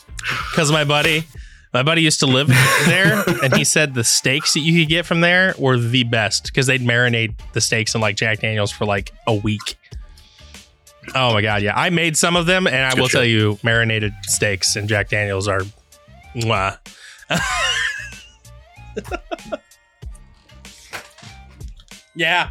because 0.50 0.72
my 0.72 0.84
buddy, 0.84 1.24
my 1.72 1.82
buddy 1.82 2.02
used 2.02 2.20
to 2.20 2.26
live 2.26 2.48
there, 2.86 3.22
and 3.44 3.54
he 3.54 3.62
said 3.64 3.94
the 3.94 4.04
steaks 4.04 4.54
that 4.54 4.60
you 4.60 4.80
could 4.80 4.88
get 4.88 5.06
from 5.06 5.20
there 5.20 5.54
were 5.58 5.78
the 5.78 6.04
best 6.04 6.46
because 6.46 6.66
they'd 6.66 6.82
marinate 6.82 7.34
the 7.52 7.60
steaks 7.60 7.94
in 7.94 8.00
like 8.00 8.16
Jack 8.16 8.40
Daniels 8.40 8.72
for 8.72 8.86
like 8.86 9.12
a 9.26 9.34
week. 9.34 9.76
Oh 11.14 11.32
my 11.32 11.42
god, 11.42 11.62
yeah! 11.62 11.74
I 11.76 11.90
made 11.90 12.16
some 12.16 12.36
of 12.36 12.46
them, 12.46 12.66
and 12.66 12.76
I 12.76 12.90
Good 12.90 13.00
will 13.00 13.08
shit. 13.08 13.18
tell 13.18 13.24
you, 13.24 13.58
marinated 13.62 14.12
steaks 14.24 14.76
and 14.76 14.88
Jack 14.88 15.08
Daniels 15.08 15.48
are, 15.48 15.62
mwah. 16.36 16.78
yeah. 22.14 22.50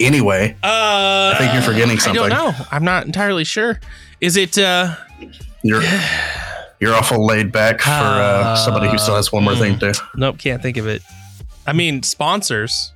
Anyway, 0.00 0.56
Uh, 0.64 1.32
I 1.34 1.36
think 1.38 1.52
you're 1.52 1.62
forgetting 1.62 1.96
I 1.96 2.00
something. 2.00 2.28
don't 2.28 2.30
know. 2.30 2.52
I'm 2.72 2.84
not 2.84 3.06
entirely 3.06 3.44
sure. 3.44 3.78
Is 4.20 4.36
it? 4.36 4.58
uh 4.58 4.96
you're 5.62 5.82
you're 6.80 6.94
awful 6.94 7.24
laid 7.24 7.52
back 7.52 7.80
for 7.80 7.90
uh, 7.90 8.56
somebody 8.56 8.88
who 8.88 8.98
still 8.98 9.14
has 9.14 9.30
one 9.30 9.44
more 9.44 9.54
thing 9.54 9.78
to 9.78 9.92
do. 9.92 9.98
Nope, 10.16 10.38
can't 10.38 10.60
think 10.60 10.76
of 10.76 10.88
it. 10.88 11.02
I 11.66 11.72
mean, 11.72 12.02
sponsors. 12.02 12.92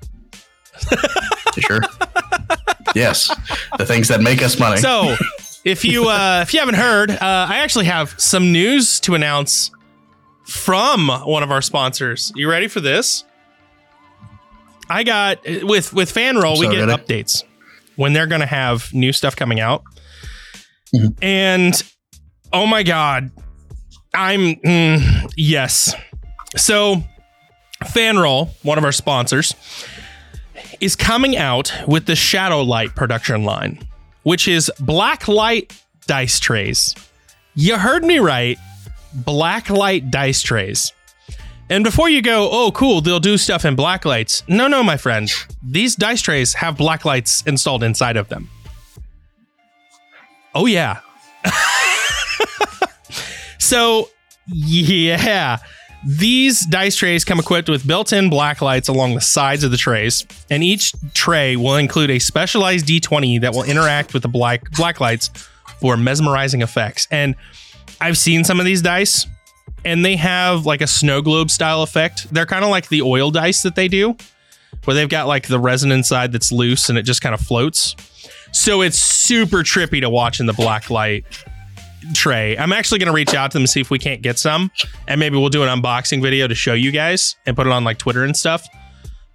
Sure? 1.59 1.81
yes, 2.97 3.31
the 3.79 3.87
things 3.87 4.09
that 4.09 4.21
make 4.21 4.43
us 4.43 4.59
money. 4.59 4.79
So, 4.79 5.15
if 5.65 5.85
you 5.85 6.09
uh, 6.09 6.41
if 6.43 6.53
you 6.55 6.61
haven't 6.61 6.75
heard, 6.77 7.11
uh, 7.11 7.17
I 7.21 7.59
actually 7.59 7.85
have 7.87 8.15
some 8.19 8.53
news 8.53 8.99
to 9.01 9.15
announce 9.15 9.71
from 10.47 11.09
one 11.09 11.43
of 11.43 11.51
our 11.51 11.63
sponsors. 11.63 12.33
You 12.35 12.49
ready 12.51 12.69
for 12.69 12.81
this? 12.81 13.25
I 14.89 15.03
got 15.03 15.41
with 15.63 15.93
with 15.93 16.13
FanRoll, 16.15 16.59
we 16.61 16.69
get 16.69 16.87
ready. 16.87 16.93
updates 17.03 17.43
when 17.97 18.13
they're 18.13 18.27
going 18.29 18.41
to 18.43 18.47
have 18.47 18.93
new 18.93 19.13
stuff 19.13 19.35
coming 19.35 19.59
out, 19.59 19.83
Mhm. 20.95 21.17
and 21.23 21.83
oh 22.53 22.67
my 22.67 22.83
god, 22.85 23.31
I'm 24.15 24.55
mm, 24.57 25.33
yes. 25.37 25.95
So, 26.57 27.03
FanRoll, 27.85 28.51
one 28.63 28.79
of 28.79 28.85
our 28.85 28.93
sponsors, 28.93 29.55
is 30.81 30.97
coming 30.97 31.37
out 31.37 31.73
with 31.87 32.07
the 32.07 32.17
Shadow 32.17 32.63
Light 32.63 32.95
production 32.95 33.45
line, 33.45 33.79
which 34.23 34.49
is 34.49 34.71
black 34.81 35.29
light 35.29 35.73
dice 36.07 36.41
trays. 36.41 36.95
You 37.55 37.79
heard 37.79 38.05
me 38.05 38.19
right. 38.19 38.59
Black 39.15 39.71
light 39.71 40.11
dice 40.11 40.43
trays. 40.43 40.93
And 41.69 41.83
before 41.83 42.09
you 42.09 42.23
go, 42.23 42.49
oh, 42.51 42.71
cool, 42.73 43.01
they'll 43.01 43.19
do 43.19 43.37
stuff 43.37 43.65
in 43.65 43.75
black 43.75 44.05
lights. 44.05 44.45
No, 44.47 44.69
no, 44.69 44.83
my 44.83 44.97
friend. 44.97 45.29
These 45.63 45.97
dice 45.97 46.23
trays 46.23 46.55
have 46.55 46.77
black 46.77 47.05
lights 47.05 47.43
installed 47.47 47.83
inside 47.83 48.17
of 48.17 48.29
them. 48.29 48.49
Oh, 50.55 50.67
yeah. 50.67 51.01
so, 53.59 54.11
yeah. 54.47 55.59
These 56.09 56.65
dice 56.67 56.95
trays 56.95 57.25
come 57.25 57.41
equipped 57.41 57.69
with 57.69 57.85
built 57.85 58.13
in 58.13 58.31
black 58.31 58.63
lights 58.63 58.87
along 58.87 59.17
the 59.17 59.21
sides 59.21 59.65
of 59.65 59.73
the 59.73 59.77
trays, 59.77 60.25
and 60.49 60.63
each 60.63 60.93
tray 61.15 61.57
will 61.57 61.75
include 61.75 62.11
a 62.11 62.21
specialized 62.21 62.87
D20 62.87 63.41
that 63.41 63.53
will 63.53 63.65
interact 63.65 64.15
with 64.15 64.23
the 64.23 64.29
black, 64.29 64.71
black 64.77 65.01
lights 65.01 65.31
for 65.81 65.97
mesmerizing 65.97 66.63
effects. 66.63 67.09
And 67.11 67.35
I've 68.01 68.17
seen 68.17 68.45
some 68.45 68.61
of 68.61 68.67
these 68.67 68.83
dice, 68.83 69.27
and 69.85 70.05
they 70.05 70.15
have 70.15 70.65
like 70.65 70.81
a 70.81 70.87
snow 70.87 71.23
globe 71.23 71.51
style 71.51 71.83
effect. 71.83 72.33
They're 72.33 72.47
kind 72.47 72.65
of 72.65 72.71
like 72.71 72.89
the 72.89 73.03
oil 73.03 73.33
dice 73.33 73.63
that 73.63 73.75
they 73.75 73.89
do, 73.89 74.17
where 74.85 74.95
they've 74.95 75.09
got 75.09 75.27
like 75.27 75.49
the 75.49 75.59
resin 75.59 75.91
inside 75.91 76.31
that's 76.31 76.53
loose 76.53 76.89
and 76.89 76.97
it 76.97 77.03
just 77.03 77.21
kind 77.21 77.35
of 77.35 77.41
floats. 77.41 77.97
So 78.53 78.81
it's 78.81 78.99
super 78.99 79.65
trippy 79.65 80.01
to 80.03 80.09
watch 80.09 80.39
in 80.39 80.47
the 80.47 80.53
black 80.53 80.89
light 80.89 81.25
tray. 82.15 82.57
I'm 82.57 82.73
actually 82.73 82.99
going 82.99 83.09
to 83.09 83.13
reach 83.13 83.35
out 83.35 83.51
to 83.51 83.57
them 83.57 83.63
and 83.63 83.71
see 83.71 83.81
if 83.81 83.91
we 83.91 83.99
can't 83.99 84.23
get 84.23 84.39
some, 84.39 84.71
and 85.07 85.19
maybe 85.19 85.37
we'll 85.37 85.49
do 85.49 85.63
an 85.63 85.69
unboxing 85.69 86.23
video 86.23 86.47
to 86.47 86.55
show 86.55 86.75
you 86.75 86.91
guys 86.91 87.37
and 87.47 87.57
put 87.57 87.67
it 87.67 87.73
on 87.73 87.85
like 87.85 87.99
Twitter 87.99 88.25
and 88.25 88.37
stuff. 88.37 88.67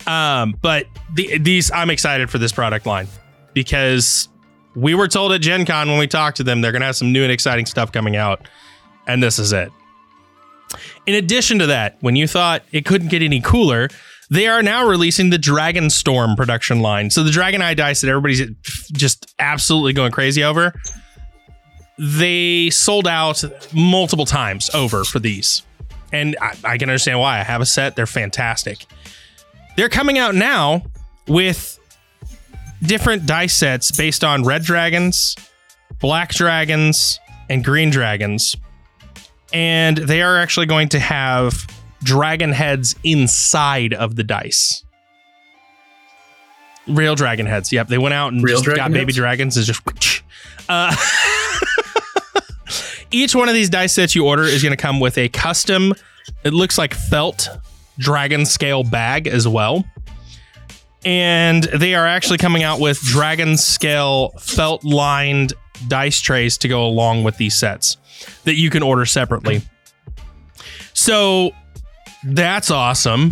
Um, 0.07 0.55
but 0.61 0.85
the, 1.13 1.37
these, 1.37 1.71
I'm 1.71 1.89
excited 1.89 2.29
for 2.29 2.37
this 2.37 2.51
product 2.51 2.85
line 2.85 3.07
because 3.53 4.29
we 4.75 4.95
were 4.95 5.07
told 5.07 5.31
at 5.31 5.41
Gen 5.41 5.65
Con 5.65 5.89
when 5.89 5.99
we 5.99 6.07
talked 6.07 6.37
to 6.37 6.43
them 6.43 6.61
they're 6.61 6.71
going 6.71 6.81
to 6.81 6.85
have 6.85 6.95
some 6.95 7.11
new 7.11 7.23
and 7.23 7.31
exciting 7.31 7.65
stuff 7.65 7.91
coming 7.91 8.15
out, 8.15 8.47
and 9.07 9.21
this 9.21 9.37
is 9.37 9.53
it. 9.53 9.71
In 11.05 11.15
addition 11.15 11.59
to 11.59 11.67
that, 11.67 11.97
when 12.01 12.15
you 12.15 12.27
thought 12.27 12.63
it 12.71 12.85
couldn't 12.85 13.09
get 13.09 13.21
any 13.21 13.41
cooler, 13.41 13.89
they 14.29 14.47
are 14.47 14.63
now 14.63 14.87
releasing 14.87 15.29
the 15.29 15.37
Dragon 15.37 15.89
Storm 15.89 16.37
production 16.37 16.79
line. 16.79 17.09
So 17.09 17.21
the 17.21 17.31
Dragon 17.31 17.61
Eye 17.61 17.73
dice 17.73 17.99
that 17.99 18.07
everybody's 18.07 18.41
just 18.93 19.33
absolutely 19.39 19.91
going 19.91 20.13
crazy 20.13 20.43
over, 20.43 20.73
they 22.03 22.67
sold 22.71 23.07
out 23.07 23.43
multiple 23.71 24.25
times 24.25 24.71
over 24.73 25.03
for 25.03 25.19
these. 25.19 25.61
And 26.11 26.35
I, 26.41 26.57
I 26.63 26.77
can 26.79 26.89
understand 26.89 27.19
why. 27.19 27.39
I 27.39 27.43
have 27.43 27.61
a 27.61 27.65
set, 27.65 27.95
they're 27.95 28.07
fantastic. 28.07 28.87
They're 29.77 29.87
coming 29.87 30.17
out 30.17 30.33
now 30.33 30.81
with 31.27 31.77
different 32.81 33.27
dice 33.27 33.55
sets 33.55 33.91
based 33.91 34.23
on 34.23 34.43
red 34.43 34.63
dragons, 34.63 35.35
black 35.99 36.33
dragons, 36.33 37.19
and 37.51 37.63
green 37.63 37.91
dragons. 37.91 38.57
And 39.53 39.97
they 39.97 40.23
are 40.23 40.37
actually 40.39 40.65
going 40.65 40.89
to 40.89 40.99
have 40.99 41.67
dragon 42.01 42.51
heads 42.51 42.95
inside 43.03 43.93
of 43.93 44.15
the 44.15 44.23
dice. 44.23 44.83
Real 46.87 47.13
dragon 47.13 47.45
heads. 47.45 47.71
Yep. 47.71 47.89
They 47.89 47.99
went 47.99 48.15
out 48.15 48.33
and 48.33 48.43
Real 48.43 48.55
just 48.55 48.65
got 48.65 48.73
dragon 48.73 48.93
baby 48.93 49.11
heads? 49.11 49.17
dragons 49.17 49.57
and 49.57 49.65
just. 49.67 49.81
Uh, 50.69 50.95
each 53.11 53.35
one 53.35 53.49
of 53.49 53.53
these 53.53 53.69
dice 53.69 53.93
sets 53.93 54.15
you 54.15 54.25
order 54.25 54.43
is 54.43 54.63
going 54.63 54.75
to 54.75 54.81
come 54.81 54.99
with 54.99 55.17
a 55.17 55.29
custom, 55.29 55.93
it 56.43 56.53
looks 56.53 56.77
like 56.77 56.93
felt 56.93 57.49
dragon 57.97 58.45
scale 58.45 58.83
bag 58.83 59.27
as 59.27 59.47
well. 59.47 59.85
And 61.03 61.63
they 61.63 61.95
are 61.95 62.05
actually 62.05 62.37
coming 62.37 62.63
out 62.63 62.79
with 62.79 62.99
dragon 63.01 63.57
scale 63.57 64.29
felt 64.39 64.83
lined 64.83 65.53
dice 65.87 66.21
trays 66.21 66.57
to 66.59 66.67
go 66.67 66.85
along 66.85 67.23
with 67.23 67.37
these 67.37 67.55
sets 67.55 67.97
that 68.43 68.55
you 68.55 68.69
can 68.69 68.83
order 68.83 69.05
separately. 69.05 69.61
So 70.93 71.51
that's 72.23 72.69
awesome. 72.69 73.31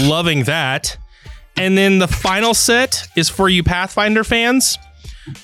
Loving 0.00 0.44
that. 0.44 0.96
And 1.56 1.76
then 1.76 1.98
the 1.98 2.08
final 2.08 2.54
set 2.54 3.06
is 3.16 3.28
for 3.28 3.48
you 3.48 3.62
Pathfinder 3.62 4.24
fans. 4.24 4.78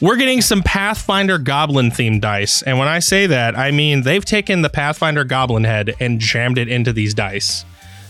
We're 0.01 0.16
getting 0.16 0.41
some 0.41 0.62
Pathfinder 0.62 1.39
Goblin 1.39 1.91
themed 1.91 2.20
dice. 2.20 2.62
And 2.62 2.79
when 2.79 2.89
I 2.89 2.99
say 2.99 3.26
that, 3.26 3.57
I 3.57 3.70
mean 3.70 4.03
they've 4.03 4.24
taken 4.24 4.62
the 4.62 4.70
Pathfinder 4.70 5.24
Goblin 5.24 5.64
head 5.64 5.95
and 6.01 6.18
jammed 6.20 6.59
it 6.59 6.68
into 6.68 6.93
these 6.93 7.14
dice. 7.14 7.64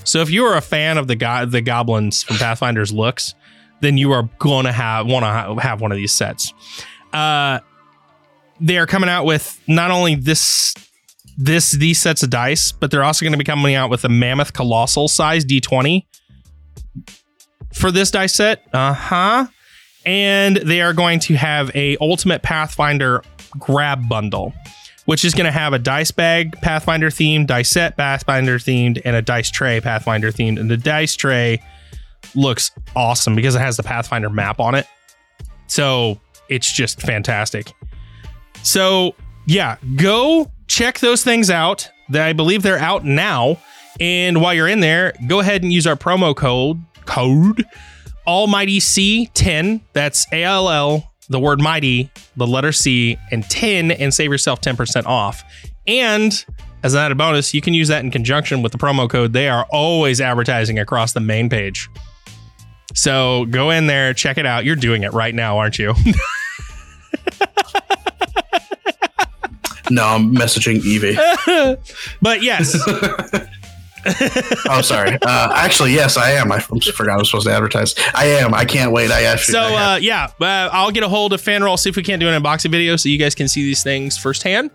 So 0.04 0.20
if 0.20 0.30
you 0.30 0.44
are 0.46 0.56
a 0.56 0.62
fan 0.62 0.96
of 0.96 1.06
the 1.06 1.16
go- 1.16 1.44
the 1.44 1.60
goblins 1.60 2.22
from 2.22 2.36
Pathfinder's 2.36 2.92
looks, 2.92 3.34
then 3.80 3.98
you 3.98 4.12
are 4.12 4.28
going 4.38 4.64
to 4.64 4.72
have 4.72 5.06
want 5.06 5.24
to 5.24 5.28
ha- 5.28 5.54
have 5.56 5.80
one 5.80 5.92
of 5.92 5.96
these 5.96 6.12
sets. 6.12 6.52
Uh, 7.12 7.60
they 8.60 8.78
are 8.78 8.86
coming 8.86 9.10
out 9.10 9.24
with 9.24 9.60
not 9.68 9.90
only 9.90 10.14
this 10.14 10.74
this 11.36 11.72
these 11.72 11.98
sets 12.00 12.22
of 12.22 12.30
dice, 12.30 12.72
but 12.72 12.90
they're 12.90 13.04
also 13.04 13.24
going 13.24 13.32
to 13.32 13.38
be 13.38 13.44
coming 13.44 13.74
out 13.74 13.90
with 13.90 14.04
a 14.04 14.08
mammoth 14.08 14.52
colossal 14.54 15.06
size 15.08 15.44
D20 15.44 16.06
for 17.74 17.90
this 17.90 18.10
dice 18.10 18.34
set. 18.34 18.64
Uh 18.72 18.94
huh. 18.94 19.46
And 20.04 20.56
they 20.56 20.80
are 20.80 20.92
going 20.92 21.18
to 21.20 21.34
have 21.34 21.74
a 21.74 21.96
Ultimate 22.00 22.42
Pathfinder 22.42 23.22
grab 23.58 24.08
bundle, 24.08 24.54
which 25.04 25.24
is 25.24 25.34
going 25.34 25.46
to 25.46 25.52
have 25.52 25.72
a 25.72 25.78
dice 25.78 26.10
bag 26.10 26.52
Pathfinder 26.62 27.10
themed, 27.10 27.46
dice 27.46 27.70
set 27.70 27.96
Pathfinder 27.96 28.58
themed, 28.58 29.00
and 29.04 29.16
a 29.16 29.22
dice 29.22 29.50
tray 29.50 29.80
Pathfinder 29.80 30.30
themed. 30.30 30.58
And 30.58 30.70
the 30.70 30.76
dice 30.76 31.14
tray 31.14 31.62
looks 32.34 32.70
awesome 32.96 33.34
because 33.34 33.54
it 33.54 33.60
has 33.60 33.76
the 33.76 33.82
Pathfinder 33.82 34.30
map 34.30 34.60
on 34.60 34.74
it. 34.74 34.86
So 35.66 36.20
it's 36.48 36.72
just 36.72 37.00
fantastic. 37.02 37.72
So 38.62 39.14
yeah, 39.46 39.76
go 39.96 40.50
check 40.66 40.98
those 41.00 41.22
things 41.24 41.50
out. 41.50 41.88
That 42.10 42.26
I 42.26 42.32
believe 42.32 42.62
they're 42.62 42.78
out 42.78 43.04
now. 43.04 43.58
And 44.00 44.40
while 44.40 44.54
you're 44.54 44.68
in 44.68 44.80
there, 44.80 45.12
go 45.26 45.40
ahead 45.40 45.62
and 45.62 45.70
use 45.70 45.86
our 45.86 45.96
promo 45.96 46.34
code 46.34 46.82
code 47.04 47.66
Almighty 48.28 48.78
C10. 48.78 49.80
That's 49.94 50.26
A 50.32 50.44
L 50.44 50.68
L, 50.68 51.12
the 51.30 51.40
word 51.40 51.60
mighty, 51.60 52.10
the 52.36 52.46
letter 52.46 52.70
C, 52.72 53.16
and 53.32 53.42
10, 53.42 53.90
and 53.90 54.12
save 54.12 54.30
yourself 54.30 54.60
10% 54.60 55.06
off. 55.06 55.42
And 55.86 56.44
as 56.84 56.92
an 56.92 57.00
added 57.00 57.16
bonus, 57.16 57.54
you 57.54 57.62
can 57.62 57.72
use 57.72 57.88
that 57.88 58.04
in 58.04 58.10
conjunction 58.10 58.60
with 58.60 58.72
the 58.72 58.78
promo 58.78 59.08
code. 59.08 59.32
They 59.32 59.48
are 59.48 59.66
always 59.70 60.20
advertising 60.20 60.78
across 60.78 61.14
the 61.14 61.20
main 61.20 61.48
page. 61.48 61.88
So 62.94 63.46
go 63.46 63.70
in 63.70 63.86
there, 63.86 64.12
check 64.12 64.36
it 64.36 64.44
out. 64.44 64.64
You're 64.64 64.76
doing 64.76 65.02
it 65.02 65.12
right 65.14 65.34
now, 65.34 65.56
aren't 65.58 65.78
you? 65.78 65.94
No, 69.90 70.04
I'm 70.04 70.34
messaging 70.34 70.84
Evie. 70.84 71.16
but 72.22 72.42
yes, 72.42 72.76
oh, 74.68 74.80
sorry. 74.82 75.18
Uh, 75.22 75.52
actually, 75.54 75.92
yes, 75.92 76.16
I 76.16 76.32
am. 76.32 76.52
I 76.52 76.60
forgot 76.60 77.14
I 77.14 77.16
was 77.18 77.30
supposed 77.30 77.46
to 77.46 77.52
advertise. 77.52 77.94
I 78.14 78.26
am. 78.26 78.54
I 78.54 78.64
can't 78.64 78.92
wait. 78.92 79.10
I 79.10 79.24
actually. 79.24 79.52
So, 79.52 79.60
uh, 79.60 79.98
yeah, 80.00 80.30
uh, 80.40 80.68
I'll 80.72 80.90
get 80.90 81.02
a 81.02 81.08
hold 81.08 81.32
of 81.32 81.42
Fanroll, 81.42 81.78
see 81.78 81.90
if 81.90 81.96
we 81.96 82.02
can't 82.02 82.20
do 82.20 82.28
an 82.28 82.42
unboxing 82.42 82.70
video 82.70 82.96
so 82.96 83.08
you 83.08 83.18
guys 83.18 83.34
can 83.34 83.48
see 83.48 83.62
these 83.62 83.82
things 83.82 84.16
firsthand. 84.16 84.70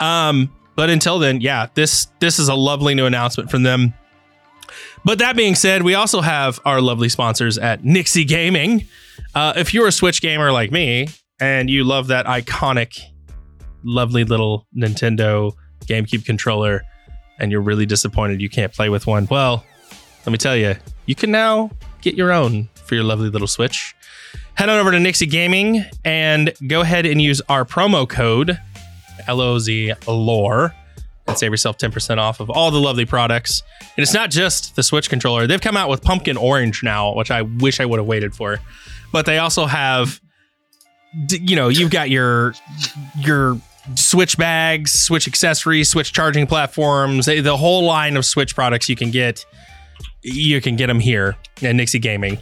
Um, 0.00 0.52
but 0.76 0.90
until 0.90 1.18
then, 1.18 1.40
yeah, 1.40 1.68
this 1.74 2.06
this 2.20 2.38
is 2.38 2.48
a 2.48 2.54
lovely 2.54 2.94
new 2.94 3.06
announcement 3.06 3.50
from 3.50 3.62
them. 3.64 3.94
But 5.04 5.18
that 5.18 5.36
being 5.36 5.54
said, 5.54 5.82
we 5.82 5.94
also 5.94 6.20
have 6.20 6.60
our 6.64 6.80
lovely 6.80 7.08
sponsors 7.08 7.58
at 7.58 7.82
Nyxi 7.82 8.26
Gaming. 8.26 8.86
Uh, 9.34 9.54
if 9.56 9.72
you're 9.72 9.86
a 9.86 9.92
Switch 9.92 10.20
gamer 10.20 10.52
like 10.52 10.70
me 10.70 11.08
and 11.40 11.70
you 11.70 11.84
love 11.84 12.08
that 12.08 12.26
iconic, 12.26 13.00
lovely 13.84 14.24
little 14.24 14.66
Nintendo 14.76 15.52
GameCube 15.86 16.24
controller, 16.24 16.82
and 17.38 17.52
you're 17.52 17.60
really 17.60 17.86
disappointed 17.86 18.40
you 18.40 18.48
can't 18.48 18.72
play 18.72 18.88
with 18.88 19.06
one, 19.06 19.26
well, 19.30 19.64
let 20.26 20.32
me 20.32 20.38
tell 20.38 20.56
you, 20.56 20.76
you 21.06 21.14
can 21.14 21.30
now 21.30 21.70
get 22.00 22.14
your 22.14 22.32
own 22.32 22.68
for 22.84 22.94
your 22.94 23.04
lovely 23.04 23.30
little 23.30 23.48
Switch. 23.48 23.94
Head 24.54 24.68
on 24.68 24.78
over 24.78 24.90
to 24.90 24.98
Nyxi 24.98 25.30
Gaming 25.30 25.84
and 26.04 26.52
go 26.66 26.80
ahead 26.80 27.06
and 27.06 27.22
use 27.22 27.40
our 27.48 27.64
promo 27.64 28.08
code 28.08 28.58
LOZ 29.28 29.68
Lore 30.06 30.74
and 31.26 31.38
save 31.38 31.50
yourself 31.50 31.78
10% 31.78 32.18
off 32.18 32.40
of 32.40 32.50
all 32.50 32.70
the 32.70 32.80
lovely 32.80 33.04
products. 33.04 33.62
And 33.96 34.02
it's 34.02 34.14
not 34.14 34.30
just 34.30 34.74
the 34.76 34.82
Switch 34.82 35.08
controller. 35.08 35.46
They've 35.46 35.60
come 35.60 35.76
out 35.76 35.88
with 35.88 36.02
pumpkin 36.02 36.36
orange 36.36 36.82
now, 36.82 37.14
which 37.14 37.30
I 37.30 37.42
wish 37.42 37.80
I 37.80 37.84
would 37.84 37.98
have 37.98 38.06
waited 38.06 38.34
for. 38.34 38.58
But 39.12 39.26
they 39.26 39.38
also 39.38 39.66
have 39.66 40.20
you 41.30 41.56
know, 41.56 41.68
you've 41.68 41.90
got 41.90 42.10
your 42.10 42.54
your 43.18 43.58
Switch 43.94 44.36
bags, 44.36 44.92
Switch 44.92 45.26
accessories, 45.26 45.88
Switch 45.88 46.12
charging 46.12 46.46
platforms, 46.46 47.26
the 47.26 47.56
whole 47.56 47.84
line 47.84 48.16
of 48.16 48.24
Switch 48.24 48.54
products 48.54 48.88
you 48.88 48.96
can 48.96 49.10
get. 49.10 49.44
You 50.22 50.60
can 50.60 50.76
get 50.76 50.88
them 50.88 51.00
here 51.00 51.36
at 51.56 51.74
Nyxi 51.74 52.00
Gaming. 52.00 52.38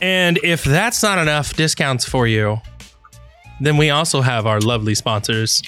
And 0.00 0.38
if 0.42 0.62
that's 0.64 1.02
not 1.02 1.18
enough 1.18 1.54
discounts 1.54 2.04
for 2.04 2.26
you, 2.26 2.58
then 3.60 3.76
we 3.76 3.90
also 3.90 4.20
have 4.20 4.46
our 4.46 4.60
lovely 4.60 4.94
sponsors 4.94 5.62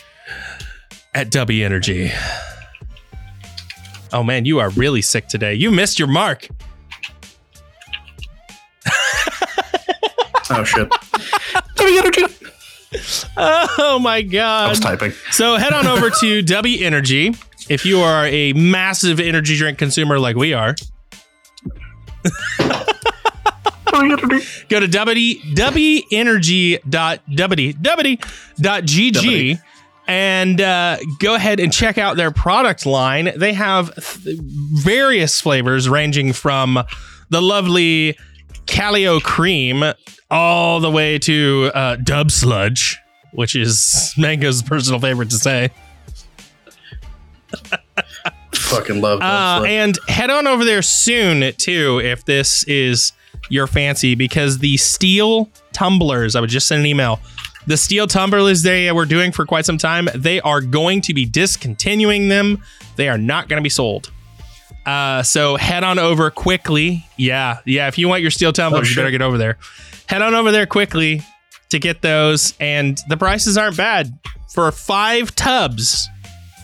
at 1.15 1.31
Dubby 1.31 1.65
Energy. 1.65 2.13
Oh 4.13 4.23
man, 4.23 4.45
you 4.45 4.59
are 4.59 4.71
really 4.71 5.03
sick 5.03 5.29
today. 5.29 5.55
You 5.55 5.71
missed 5.71 5.99
your 5.99 6.09
mark. 6.09 6.49
oh 10.51 10.65
shit. 10.65 10.89
Dubby 11.77 11.99
Energy. 11.99 12.25
Oh 13.37 13.99
my 14.01 14.23
god. 14.23 14.67
I 14.67 14.71
was 14.71 14.81
typing. 14.81 15.13
So 15.31 15.57
head 15.57 15.73
on 15.73 15.87
over 15.87 16.11
to 16.11 16.43
Dubby 16.43 16.81
Energy 16.83 17.35
if 17.69 17.85
you 17.85 18.01
are 18.01 18.27
a 18.27 18.53
massive 18.55 19.21
energy 19.21 19.57
drink 19.57 19.79
consumer 19.79 20.19
like 20.19 20.37
we 20.37 20.55
are. 20.55 20.75
Go 24.69 24.81
to 24.81 24.89
w, 24.89 25.39
wenergy.w, 26.11 27.73
and 30.07 30.61
uh, 30.61 30.97
go 31.19 31.35
ahead 31.35 31.59
and 31.61 31.73
check 31.73 31.99
out 31.99 32.17
their 32.17 32.31
product 32.31 32.87
line. 32.87 33.31
They 33.37 33.53
have 33.55 33.95
th- 33.95 34.39
various 34.41 35.41
flavors 35.41 35.89
ranging 35.89 36.33
from 36.33 36.79
the 37.31 37.43
lovely 37.43 38.17
Calio 38.69 39.21
cream 39.21 39.83
all 40.31 40.81
the 40.81 40.91
way 40.91 41.19
to 41.19 41.71
uh, 41.75 41.97
Dub 41.97 42.31
Sludge, 42.31 42.99
which 43.33 43.57
is 43.57 44.15
Mango's 44.17 44.63
personal 44.63 45.01
favorite 45.01 45.31
to 45.31 45.37
say. 45.37 45.71
Fucking 48.55 49.01
love. 49.01 49.21
Uh, 49.23 49.65
and 49.67 49.99
head 50.09 50.31
on 50.31 50.47
over 50.47 50.65
there 50.65 50.83
soon 50.83 51.53
too, 51.55 52.01
if 52.05 52.25
this 52.27 52.63
is 52.65 53.13
your 53.49 53.67
fancy, 53.67 54.15
because 54.15 54.59
the 54.59 54.77
steel 54.77 55.51
tumblers. 55.73 56.37
I 56.37 56.41
would 56.41 56.51
just 56.51 56.69
send 56.69 56.81
an 56.81 56.87
email. 56.87 57.21
The 57.67 57.77
steel 57.77 58.07
tumblers 58.07 58.63
they 58.63 58.91
were 58.93 59.07
doing 59.07 59.33
for 59.33 59.47
quite 59.47 59.65
some 59.65 59.79
time. 59.79 60.09
They 60.15 60.41
are 60.41 60.61
going 60.61 61.01
to 61.03 61.15
be 61.15 61.25
discontinuing 61.25 62.29
them. 62.29 62.63
They 62.97 63.09
are 63.09 63.19
not 63.19 63.49
going 63.49 63.59
to 63.59 63.63
be 63.63 63.71
sold. 63.71 64.11
Uh, 64.87 65.23
so 65.23 65.57
head 65.57 65.85
on 65.85 65.99
over 65.99 66.31
quickly. 66.31 67.07
Yeah, 67.17 67.59
yeah. 67.67 67.89
If 67.89 67.99
you 67.99 68.09
want 68.09 68.23
your 68.23 68.31
steel 68.31 68.53
tumblers, 68.53 68.87
oh, 68.87 68.91
you 68.91 68.97
better 68.97 69.11
get 69.11 69.23
over 69.23 69.37
there. 69.37 69.59
Head 70.07 70.23
on 70.23 70.35
over 70.35 70.51
there 70.51 70.67
quickly 70.67 71.23
to 71.71 71.79
get 71.79 72.01
those, 72.01 72.55
and 72.59 72.99
the 73.09 73.17
prices 73.17 73.59
aren't 73.59 73.77
bad 73.77 74.19
for 74.49 74.71
five 74.73 75.35
tubs. 75.35 76.09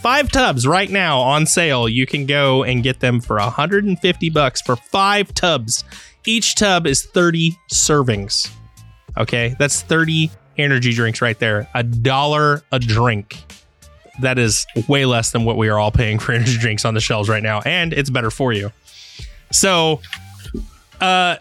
Five 0.01 0.31
tubs 0.31 0.67
right 0.67 0.91
now 0.91 1.21
on 1.21 1.47
sale. 1.47 1.89
You 1.89 2.07
can 2.07 2.27
go 2.27 2.62
and 2.62 2.83
get 2.83 3.01
them 3.01 3.21
for 3.21 3.37
150 3.37 4.31
bucks 4.31 4.61
for 4.61 4.77
five 4.77 5.33
tubs. 5.33 5.85
Each 6.27 6.55
tub 6.55 6.87
is 6.87 7.05
30 7.05 7.57
servings. 7.73 8.51
Okay, 9.17 9.55
that's 9.59 9.83
30 9.83 10.31
energy 10.59 10.93
drinks 10.93 11.23
right 11.23 11.39
there. 11.39 11.69
A 11.75 11.83
dollar 11.83 12.62
a 12.73 12.79
drink. 12.79 13.45
That 14.21 14.39
is 14.39 14.67
way 14.89 15.07
less 15.07 15.33
than 15.33 15.45
what 15.45 15.57
we 15.57 15.69
are 15.69 15.79
all 15.79 15.91
paying 15.91 16.19
for 16.19 16.33
energy 16.35 16.57
drinks 16.59 16.85
on 16.85 16.95
the 16.95 17.01
shelves 17.01 17.29
right 17.29 17.43
now, 17.43 17.61
and 17.62 17.93
it's 17.93 18.11
better 18.11 18.31
for 18.31 18.53
you. 18.53 18.71
So, 19.53 20.01
uh, 21.01 21.37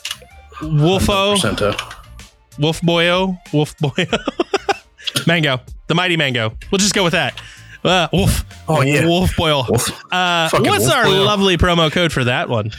Wolfo, 0.62 1.32
Wolf 2.60 2.82
Boyo, 2.82 3.38
Wolf 3.54 3.76
Boyo, 3.78 5.28
Mango, 5.28 5.60
the 5.88 5.96
mighty 5.96 6.18
Mango. 6.18 6.56
We'll 6.72 6.80
just 6.80 6.94
go 6.94 7.04
with 7.04 7.14
that. 7.14 7.40
Uh, 7.84 8.08
wolf. 8.14 8.46
Oh 8.68 8.82
yeah. 8.82 9.06
Wolf 9.06 9.36
Boyle. 9.36 9.66
Wolf. 9.68 9.90
Uh, 10.12 10.50
what's 10.52 10.86
wolf 10.86 10.92
our 10.94 11.04
boil. 11.04 11.26
lovely 11.26 11.58
promo 11.58 11.92
code 11.92 12.14
for 12.14 12.24
that 12.24 12.48
one? 12.48 12.72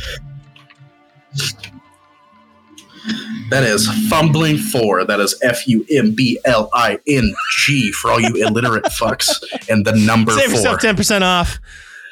That 3.51 3.63
is 3.65 3.89
fumbling 4.09 4.57
four. 4.57 5.05
That 5.05 5.21
is 5.21 5.39
F 5.43 5.67
U 5.69 5.85
M 5.91 6.15
B 6.15 6.39
L 6.45 6.71
I 6.73 6.99
N 7.07 7.33
G 7.59 7.93
for 7.93 8.11
all 8.11 8.21
you 8.21 8.35
illiterate 8.37 8.85
fucks. 8.85 9.29
And 9.69 9.85
the 9.85 9.93
number 9.93 10.33
Save 10.33 10.47
four. 10.47 10.55
yourself 10.55 10.81
ten 10.81 10.97
percent 10.97 11.23
off. 11.25 11.59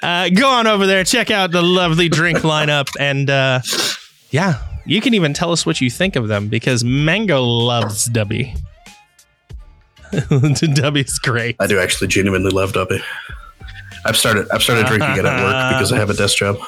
Uh, 0.03 0.29
go 0.29 0.49
on 0.49 0.67
over 0.67 0.87
there, 0.87 1.05
check 1.05 1.31
out 1.31 1.53
the 1.53 1.63
lovely 1.63 2.09
drink 2.09 2.39
lineup, 2.39 2.89
and 2.99 3.31
uh, 3.31 3.61
yeah, 4.31 4.61
you 4.85 5.01
can 5.01 5.15
even 5.15 5.33
tell 5.33 5.53
us 5.53 5.65
what 5.65 5.81
you 5.81 5.89
think 5.89 6.17
of 6.17 6.27
them 6.29 6.49
because 6.49 6.83
Mango 6.83 7.43
loves 7.43 8.09
Dubby. 8.09 8.59
Dubby's 10.13 11.19
great. 11.21 11.57
I 11.61 11.67
do 11.69 11.79
actually 11.79 12.09
genuinely 12.09 12.51
love 12.51 12.73
Dubby. 12.73 13.01
I've 14.05 14.17
started. 14.17 14.49
I've 14.51 14.63
started 14.63 14.87
drinking 14.87 15.17
it 15.19 15.25
at 15.25 15.43
work 15.43 15.75
because 15.75 15.93
I 15.93 15.99
have 15.99 16.11
a 16.11 16.15
desk 16.15 16.37
job 16.37 16.59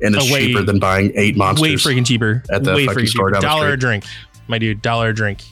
and 0.00 0.14
it's 0.14 0.30
oh, 0.30 0.32
way, 0.32 0.46
cheaper 0.46 0.62
than 0.62 0.78
buying 0.78 1.12
eight 1.16 1.36
monsters. 1.36 1.84
Way 1.84 1.94
freaking 1.94 2.06
cheaper 2.06 2.42
at 2.50 2.64
the 2.64 2.74
way 2.74 2.86
fucking 2.86 3.06
store 3.06 3.30
down 3.30 3.42
Dollar 3.42 3.72
a 3.72 3.76
drink, 3.76 4.04
my 4.46 4.58
dude. 4.58 4.82
Dollar 4.82 5.10
a 5.10 5.14
drink. 5.14 5.42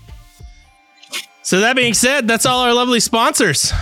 So 1.43 1.61
that 1.61 1.77
being 1.77 1.95
said, 1.95 2.27
that's 2.27 2.45
all 2.45 2.61
our 2.61 2.75
lovely 2.75 3.01
sponsors. 3.01 3.73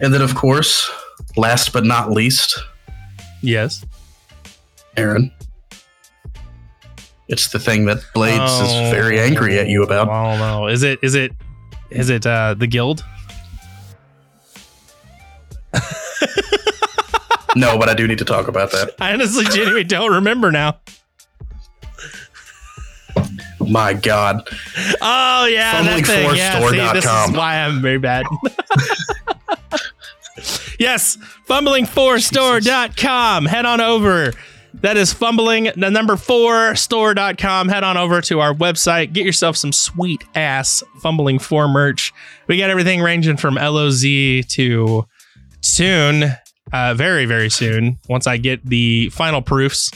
And 0.00 0.12
then, 0.12 0.22
of 0.22 0.34
course, 0.34 0.90
last 1.36 1.72
but 1.72 1.84
not 1.84 2.10
least, 2.10 2.58
yes, 3.42 3.84
Aaron. 4.96 5.30
It's 7.28 7.48
the 7.48 7.58
thing 7.58 7.86
that 7.86 8.04
Blades 8.12 8.38
oh, 8.40 8.64
is 8.64 8.92
very 8.92 9.18
angry 9.18 9.58
at 9.58 9.68
you 9.68 9.82
about. 9.82 10.08
Oh 10.08 10.36
no! 10.36 10.66
Is 10.66 10.82
it? 10.82 10.98
Is 11.02 11.14
it? 11.14 11.32
Is 11.90 12.10
it 12.10 12.26
uh, 12.26 12.54
the 12.54 12.66
guild? 12.66 13.04
No, 17.54 17.78
but 17.78 17.88
I 17.88 17.94
do 17.94 18.06
need 18.06 18.18
to 18.18 18.24
talk 18.24 18.48
about 18.48 18.70
that. 18.72 18.94
I 19.00 19.12
honestly 19.12 19.44
genuinely 19.44 19.84
don't 19.84 20.12
remember 20.12 20.50
now. 20.50 20.78
My 23.60 23.94
God. 23.94 24.46
Oh 25.00 25.46
yeah, 25.46 25.82
that 25.82 26.06
thing. 26.06 26.36
Yeah, 26.36 26.68
see, 26.68 26.76
this 26.76 27.04
is 27.04 27.36
why 27.36 27.60
I'm 27.60 27.80
very 27.80 27.98
bad. 27.98 28.26
yes, 30.78 31.16
fumbling4store.com. 31.48 33.46
Head 33.46 33.64
on 33.64 33.80
over. 33.80 34.32
That 34.74 34.96
is 34.96 35.12
fumbling 35.12 35.70
the 35.76 35.90
number 35.90 36.16
four 36.16 36.74
store.com. 36.74 37.68
Head 37.68 37.84
on 37.84 37.96
over 37.96 38.20
to 38.22 38.40
our 38.40 38.52
website. 38.52 39.12
Get 39.12 39.24
yourself 39.24 39.56
some 39.56 39.72
sweet 39.72 40.24
ass 40.34 40.82
fumbling 41.00 41.38
four 41.38 41.68
merch. 41.68 42.12
We 42.48 42.58
got 42.58 42.70
everything 42.70 43.00
ranging 43.00 43.36
from 43.36 43.54
LOZ 43.54 44.02
to 44.02 45.06
soon, 45.62 46.24
uh, 46.74 46.92
very, 46.92 47.24
very 47.24 47.48
soon, 47.48 47.98
once 48.08 48.26
I 48.26 48.36
get 48.36 48.64
the 48.66 49.08
final 49.10 49.40
proofs, 49.40 49.90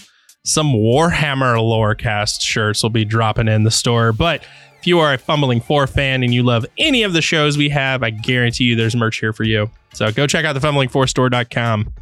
some 0.45 0.72
Warhammer 0.72 1.57
Lorecast 1.57 2.41
shirts 2.41 2.83
will 2.83 2.91
be 2.91 3.05
dropping 3.05 3.49
in 3.49 3.64
the 3.64 3.70
store. 3.70 4.12
But 4.12 4.43
if 4.79 4.87
you 4.87 5.01
are 5.01 5.12
a 5.12 5.18
Fumbling 5.18 5.61
4 5.61 5.89
fan 5.89 6.22
and 6.22 6.33
you 6.33 6.45
love 6.45 6.64
any 6.79 7.03
of 7.03 7.12
the 7.12 7.20
shows 7.20 7.59
we 7.59 7.68
have, 7.70 8.05
I 8.05 8.11
guarantee 8.11 8.64
you 8.64 8.76
there's 8.76 8.95
merch 8.95 9.18
here 9.18 9.33
for 9.33 9.43
you. 9.43 9.68
So 9.93 10.12
go 10.12 10.29
check 10.29 10.45
out 10.45 10.53
the 10.53 10.61
fumbling4store.com. 10.61 11.93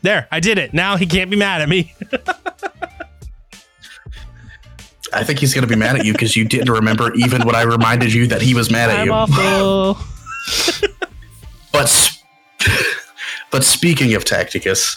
There, 0.00 0.26
I 0.32 0.40
did 0.40 0.56
it. 0.56 0.72
Now 0.72 0.96
he 0.96 1.04
can't 1.04 1.30
be 1.30 1.36
mad 1.36 1.60
at 1.60 1.68
me. 1.68 1.92
I 5.14 5.22
think 5.22 5.38
he's 5.38 5.52
going 5.52 5.62
to 5.62 5.68
be 5.68 5.76
mad 5.76 5.96
at 5.96 6.06
you 6.06 6.12
because 6.12 6.34
you 6.34 6.46
didn't 6.46 6.70
remember 6.72 7.12
even 7.14 7.42
when 7.44 7.54
I 7.54 7.62
reminded 7.62 8.14
you 8.14 8.26
that 8.28 8.40
he 8.40 8.54
was 8.54 8.70
mad 8.70 8.88
at 8.88 9.00
I'm 9.00 9.06
you. 9.06 9.12
Awful. 9.12 9.98
but 11.72 11.82
s- 11.82 12.22
but 13.52 13.62
speaking 13.64 14.14
of 14.14 14.24
Tacticus, 14.24 14.96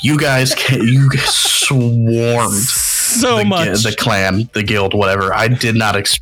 you 0.00 0.16
guys 0.18 0.54
ca- 0.58 0.76
you 0.82 1.10
swarmed 1.16 2.54
So 2.54 3.38
the, 3.38 3.44
much. 3.44 3.82
the 3.82 3.94
clan, 3.98 4.48
the 4.54 4.62
guild, 4.62 4.94
whatever. 4.94 5.34
I 5.34 5.48
did 5.48 5.74
not 5.74 5.96
ex- 5.96 6.20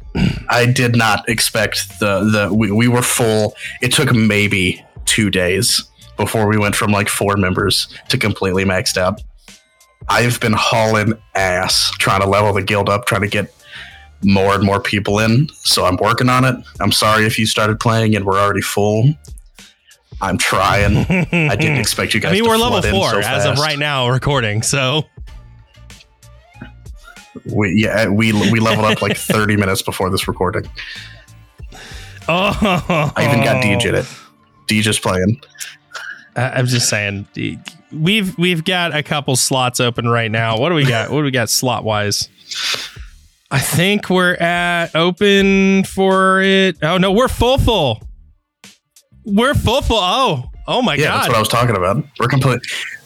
I 0.48 0.66
did 0.66 0.96
not 0.96 1.28
expect 1.28 2.00
the 2.00 2.24
the 2.24 2.52
we, 2.54 2.70
we 2.72 2.88
were 2.88 3.02
full. 3.02 3.54
It 3.82 3.92
took 3.92 4.12
maybe 4.14 4.84
two 5.04 5.30
days 5.30 5.84
before 6.16 6.46
we 6.48 6.56
went 6.56 6.74
from 6.76 6.90
like 6.92 7.08
four 7.08 7.36
members 7.36 7.88
to 8.08 8.18
completely 8.18 8.64
maxed 8.64 8.96
out. 8.96 9.20
I've 10.08 10.38
been 10.40 10.52
hauling 10.54 11.14
ass 11.34 11.90
trying 11.98 12.20
to 12.20 12.28
level 12.28 12.52
the 12.52 12.62
guild 12.62 12.88
up, 12.88 13.06
trying 13.06 13.22
to 13.22 13.28
get 13.28 13.52
more 14.22 14.54
and 14.54 14.62
more 14.64 14.80
people 14.80 15.18
in. 15.18 15.48
So 15.62 15.84
I'm 15.84 15.96
working 15.96 16.28
on 16.28 16.44
it. 16.44 16.54
I'm 16.80 16.92
sorry 16.92 17.26
if 17.26 17.38
you 17.38 17.46
started 17.46 17.80
playing 17.80 18.14
and 18.14 18.24
we're 18.24 18.38
already 18.38 18.60
full. 18.60 19.12
I'm 20.24 20.38
trying. 20.38 20.96
I 21.32 21.54
didn't 21.56 21.76
expect 21.80 22.14
you 22.14 22.20
guys. 22.20 22.30
I 22.30 22.34
mean, 22.34 22.44
to 22.44 22.50
we're 22.50 22.56
level 22.56 22.82
four 22.82 23.10
so 23.10 23.18
as 23.20 23.44
of 23.46 23.58
right 23.58 23.78
now 23.78 24.08
recording. 24.08 24.62
So 24.62 25.04
We, 27.44 27.74
yeah, 27.82 28.08
we 28.08 28.32
we 28.50 28.60
leveled 28.60 28.86
up 28.86 29.02
like 29.02 29.16
30 29.18 29.56
minutes 29.56 29.82
before 29.82 30.10
this 30.10 30.26
recording. 30.28 30.68
oh, 32.28 33.12
I 33.16 33.26
even 33.28 33.44
got 33.44 33.62
DJ 33.62 33.86
in 33.90 33.94
it. 33.96 34.06
DJ's 34.66 34.98
playing. 34.98 35.40
I- 36.36 36.50
I'm 36.52 36.66
just 36.66 36.88
saying, 36.88 37.28
we've 37.92 38.36
we've 38.38 38.64
got 38.64 38.94
a 38.94 39.02
couple 39.02 39.36
slots 39.36 39.78
open 39.80 40.08
right 40.08 40.30
now. 40.30 40.56
What 40.58 40.70
do 40.70 40.74
we 40.74 40.84
got? 40.86 41.10
What 41.10 41.18
do 41.18 41.24
we 41.24 41.30
got 41.30 41.50
slot 41.50 41.84
wise? 41.84 42.28
I 43.50 43.58
think 43.60 44.10
we're 44.10 44.34
at 44.34 44.94
open 44.96 45.84
for 45.84 46.40
it. 46.40 46.76
Oh 46.82 46.96
no, 46.98 47.12
we're 47.12 47.28
full 47.28 47.58
full. 47.58 48.02
We're 49.24 49.54
full 49.54 49.80
full. 49.82 49.98
Oh, 50.00 50.50
oh 50.66 50.82
my 50.82 50.96
god! 50.96 51.02
Yeah, 51.02 51.12
that's 51.16 51.28
what 51.28 51.36
I 51.36 51.40
was 51.40 51.48
talking 51.48 51.76
about. 51.76 52.04
We're 52.18 52.28
complete. 52.28 52.60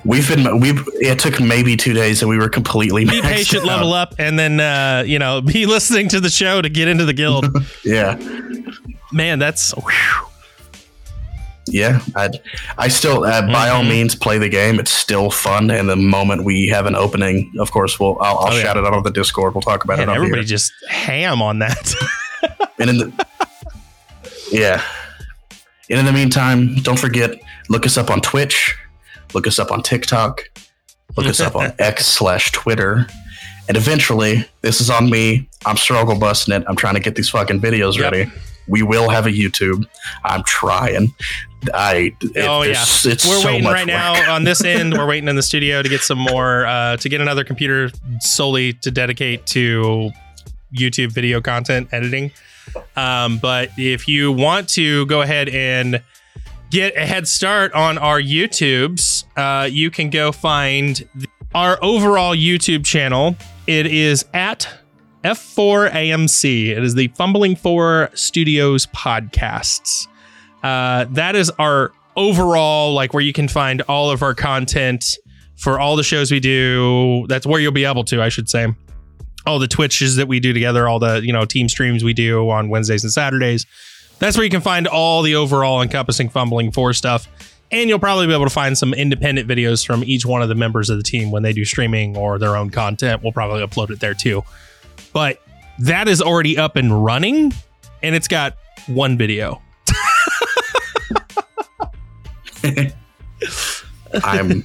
We've 0.05 0.27
been 0.29 0.59
we. 0.61 0.71
It 1.01 1.19
took 1.19 1.41
maybe 1.41 1.77
two 1.77 1.93
days, 1.93 2.23
and 2.23 2.29
we 2.29 2.37
were 2.39 2.49
completely 2.49 3.05
be 3.05 3.21
patient, 3.23 3.63
out. 3.63 3.67
level 3.69 3.93
up, 3.93 4.15
and 4.19 4.39
then 4.39 4.59
uh, 4.61 5.05
you 5.07 5.19
know, 5.19 5.41
be 5.41 5.65
listening 5.75 6.09
to 6.09 6.21
the 6.21 6.31
show 6.31 6.61
to 6.61 6.69
get 6.69 6.89
into 6.89 7.05
the 7.05 7.13
guild. 7.13 7.47
Yeah, 7.85 8.17
Man, 9.13 9.39
that's 9.39 9.73
whew. 9.73 10.27
yeah. 11.67 12.01
I 12.17 12.31
I 12.77 12.89
still 12.89 13.25
uh, 13.25 13.43
by 13.47 13.69
all 13.69 13.83
Mhm. 13.85 13.89
means 13.91 14.15
play 14.15 14.39
the 14.39 14.49
game. 14.49 14.79
It's 14.81 14.91
still 14.91 15.31
fun, 15.31 15.71
and 15.71 15.89
the 15.89 15.97
moment 15.97 16.45
we 16.45 16.67
have 16.69 16.87
an 16.87 16.95
opening, 16.97 17.53
of 17.61 17.71
course, 17.71 17.99
we'll 18.01 18.19
I'll, 18.21 18.39
I'll 18.39 18.53
Oh, 18.53 18.57
yeah. 18.57 18.63
shout 18.63 18.77
it 18.77 18.85
out 18.85 18.93
on 18.95 19.03
the 19.05 19.11
Discord. 19.11 19.55
We'll 19.55 19.63
talk 19.63 19.85
about 19.85 19.99
it. 20.01 20.09
Everybody 20.09 20.43
here. 20.43 20.43
just 20.45 20.73
ham 20.89 21.41
on 21.43 21.61
that. 21.61 21.95
And 22.81 22.91
in 22.91 22.99
the 22.99 23.27
yeah, 24.53 24.81
and 25.91 25.99
in 26.01 26.05
the 26.07 26.13
meantime, 26.13 26.75
don't 26.77 26.99
forget 26.99 27.35
look 27.69 27.87
us 27.87 27.97
up 27.97 28.11
on 28.11 28.21
Twitch, 28.21 28.77
look 29.35 29.47
us 29.47 29.59
up 29.59 29.71
on 29.71 29.83
TikTok, 29.83 30.43
look 31.17 31.27
us 31.27 31.41
up 31.41 31.57
on 31.57 31.73
X 31.79 32.07
slash 32.07 32.53
Twitter, 32.53 33.07
and 33.69 33.77
eventually, 33.77 34.47
this 34.63 34.81
is 34.81 34.91
on 34.91 35.11
me. 35.11 35.49
I'm 35.67 35.77
struggle 35.77 36.19
busting 36.19 36.55
it. 36.55 36.65
I'm 36.69 36.77
trying 36.77 36.95
to 36.95 37.01
get 37.01 37.15
these 37.17 37.29
fucking 37.31 37.61
videos 37.61 37.97
Yep. 37.97 38.13
ready. 38.13 38.31
We 38.67 38.83
will 38.83 39.09
have 39.09 39.27
a 39.27 39.31
YouTube. 39.31 39.87
I'm 40.25 40.43
trying. 40.45 41.13
I 41.75 42.13
it- 42.21 42.47
oh 42.47 42.63
yeah, 42.63 42.83
it's 42.83 43.27
we're 43.27 43.45
waiting 43.45 43.65
right 43.65 43.87
now 43.87 44.33
on 44.33 44.45
this 44.45 44.63
end. 44.65 44.93
We're 44.95 45.07
waiting 45.07 45.29
in 45.29 45.37
the 45.37 45.43
studio 45.43 45.83
to 45.83 45.89
get 45.89 46.03
some 46.03 46.19
more 46.19 46.67
uh, 46.67 46.97
to 46.99 47.09
get 47.09 47.21
another 47.21 47.45
computer 47.45 47.91
solely 48.21 48.75
to 48.75 48.91
dedicate 48.91 49.47
to 49.47 50.11
YouTube 50.79 51.13
video 51.13 51.41
content 51.41 51.89
editing. 51.93 52.31
Um, 52.97 53.39
but 53.39 53.71
if 53.77 54.09
you 54.09 54.33
want 54.33 54.69
to 54.71 55.07
go 55.07 55.23
ahead 55.23 55.49
and 55.49 56.03
get 56.71 56.97
a 56.97 57.07
head 57.07 57.27
start 57.27 57.73
on 57.73 57.99
our 57.99 58.21
YouTubes, 58.21 59.25
uh, 59.37 59.67
you 59.67 59.91
can 59.91 60.11
go 60.11 60.33
find 60.33 61.09
our 61.55 61.79
overall 61.83 62.35
YouTube 62.35 62.85
channel. 62.85 63.37
It 63.67 63.87
is 63.87 64.25
at 64.35 64.69
F4AMC. 65.25 66.69
It 66.69 66.83
is 66.83 66.95
the 66.95 67.09
Fumbling 67.09 67.57
Four 67.57 68.11
Studios 68.15 68.87
podcasts. 68.87 70.07
Uh, 70.63 71.07
that 71.11 71.37
is 71.37 71.51
our 71.59 71.93
overall, 72.17 72.93
like 72.95 73.15
where 73.15 73.23
you 73.23 73.33
can 73.33 73.49
find 73.49 73.83
all 73.83 74.11
of 74.11 74.23
our 74.23 74.35
content 74.35 75.19
for 75.57 75.79
all 75.79 75.97
the 75.97 76.03
shows 76.03 76.31
we 76.31 76.41
do. 76.41 77.27
That's 77.29 77.47
where 77.47 77.61
you'll 77.61 77.73
be 77.73 77.85
able 77.85 78.05
to, 78.05 78.23
I 78.23 78.29
should 78.29 78.49
say. 78.49 78.69
All 79.49 79.59
the 79.59 79.67
Twitches 79.67 80.17
that 80.17 80.29
we 80.29 80.41
do 80.41 80.53
together, 80.53 80.87
all 80.87 80.99
the, 80.99 81.23
you 81.25 81.33
know, 81.33 81.45
team 81.45 81.69
streams 81.69 82.05
we 82.05 82.13
do 82.13 82.51
on 82.51 82.69
Wednesdays 82.69 83.03
and 83.03 83.13
Saturdays. 83.13 83.67
That's 84.19 84.37
where 84.37 84.45
you 84.45 84.51
can 84.51 84.61
find 84.61 84.87
all 84.87 85.23
the 85.23 85.37
overall 85.37 85.81
encompassing 85.81 86.29
fumbling 86.29 86.71
for 86.71 86.93
stuff. 86.93 87.27
And 87.71 87.89
you'll 87.89 87.99
probably 87.99 88.27
be 88.27 88.35
able 88.35 88.45
to 88.45 88.51
find 88.51 88.77
some 88.77 88.93
independent 88.95 89.49
videos 89.49 89.87
from 89.87 90.05
each 90.05 90.27
one 90.27 90.43
of 90.43 90.49
the 90.49 90.55
members 90.55 90.91
of 90.91 90.97
the 90.97 91.03
team 91.03 91.31
when 91.31 91.43
they 91.43 91.53
do 91.53 91.65
streaming 91.65 92.17
or 92.17 92.39
their 92.39 92.57
own 92.57 92.71
content. 92.71 93.23
We'll 93.23 93.33
probably 93.33 93.67
upload 93.67 93.91
it 93.91 94.01
there 94.01 94.15
too. 94.15 94.45
But 95.13 95.43
that 95.81 96.09
is 96.09 96.21
already 96.21 96.59
up 96.59 96.77
and 96.77 97.05
running, 97.05 97.53
and 98.03 98.15
it's 98.15 98.29
got 98.29 98.57
one 98.87 99.17
video. 99.17 99.63
I'm. 104.25 104.65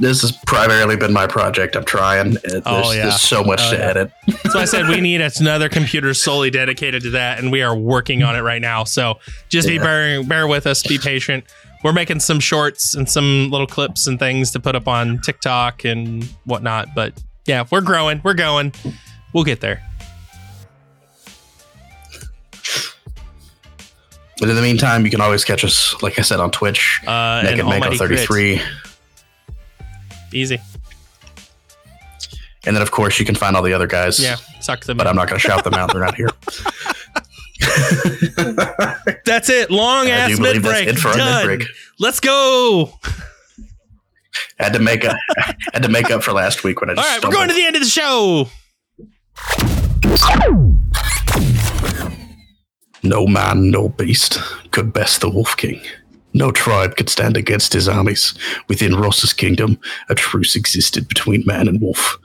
This 0.00 0.22
has 0.22 0.30
primarily 0.46 0.96
been 0.96 1.12
my 1.12 1.26
project. 1.26 1.74
I'm 1.74 1.84
trying. 1.84 2.34
It- 2.34 2.42
There's, 2.44 2.62
Oh, 2.66 2.92
yeah. 2.92 3.02
there's 3.02 3.20
so 3.20 3.42
much 3.42 3.60
Oh, 3.64 3.70
to 3.72 3.76
yeah. 3.76 3.84
edit. 3.84 4.12
So 4.50 4.58
I 4.60 4.64
said 4.64 4.86
we 4.88 5.00
need 5.00 5.20
another 5.20 5.68
computer 5.68 6.14
solely 6.14 6.50
dedicated 6.50 7.02
to 7.02 7.10
that, 7.10 7.38
and 7.40 7.50
we 7.50 7.62
are 7.62 7.76
working 7.76 8.22
on 8.22 8.36
it 8.36 8.40
right 8.42 8.62
now. 8.62 8.84
So 8.84 9.18
just 9.48 9.66
be 9.66 9.78
bear, 9.78 10.22
bear 10.22 10.46
with 10.46 10.66
us, 10.68 10.82
be 10.86 10.98
patient. 10.98 11.44
We're 11.82 11.92
making 11.92 12.20
some 12.20 12.38
shorts 12.40 12.94
and 12.94 13.08
some 13.08 13.50
little 13.50 13.66
clips 13.66 14.06
and 14.06 14.18
things 14.18 14.50
to 14.52 14.60
put 14.60 14.74
up 14.76 14.86
on 14.88 15.18
TikTok 15.20 15.84
and 15.84 16.24
whatnot. 16.44 16.94
But 16.94 17.14
yeah, 17.46 17.64
we're 17.70 17.80
growing, 17.80 18.20
we're 18.24 18.34
going. 18.34 18.72
We'll 19.32 19.44
get 19.44 19.60
there. 19.60 19.82
But 24.40 24.48
in 24.48 24.54
the 24.54 24.62
meantime, 24.62 25.04
you 25.04 25.10
can 25.10 25.20
always 25.20 25.44
catch 25.44 25.64
us, 25.64 26.00
like 26.02 26.18
I 26.18 26.22
said, 26.22 26.38
on 26.38 26.52
Twitch. 26.52 27.00
Uh, 27.06 27.42
Naked 27.44 27.60
Almighty 27.64 27.96
33. 27.98 28.58
Crit. 28.58 28.66
Easy. 30.32 30.60
And 32.66 32.74
then, 32.76 32.82
of 32.82 32.90
course, 32.90 33.18
you 33.18 33.24
can 33.24 33.34
find 33.34 33.56
all 33.56 33.62
the 33.62 33.72
other 33.72 33.86
guys. 33.86 34.20
Yeah, 34.20 34.36
suck 34.60 34.84
them. 34.84 34.96
But 34.96 35.06
in. 35.06 35.10
I'm 35.10 35.16
not 35.16 35.28
going 35.28 35.40
to 35.40 35.46
shout 35.46 35.64
them 35.64 35.74
out. 35.74 35.92
They're 35.92 36.02
not 36.02 36.14
here. 36.14 36.28
That's 39.24 39.48
it. 39.48 39.70
Long 39.70 40.06
I 40.06 40.10
ass 40.10 40.38
mid 40.38 40.56
that's 40.56 40.66
break. 40.66 40.88
it 40.88 40.98
for 40.98 41.08
our 41.08 41.16
Done. 41.16 41.62
Let's 41.98 42.20
go. 42.20 42.92
had 44.58 44.72
to 44.72 44.78
make 44.78 45.04
up 45.04 45.16
had 45.72 45.82
to 45.82 45.88
make 45.88 46.10
up 46.10 46.22
for 46.22 46.32
last 46.32 46.64
week 46.64 46.80
when 46.80 46.90
I 46.90 46.92
All 46.94 46.96
just 46.96 47.08
right, 47.08 47.24
we're 47.24 47.34
going 47.34 47.48
to 47.48 47.54
the 47.54 47.64
end 47.64 47.76
of 47.76 47.82
the 47.82 47.88
show. 47.88 48.48
No 53.02 53.26
man, 53.26 53.70
no 53.70 53.88
beast 53.88 54.38
could 54.70 54.92
best 54.92 55.20
the 55.20 55.30
Wolf 55.30 55.56
King. 55.56 55.80
No 56.38 56.52
tribe 56.52 56.94
could 56.94 57.08
stand 57.08 57.36
against 57.36 57.72
his 57.72 57.88
armies. 57.88 58.32
Within 58.68 58.94
Russ's 58.94 59.32
kingdom, 59.32 59.76
a 60.08 60.14
truce 60.14 60.54
existed 60.54 61.08
between 61.08 61.42
man 61.44 61.66
and 61.66 61.80
wolf. 61.80 62.16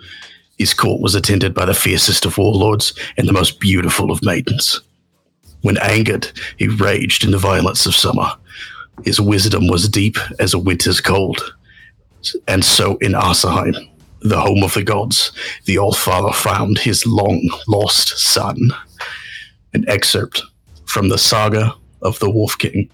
His 0.60 0.76
court 0.76 1.02
was 1.02 1.16
attended 1.16 1.56
by 1.56 1.66
the 1.66 1.74
fiercest 1.74 2.24
of 2.24 2.38
warlords 2.38 2.94
and 3.18 3.28
the 3.28 3.34
most 3.34 3.60
beautiful 3.60 4.12
of 4.12 4.24
maidens. 4.24 4.82
When 5.64 5.80
angered, 5.80 6.32
he 6.58 6.68
raged 6.68 7.24
in 7.24 7.32
the 7.32 7.40
violence 7.40 7.88
of 7.88 7.96
summer. 7.96 8.32
His 9.04 9.20
wisdom 9.20 9.68
was 9.68 9.90
deep 9.90 10.18
as 10.38 10.54
a 10.54 10.60
winter's 10.60 11.02
cold. 11.02 11.56
And 12.48 12.64
so 12.64 12.98
in 12.98 13.14
Asaheim, 13.14 13.90
the 14.22 14.40
home 14.40 14.62
of 14.62 14.76
the 14.76 14.84
gods, 14.84 15.32
the 15.66 15.80
Allfather 15.80 16.36
found 16.36 16.78
his 16.78 17.04
long 17.08 17.50
lost 17.68 18.10
son. 18.20 18.60
An 19.74 19.90
excerpt 19.90 20.44
from 20.86 21.10
the 21.10 21.18
saga 21.18 21.74
of 22.04 22.20
the 22.20 22.30
Wolf 22.30 22.56
King. 22.60 22.92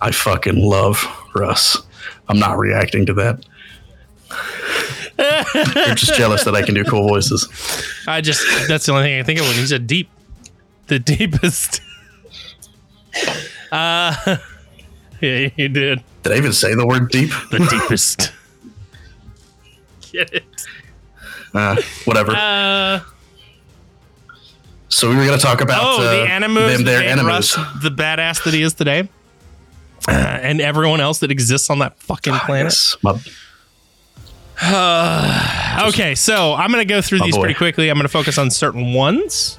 I 0.00 0.10
fucking 0.10 0.56
love 0.56 1.04
Russ. 1.34 1.76
I'm 2.28 2.38
not 2.38 2.58
reacting 2.58 3.06
to 3.06 3.14
that. 3.14 3.44
You're 5.18 5.94
just 5.94 6.14
jealous 6.14 6.44
that 6.44 6.54
I 6.54 6.62
can 6.62 6.74
do 6.74 6.84
cool 6.84 7.08
voices. 7.08 7.48
I 8.06 8.20
just 8.20 8.44
that's 8.68 8.86
the 8.86 8.92
only 8.92 9.04
thing 9.04 9.20
I 9.20 9.22
think 9.22 9.40
of 9.40 9.46
when 9.46 9.56
he's 9.56 9.72
a 9.72 9.78
deep 9.78 10.08
the 10.86 10.98
deepest. 10.98 11.80
Uh 13.72 14.14
yeah, 15.20 15.48
you 15.56 15.68
did. 15.68 16.02
Did 16.22 16.32
I 16.32 16.36
even 16.36 16.52
say 16.52 16.74
the 16.74 16.86
word 16.86 17.10
deep? 17.10 17.30
The 17.50 17.58
deepest. 17.58 18.32
Get 20.12 20.32
it. 20.32 20.44
Uh, 21.52 21.80
whatever. 22.04 22.32
Uh 22.32 23.00
so 24.90 25.10
we 25.10 25.16
were 25.16 25.26
going 25.26 25.38
to 25.38 25.44
talk 25.44 25.60
about 25.60 25.82
oh, 25.84 26.02
uh, 26.02 26.10
the 26.12 26.30
animus 26.30 26.76
them, 26.76 26.84
their 26.84 27.02
enemies. 27.02 27.26
Russ 27.26 27.54
the 27.82 27.90
badass 27.90 28.42
that 28.44 28.54
he 28.54 28.62
is 28.62 28.72
today. 28.72 29.08
Uh, 30.06 30.12
and 30.12 30.60
everyone 30.60 31.00
else 31.00 31.18
that 31.20 31.30
exists 31.30 31.70
on 31.70 31.78
that 31.80 31.98
fucking 31.98 32.34
planet. 32.34 32.72
Yes, 32.72 32.96
my- 33.02 33.18
okay, 35.88 36.14
so 36.14 36.54
I'm 36.54 36.70
going 36.72 36.86
to 36.86 36.88
go 36.92 37.00
through 37.00 37.20
Oh, 37.22 37.24
these 37.24 37.34
boy. 37.36 37.42
pretty 37.42 37.54
quickly. 37.54 37.88
I'm 37.90 37.96
going 37.96 38.04
to 38.04 38.08
focus 38.08 38.38
on 38.38 38.50
certain 38.50 38.92
ones. 38.94 39.58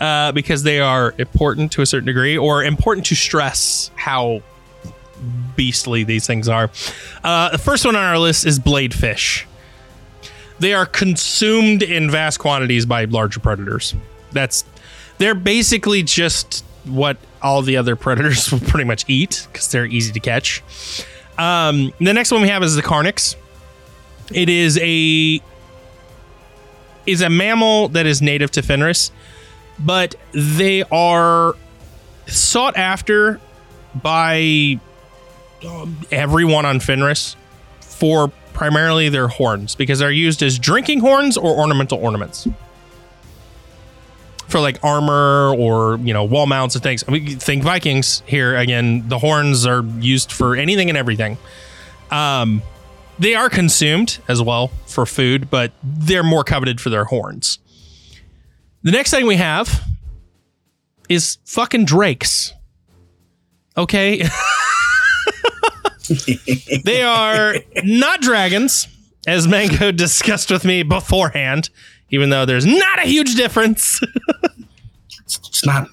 uh, 0.00 0.32
because 0.32 0.64
they 0.64 0.80
are 0.80 1.14
important 1.18 1.70
to 1.72 1.80
a 1.82 1.86
certain 1.86 2.06
degree 2.06 2.36
or 2.36 2.64
important 2.64 3.06
to 3.06 3.14
stress 3.14 3.90
how 3.94 4.42
beastly 5.54 6.02
these 6.02 6.26
things 6.26 6.48
are. 6.48 6.70
Uh, 7.22 7.50
the 7.50 7.58
first 7.58 7.84
one 7.84 7.94
on 7.94 8.02
our 8.02 8.18
list 8.18 8.44
is 8.44 8.58
bladefish. 8.58 9.44
They 10.58 10.74
are 10.74 10.86
consumed 10.86 11.82
in 11.84 12.10
vast 12.10 12.40
quantities 12.40 12.84
by 12.84 13.04
larger 13.04 13.38
predators. 13.38 13.94
That's 14.32 14.64
they're 15.18 15.36
basically 15.36 16.02
just 16.02 16.64
what 16.84 17.16
all 17.40 17.62
the 17.62 17.76
other 17.76 17.96
predators 17.96 18.50
will 18.52 18.60
pretty 18.60 18.84
much 18.84 19.04
eat 19.08 19.46
because 19.50 19.70
they're 19.70 19.86
easy 19.86 20.12
to 20.12 20.20
catch. 20.20 20.62
Um, 21.38 21.92
the 21.98 22.12
next 22.12 22.30
one 22.30 22.42
we 22.42 22.48
have 22.48 22.62
is 22.62 22.76
the 22.76 22.82
carnix. 22.82 23.36
It 24.32 24.48
is 24.48 24.78
a 24.80 25.40
is 27.04 27.20
a 27.20 27.28
mammal 27.28 27.88
that 27.88 28.06
is 28.06 28.22
native 28.22 28.50
to 28.52 28.62
Fenris, 28.62 29.10
but 29.78 30.14
they 30.32 30.84
are 30.84 31.56
sought 32.26 32.76
after 32.76 33.40
by 33.94 34.78
um, 35.66 35.98
everyone 36.10 36.64
on 36.64 36.80
Fenris 36.80 37.36
for 37.80 38.28
primarily 38.52 39.08
their 39.08 39.28
horns 39.28 39.74
because 39.74 39.98
they're 39.98 40.10
used 40.10 40.42
as 40.42 40.58
drinking 40.58 41.00
horns 41.00 41.36
or 41.36 41.58
ornamental 41.58 41.98
ornaments 41.98 42.46
for 44.52 44.60
like 44.60 44.78
armor 44.84 45.52
or 45.56 45.96
you 45.98 46.12
know 46.12 46.22
wall 46.22 46.46
mounts 46.46 46.76
and 46.76 46.84
things. 46.84 47.02
I 47.08 47.10
mean, 47.10 47.38
think 47.38 47.64
Vikings 47.64 48.22
here 48.26 48.54
again. 48.54 49.08
The 49.08 49.18
horns 49.18 49.66
are 49.66 49.82
used 49.98 50.30
for 50.30 50.54
anything 50.54 50.88
and 50.88 50.96
everything. 50.96 51.38
Um, 52.12 52.62
they 53.18 53.34
are 53.34 53.48
consumed 53.48 54.18
as 54.28 54.40
well 54.42 54.68
for 54.86 55.06
food, 55.06 55.50
but 55.50 55.72
they're 55.82 56.22
more 56.22 56.44
coveted 56.44 56.80
for 56.80 56.90
their 56.90 57.04
horns. 57.04 57.58
The 58.82 58.90
next 58.90 59.10
thing 59.10 59.26
we 59.26 59.36
have 59.36 59.84
is 61.08 61.38
fucking 61.44 61.84
drakes. 61.84 62.52
Okay. 63.76 64.22
they 66.84 67.02
are 67.02 67.54
not 67.84 68.20
dragons, 68.20 68.88
as 69.26 69.48
Mango 69.48 69.92
discussed 69.92 70.50
with 70.50 70.64
me 70.64 70.82
beforehand, 70.82 71.70
even 72.12 72.30
though 72.30 72.44
there's 72.46 72.64
not 72.66 73.00
a 73.00 73.02
huge 73.02 73.34
difference. 73.34 74.00
It's, 75.24 75.38
it's 75.48 75.66
not. 75.66 75.88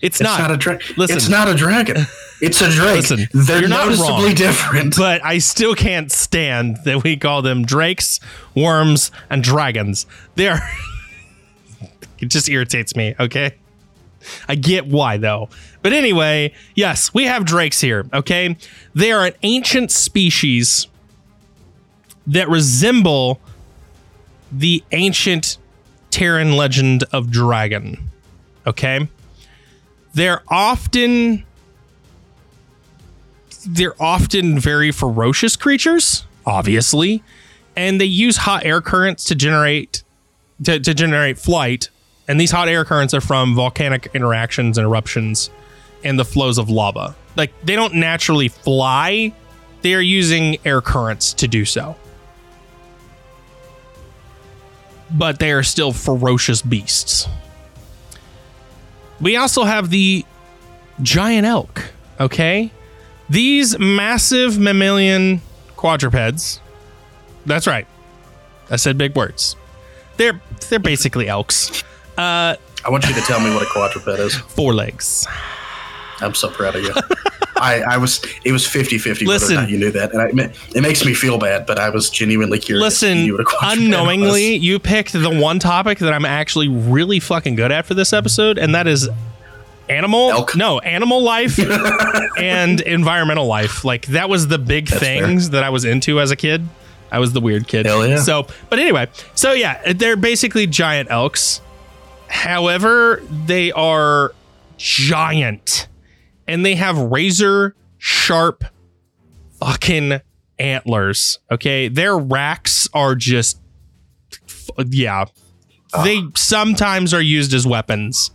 It's, 0.00 0.20
It's 0.20 0.20
not. 0.20 0.38
not, 0.38 0.50
a 0.52 0.56
dragon. 0.56 0.86
Listen. 0.96 1.16
It's 1.16 1.28
not 1.28 1.48
a 1.48 1.54
dragon. 1.54 2.06
It's 2.40 2.60
a 2.60 2.70
drake. 2.70 2.96
Listen, 2.96 3.26
They're 3.34 3.60
you're 3.60 3.68
not 3.68 3.86
noticeably 3.86 4.26
wrong. 4.26 4.34
different. 4.34 4.96
but 4.96 5.24
I 5.24 5.38
still 5.38 5.74
can't 5.74 6.12
stand 6.12 6.78
that 6.84 7.02
we 7.02 7.16
call 7.16 7.42
them 7.42 7.64
drakes, 7.64 8.20
worms, 8.54 9.10
and 9.28 9.42
dragons. 9.42 10.06
They 10.36 10.46
are. 10.46 10.60
it 12.20 12.26
just 12.26 12.48
irritates 12.48 12.94
me, 12.94 13.16
okay? 13.18 13.56
I 14.48 14.54
get 14.54 14.86
why, 14.86 15.16
though. 15.16 15.48
But 15.82 15.92
anyway, 15.92 16.54
yes, 16.76 17.12
we 17.12 17.24
have 17.24 17.44
drakes 17.44 17.80
here, 17.80 18.06
okay? 18.12 18.56
They 18.94 19.10
are 19.10 19.26
an 19.26 19.34
ancient 19.42 19.90
species 19.90 20.86
that 22.28 22.48
resemble 22.48 23.40
the 24.50 24.82
ancient 24.92 25.58
Terran 26.10 26.56
legend 26.56 27.04
of 27.12 27.30
dragon, 27.30 28.10
okay? 28.66 29.08
They're 30.14 30.42
often 30.48 31.44
they're 33.66 34.00
often 34.00 34.58
very 34.58 34.90
ferocious 34.92 35.56
creatures, 35.56 36.24
obviously, 36.46 37.22
and 37.76 38.00
they 38.00 38.06
use 38.06 38.38
hot 38.38 38.64
air 38.64 38.80
currents 38.80 39.24
to 39.26 39.34
generate 39.34 40.02
to, 40.64 40.80
to 40.80 40.94
generate 40.94 41.38
flight. 41.38 41.90
And 42.26 42.40
these 42.40 42.50
hot 42.50 42.68
air 42.68 42.84
currents 42.84 43.14
are 43.14 43.20
from 43.20 43.54
volcanic 43.54 44.10
interactions 44.14 44.76
and 44.76 44.84
eruptions 44.86 45.50
and 46.04 46.18
the 46.18 46.24
flows 46.24 46.58
of 46.58 46.68
lava. 46.68 47.14
Like 47.36 47.52
they 47.64 47.76
don't 47.76 47.94
naturally 47.94 48.48
fly; 48.48 49.32
they 49.82 49.94
are 49.94 50.00
using 50.00 50.58
air 50.64 50.80
currents 50.80 51.32
to 51.34 51.48
do 51.48 51.64
so. 51.64 51.96
But 55.10 55.38
they 55.38 55.52
are 55.52 55.62
still 55.62 55.92
ferocious 55.92 56.62
beasts. 56.62 57.26
We 59.20 59.36
also 59.36 59.64
have 59.64 59.90
the 59.90 60.24
giant 61.02 61.46
elk. 61.46 61.92
Okay, 62.20 62.70
these 63.30 63.78
massive 63.78 64.58
mammalian 64.58 65.40
quadrupeds. 65.76 66.60
That's 67.46 67.66
right. 67.66 67.86
I 68.70 68.76
said 68.76 68.98
big 68.98 69.14
words. 69.16 69.56
They're 70.16 70.40
they're 70.68 70.78
basically 70.78 71.28
elks. 71.28 71.82
Uh, 72.16 72.56
I 72.84 72.90
want 72.90 73.06
you 73.06 73.14
to 73.14 73.20
tell 73.22 73.40
me 73.40 73.52
what 73.54 73.62
a 73.62 73.66
quadruped 73.66 74.08
is. 74.08 74.34
four 74.34 74.74
legs. 74.74 75.26
I'm 76.20 76.34
so 76.34 76.50
proud 76.50 76.74
of 76.76 76.82
you. 76.82 76.92
I, 77.60 77.80
I 77.94 77.96
was 77.96 78.24
it 78.44 78.52
was 78.52 78.66
50 78.66 78.98
50 78.98 79.26
whether 79.26 79.34
Listen. 79.38 79.56
or 79.56 79.60
not 79.62 79.70
you 79.70 79.78
knew 79.78 79.90
that. 79.92 80.12
And 80.12 80.40
I, 80.40 80.52
it 80.74 80.80
makes 80.82 81.04
me 81.04 81.14
feel 81.14 81.38
bad, 81.38 81.66
but 81.66 81.78
I 81.78 81.90
was 81.90 82.10
genuinely 82.10 82.58
curious. 82.58 82.82
Listen, 82.82 83.18
knew 83.24 83.32
what 83.32 83.40
a 83.40 83.44
quadruped 83.44 83.82
unknowingly, 83.82 84.54
you 84.56 84.78
picked 84.78 85.12
the 85.12 85.30
one 85.30 85.58
topic 85.58 85.98
that 85.98 86.12
I'm 86.12 86.24
actually 86.24 86.68
really 86.68 87.20
fucking 87.20 87.54
good 87.56 87.72
at 87.72 87.86
for 87.86 87.94
this 87.94 88.12
episode, 88.12 88.58
and 88.58 88.74
that 88.74 88.86
is 88.86 89.08
animal 89.88 90.30
Elk. 90.30 90.54
no 90.54 90.78
animal 90.80 91.22
life 91.22 91.58
and 92.38 92.80
environmental 92.82 93.46
life 93.46 93.84
like 93.86 94.04
that 94.08 94.28
was 94.28 94.48
the 94.48 94.58
big 94.58 94.86
That's 94.86 95.00
fair. 95.00 95.26
things 95.26 95.48
that 95.48 95.64
i 95.64 95.70
was 95.70 95.86
into 95.86 96.20
as 96.20 96.30
a 96.30 96.36
kid 96.36 96.62
i 97.10 97.18
was 97.18 97.32
the 97.32 97.40
weird 97.40 97.66
kid 97.66 97.86
Hell 97.86 98.06
yeah. 98.06 98.18
so 98.18 98.46
but 98.68 98.78
anyway 98.78 99.08
so 99.34 99.52
yeah 99.52 99.94
they're 99.94 100.16
basically 100.16 100.66
giant 100.66 101.10
elks 101.10 101.62
however 102.28 103.22
they 103.46 103.72
are 103.72 104.34
giant 104.76 105.88
and 106.48 106.66
they 106.66 106.74
have 106.74 106.98
razor 106.98 107.76
sharp 107.98 108.64
fucking 109.60 110.20
antlers 110.58 111.38
okay 111.50 111.88
their 111.88 112.18
racks 112.18 112.88
are 112.92 113.14
just 113.14 113.60
f- 114.44 114.70
yeah 114.88 115.24
they 116.04 116.18
ah. 116.18 116.30
sometimes 116.34 117.14
are 117.14 117.22
used 117.22 117.54
as 117.54 117.66
weapons 117.66 118.30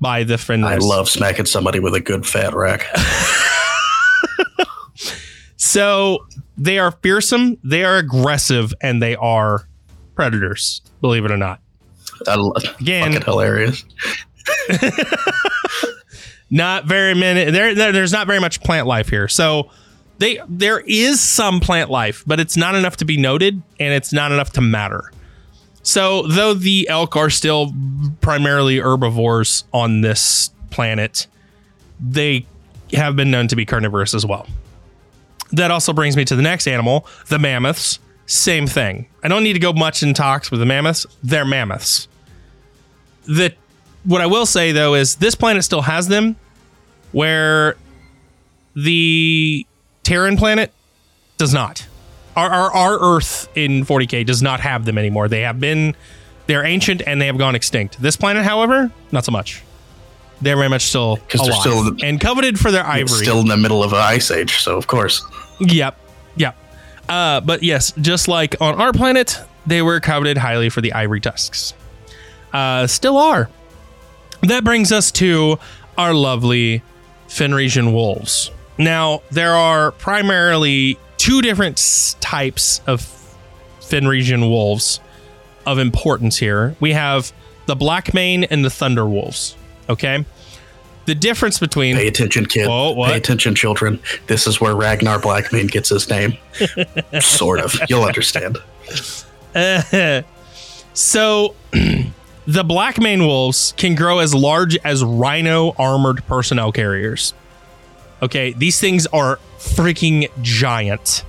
by 0.00 0.22
the 0.22 0.38
friendly. 0.38 0.68
I 0.68 0.76
love 0.76 1.08
smacking 1.08 1.46
somebody 1.46 1.80
with 1.80 1.92
a 1.94 2.00
good 2.00 2.24
fat 2.24 2.54
rack. 2.54 2.86
So 5.60 6.26
they 6.56 6.78
are 6.78 6.92
fearsome, 6.92 7.58
they 7.64 7.84
are 7.84 7.96
aggressive, 7.96 8.72
and 8.80 9.02
they 9.02 9.16
are 9.16 9.68
predators. 10.14 10.82
Believe 11.00 11.24
it 11.24 11.30
or 11.32 11.36
not. 11.36 11.60
I 12.26 12.34
Again- 12.80 13.12
fucking 13.12 13.24
hilarious. 13.26 13.84
Not 16.50 16.86
very 16.86 17.14
many. 17.14 17.50
There, 17.50 17.74
there, 17.74 17.92
there's 17.92 18.12
not 18.12 18.26
very 18.26 18.40
much 18.40 18.62
plant 18.62 18.86
life 18.86 19.08
here. 19.08 19.28
So 19.28 19.70
they, 20.18 20.40
there 20.48 20.80
is 20.80 21.20
some 21.20 21.60
plant 21.60 21.90
life, 21.90 22.24
but 22.26 22.40
it's 22.40 22.56
not 22.56 22.74
enough 22.74 22.96
to 22.98 23.04
be 23.04 23.16
noted, 23.16 23.62
and 23.78 23.94
it's 23.94 24.12
not 24.12 24.32
enough 24.32 24.52
to 24.52 24.60
matter. 24.60 25.12
So 25.82 26.26
though 26.26 26.54
the 26.54 26.88
elk 26.88 27.16
are 27.16 27.30
still 27.30 27.72
primarily 28.20 28.78
herbivores 28.78 29.64
on 29.72 30.00
this 30.00 30.50
planet, 30.70 31.26
they 32.00 32.46
have 32.92 33.16
been 33.16 33.30
known 33.30 33.48
to 33.48 33.56
be 33.56 33.64
carnivorous 33.64 34.14
as 34.14 34.26
well. 34.26 34.46
That 35.52 35.70
also 35.70 35.92
brings 35.92 36.16
me 36.16 36.24
to 36.26 36.36
the 36.36 36.42
next 36.42 36.66
animal, 36.66 37.06
the 37.28 37.38
mammoths. 37.38 38.00
Same 38.26 38.66
thing. 38.66 39.08
I 39.22 39.28
don't 39.28 39.42
need 39.42 39.54
to 39.54 39.58
go 39.58 39.72
much 39.72 40.02
in 40.02 40.12
talks 40.12 40.50
with 40.50 40.60
the 40.60 40.66
mammoths. 40.66 41.06
They're 41.22 41.46
mammoths. 41.46 42.08
The 43.24 43.54
what 44.04 44.20
I 44.20 44.26
will 44.26 44.46
say 44.46 44.72
though 44.72 44.94
is 44.94 45.16
this 45.16 45.34
planet 45.34 45.64
still 45.64 45.82
has 45.82 46.08
them, 46.08 46.36
where 47.12 47.76
the 48.74 49.66
Terran 50.02 50.36
planet 50.36 50.72
does 51.36 51.52
not. 51.52 51.86
Our, 52.36 52.48
our 52.48 52.72
our 52.72 53.16
Earth 53.16 53.48
in 53.56 53.84
40k 53.84 54.24
does 54.24 54.42
not 54.42 54.60
have 54.60 54.84
them 54.84 54.98
anymore. 54.98 55.28
They 55.28 55.40
have 55.42 55.58
been 55.60 55.96
they're 56.46 56.64
ancient 56.64 57.02
and 57.06 57.20
they 57.20 57.26
have 57.26 57.38
gone 57.38 57.54
extinct. 57.54 58.00
This 58.00 58.16
planet, 58.16 58.44
however, 58.44 58.90
not 59.12 59.24
so 59.24 59.32
much. 59.32 59.62
They're 60.40 60.56
very 60.56 60.68
much 60.68 60.82
still 60.82 61.18
alive 61.34 61.60
still- 61.60 61.96
and 62.02 62.20
coveted 62.20 62.58
for 62.60 62.70
their 62.70 62.86
ivory. 62.86 63.24
still 63.24 63.40
in 63.40 63.48
the 63.48 63.56
middle 63.56 63.82
of 63.82 63.92
an 63.92 63.98
ice 63.98 64.30
age, 64.30 64.58
so 64.62 64.76
of 64.76 64.86
course. 64.86 65.22
Yep. 65.60 65.98
Yep. 66.36 66.56
Uh, 67.08 67.40
but 67.40 67.62
yes, 67.64 67.92
just 68.00 68.28
like 68.28 68.54
on 68.60 68.80
our 68.80 68.92
planet, 68.92 69.40
they 69.66 69.82
were 69.82 69.98
coveted 69.98 70.38
highly 70.38 70.68
for 70.68 70.80
the 70.80 70.92
ivory 70.92 71.20
tusks. 71.20 71.74
Uh, 72.52 72.86
still 72.86 73.16
are. 73.16 73.50
That 74.42 74.64
brings 74.64 74.92
us 74.92 75.10
to 75.12 75.58
our 75.96 76.14
lovely 76.14 76.82
Fenrisian 77.28 77.92
wolves. 77.92 78.50
Now, 78.78 79.22
there 79.30 79.54
are 79.54 79.90
primarily 79.92 80.98
two 81.16 81.42
different 81.42 82.16
types 82.20 82.80
of 82.86 83.02
Fenrisian 83.80 84.48
wolves 84.48 85.00
of 85.66 85.78
importance 85.78 86.38
here. 86.38 86.76
We 86.80 86.92
have 86.92 87.32
the 87.66 87.74
black 87.74 88.14
mane 88.14 88.44
and 88.44 88.64
the 88.64 88.70
thunder 88.70 89.06
wolves. 89.06 89.56
Okay. 89.88 90.24
The 91.06 91.14
difference 91.14 91.58
between 91.58 91.96
Pay 91.96 92.06
attention, 92.08 92.46
kid. 92.46 92.68
Whoa, 92.68 92.92
what? 92.92 93.10
Pay 93.10 93.16
attention, 93.16 93.54
children. 93.54 93.98
This 94.26 94.46
is 94.46 94.60
where 94.60 94.76
Ragnar 94.76 95.18
Blackmane 95.18 95.70
gets 95.70 95.88
his 95.88 96.08
name. 96.10 96.36
sort 97.20 97.60
of. 97.60 97.74
You'll 97.88 98.04
understand. 98.04 98.58
Uh, 99.54 100.22
so 100.94 101.54
The 102.48 102.64
black 102.64 102.98
mane 102.98 103.26
wolves 103.26 103.74
can 103.76 103.94
grow 103.94 104.20
as 104.20 104.34
large 104.34 104.78
as 104.78 105.04
rhino 105.04 105.74
armored 105.78 106.24
personnel 106.26 106.72
carriers. 106.72 107.34
Okay, 108.22 108.54
these 108.54 108.80
things 108.80 109.06
are 109.08 109.38
freaking 109.58 110.30
giant. 110.40 111.24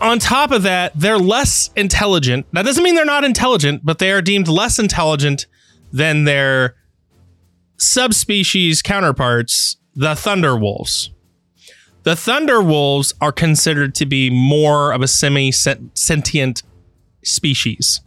On 0.00 0.18
top 0.18 0.50
of 0.50 0.64
that, 0.64 0.90
they're 0.96 1.18
less 1.18 1.70
intelligent. 1.76 2.46
That 2.52 2.64
doesn't 2.64 2.82
mean 2.82 2.96
they're 2.96 3.04
not 3.04 3.22
intelligent, 3.22 3.86
but 3.86 4.00
they 4.00 4.10
are 4.10 4.20
deemed 4.20 4.48
less 4.48 4.80
intelligent 4.80 5.46
than 5.92 6.24
their 6.24 6.74
subspecies 7.76 8.82
counterparts, 8.82 9.76
the 9.94 10.16
thunder 10.16 10.56
wolves. 10.56 11.12
The 12.02 12.16
thunder 12.16 12.60
wolves 12.60 13.14
are 13.20 13.30
considered 13.30 13.94
to 13.94 14.06
be 14.06 14.30
more 14.30 14.90
of 14.90 15.00
a 15.00 15.06
semi 15.06 15.52
sentient 15.52 16.64
species. 17.22 18.00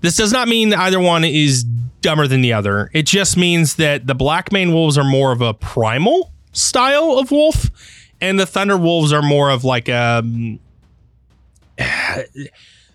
This 0.00 0.16
does 0.16 0.32
not 0.32 0.48
mean 0.48 0.70
that 0.70 0.78
either 0.78 1.00
one 1.00 1.24
is 1.24 1.64
dumber 2.00 2.26
than 2.26 2.40
the 2.40 2.52
other. 2.52 2.90
It 2.92 3.06
just 3.06 3.36
means 3.36 3.76
that 3.76 4.06
the 4.06 4.14
black 4.14 4.52
mane 4.52 4.72
wolves 4.72 4.96
are 4.96 5.04
more 5.04 5.32
of 5.32 5.40
a 5.40 5.54
primal 5.54 6.32
style 6.52 7.18
of 7.18 7.30
wolf, 7.30 7.70
and 8.20 8.38
the 8.38 8.46
thunder 8.46 8.76
wolves 8.76 9.12
are 9.12 9.22
more 9.22 9.50
of 9.50 9.64
like 9.64 9.88
a. 9.88 10.18
Um, 10.18 10.60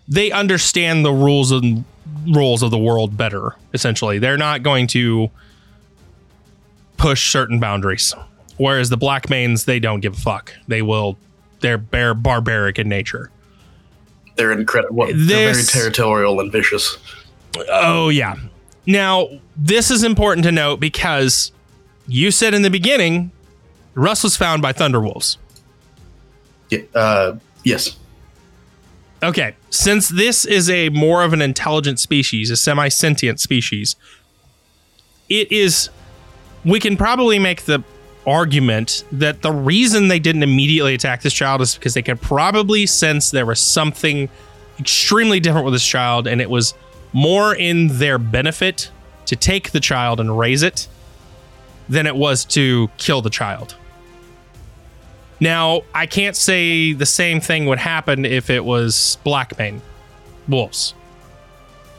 they 0.08 0.32
understand 0.32 1.04
the 1.04 1.12
rules 1.12 1.52
and 1.52 1.84
rules 2.26 2.62
of 2.62 2.70
the 2.70 2.78
world 2.78 3.16
better. 3.16 3.54
Essentially, 3.72 4.18
they're 4.18 4.36
not 4.36 4.62
going 4.62 4.86
to 4.88 5.30
push 6.96 7.30
certain 7.30 7.58
boundaries. 7.60 8.14
Whereas 8.58 8.90
the 8.90 8.96
black 8.96 9.28
manes, 9.30 9.64
they 9.64 9.80
don't 9.80 10.00
give 10.00 10.14
a 10.14 10.20
fuck. 10.20 10.52
They 10.68 10.82
will. 10.82 11.16
They're 11.60 11.78
bare 11.78 12.14
barbaric 12.14 12.78
in 12.78 12.88
nature. 12.88 13.30
They're 14.36 14.52
incredible. 14.52 15.06
They're 15.06 15.52
very 15.52 15.64
territorial 15.64 16.40
and 16.40 16.50
vicious. 16.50 16.96
Oh 17.68 18.08
yeah. 18.08 18.36
Now 18.86 19.28
this 19.56 19.90
is 19.90 20.02
important 20.02 20.44
to 20.44 20.52
note 20.52 20.80
because 20.80 21.52
you 22.06 22.30
said 22.30 22.54
in 22.54 22.62
the 22.62 22.70
beginning, 22.70 23.30
Russ 23.94 24.22
was 24.24 24.36
found 24.36 24.62
by 24.62 24.72
Thunderwolves. 24.72 25.36
Yeah, 26.70 26.80
uh, 26.94 27.36
yes. 27.64 27.96
Okay, 29.22 29.54
since 29.70 30.08
this 30.08 30.44
is 30.44 30.68
a 30.68 30.88
more 30.88 31.22
of 31.22 31.32
an 31.32 31.40
intelligent 31.42 32.00
species, 32.00 32.50
a 32.50 32.56
semi-sentient 32.56 33.38
species, 33.38 33.94
it 35.28 35.52
is. 35.52 35.90
We 36.64 36.80
can 36.80 36.96
probably 36.96 37.38
make 37.38 37.62
the 37.62 37.84
argument 38.26 39.04
that 39.12 39.42
the 39.42 39.52
reason 39.52 40.08
they 40.08 40.18
didn't 40.18 40.42
immediately 40.42 40.94
attack 40.94 41.22
this 41.22 41.32
child 41.32 41.60
is 41.60 41.74
because 41.74 41.94
they 41.94 42.02
could 42.02 42.20
probably 42.20 42.86
sense 42.86 43.30
there 43.30 43.46
was 43.46 43.60
something 43.60 44.28
extremely 44.78 45.40
different 45.40 45.64
with 45.64 45.74
this 45.74 45.86
child, 45.86 46.26
and 46.26 46.40
it 46.40 46.50
was 46.50 46.74
more 47.12 47.54
in 47.54 47.98
their 47.98 48.18
benefit 48.18 48.90
to 49.26 49.36
take 49.36 49.70
the 49.70 49.80
child 49.80 50.20
and 50.20 50.38
raise 50.38 50.62
it 50.62 50.88
than 51.88 52.06
it 52.06 52.16
was 52.16 52.44
to 52.44 52.88
kill 52.96 53.22
the 53.22 53.30
child. 53.30 53.76
Now, 55.40 55.82
I 55.92 56.06
can't 56.06 56.36
say 56.36 56.92
the 56.92 57.06
same 57.06 57.40
thing 57.40 57.66
would 57.66 57.78
happen 57.78 58.24
if 58.24 58.48
it 58.48 58.64
was 58.64 59.18
Blackmane 59.26 59.80
wolves. 60.48 60.94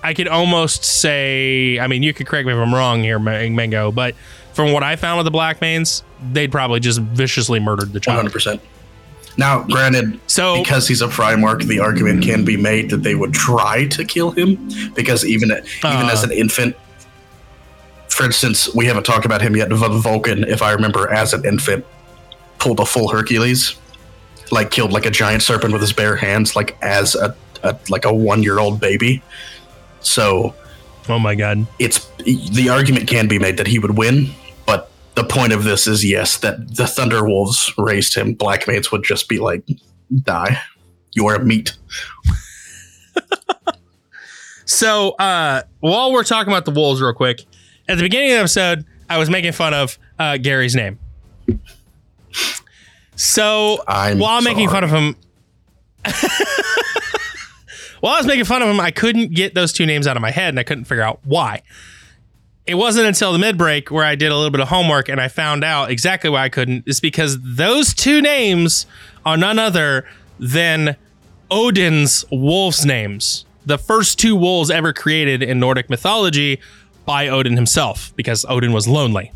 I 0.01 0.13
could 0.13 0.28
almost 0.28 0.84
say, 0.84 1.80
I 1.80 1.88
mean, 1.88 2.03
you 2.03 2.13
could 2.13 2.28
correct 2.28 2.45
me 2.45 2.53
if 2.53 2.59
I'm 2.59 2.74
wrong 2.74 3.03
here, 3.03 3.19
Mango, 3.19 3.91
but 3.91 4.15
from 4.53 4.71
what 4.71 4.84
I 4.84 4.95
found 4.95 5.17
with 5.17 5.26
the 5.26 5.32
Black 5.32 5.61
Manes, 5.61 6.03
they'd 6.32 6.51
probably 6.51 6.80
just 6.80 6.99
viciously 6.99 7.59
murdered 7.59 7.93
the 7.93 7.99
child. 7.99 8.26
100%. 8.26 8.59
Now, 9.38 9.63
granted, 9.63 10.19
so 10.28 10.61
because 10.61 10.88
he's 10.88 11.01
a 11.01 11.07
Primarch, 11.07 11.63
the 11.63 11.80
argument 11.80 12.24
can 12.24 12.45
be 12.45 12.55
made 12.55 12.91
that 12.91 12.97
they 12.97 13.15
would 13.15 13.34
try 13.34 13.88
to 13.88 14.05
kill 14.05 14.32
him 14.32 14.69
because 14.93 15.26
even 15.26 15.49
even 15.49 15.65
uh, 15.84 16.09
as 16.11 16.24
an 16.24 16.32
infant, 16.32 16.76
for 18.09 18.26
instance, 18.26 18.74
we 18.76 18.86
haven't 18.86 19.05
talked 19.05 19.26
about 19.26 19.41
him 19.41 19.55
yet. 19.55 19.69
Vulcan, 19.71 20.43
if 20.43 20.61
I 20.61 20.71
remember, 20.71 21.11
as 21.11 21.34
an 21.34 21.45
infant, 21.45 21.84
pulled 22.59 22.80
a 22.80 22.86
full 22.86 23.07
Hercules, 23.07 23.76
like 24.51 24.69
killed 24.69 24.91
like 24.91 25.05
a 25.07 25.11
giant 25.11 25.41
serpent 25.41 25.74
with 25.74 25.82
his 25.82 25.93
bare 25.93 26.15
hands, 26.15 26.55
like 26.55 26.78
as 26.84 27.15
a, 27.15 27.36
a 27.63 27.76
like 27.89 28.05
a 28.05 28.13
one 28.13 28.43
year 28.43 28.59
old 28.59 28.80
baby. 28.80 29.24
So, 30.01 30.53
oh 31.09 31.17
my 31.17 31.34
god, 31.34 31.65
it's 31.80 32.05
the 32.19 32.69
argument 32.69 33.07
can 33.07 33.28
be 33.28 33.39
made 33.39 33.57
that 33.57 33.65
he 33.65 33.80
would 33.80 33.97
win, 33.97 34.30
the 35.16 35.24
point 35.24 35.53
of 35.53 35.64
this 35.64 35.88
is 35.88 36.03
yes, 36.03 36.38
that 36.38 36.76
the 36.76 36.84
Thunderwolves 36.84 37.72
raised 37.78 38.16
him. 38.16 38.36
Blackmanes 38.36 38.91
would 38.91 39.03
just 39.03 39.30
be 39.30 39.39
like, 39.39 39.64
die. 40.24 40.59
You 41.14 41.28
are 41.28 41.36
a 41.36 41.43
meat. 41.43 41.78
so 44.66 45.11
uh, 45.11 45.64
while 45.80 46.11
we're 46.11 46.24
talking 46.24 46.51
about 46.51 46.66
the 46.66 46.72
wolves 46.72 47.01
real 47.01 47.14
quick, 47.14 47.41
at 47.88 47.97
the 47.97 48.03
beginning 48.03 48.32
of 48.32 48.36
the 48.36 48.39
episode, 48.39 48.86
I 49.09 49.18
was 49.18 49.30
making 49.30 49.51
fun 49.51 49.74
of 49.74 49.99
uh, 50.18 50.38
Geri's 50.38 50.76
name. 50.76 50.97
So 53.16 53.84
I'm 53.88 54.18
while 54.18 54.38
I'm 54.38 54.43
making 54.43 54.70
fun 54.70 54.84
of 54.84 54.89
him, 54.89 55.16
while 57.99 58.14
I 58.14 58.18
was 58.18 58.26
making 58.26 58.45
fun 58.45 58.64
of 58.64 58.70
him, 58.70 58.80
I 58.80 58.89
couldn't 58.89 59.36
get 59.36 59.53
those 59.53 59.72
two 59.72 59.86
names 59.86 60.07
out 60.07 60.16
of 60.18 60.22
my 60.22 60.32
head, 60.32 60.49
and 60.49 60.59
I 60.59 60.64
couldn't 60.64 60.86
figure 60.86 61.03
out 61.03 61.20
why 61.24 61.61
it 62.66 62.76
wasn't 62.76 63.07
until 63.07 63.34
the 63.34 63.39
mid 63.39 63.57
break 63.57 63.91
where 63.91 64.05
I 64.05 64.16
did 64.16 64.32
a 64.32 64.36
little 64.36 64.51
bit 64.51 64.61
of 64.61 64.70
homework 64.70 65.09
and 65.09 65.20
I 65.20 65.28
found 65.28 65.64
out 65.64 65.91
exactly 65.91 66.30
why 66.30 66.43
I 66.43 66.49
couldn't. 66.49 66.88
Is 66.88 66.99
because 66.99 67.38
those 67.41 67.93
two 67.93 68.22
names 68.22 68.86
are 69.26 69.38
none 69.38 69.59
other 69.59 70.05
than 70.39 70.95
Odin's 71.51 72.26
wolves' 72.32 72.86
names. 72.86 73.45
The 73.66 73.78
first 73.78 74.20
two 74.20 74.36
wolves 74.36 74.70
ever 74.70 74.91
created 74.91 75.41
in 75.43 75.59
Nordic 75.59 75.89
mythology 75.89 76.59
by 77.05 77.28
Odin 77.28 77.55
himself, 77.55 78.14
because 78.16 78.45
Odin 78.47 78.74
was 78.74 78.88
lonely. 78.88 79.32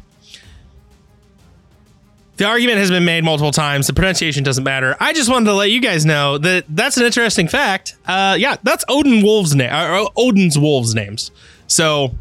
The 2.38 2.46
argument 2.46 2.78
has 2.78 2.90
been 2.90 3.06
made 3.06 3.24
multiple 3.24 3.52
times. 3.52 3.88
The 3.88 3.94
pronunciation 3.94 4.44
doesn't 4.44 4.64
matter. 4.64 4.96
I 5.00 5.12
just 5.14 5.30
wanted 5.30 5.46
to 5.46 5.54
let 5.54 5.72
you 5.72 5.82
guys 5.82 6.06
know 6.06 6.38
that 6.38 6.66
that's 6.70 6.98
an 6.98 7.06
interesting 7.06 7.48
fact. 7.48 7.96
Uh, 8.06 8.36
yeah, 8.38 8.58
that's 8.64 8.86
Odin 8.88 9.24
wolves' 9.24 9.56
name, 9.56 9.70
uh, 9.72 10.08
Odin's 10.16 10.58
wolves' 10.58 10.94
names. 10.94 11.32
So 11.68 12.16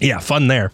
yeah, 0.00 0.18
fun 0.18 0.48
there. 0.48 0.72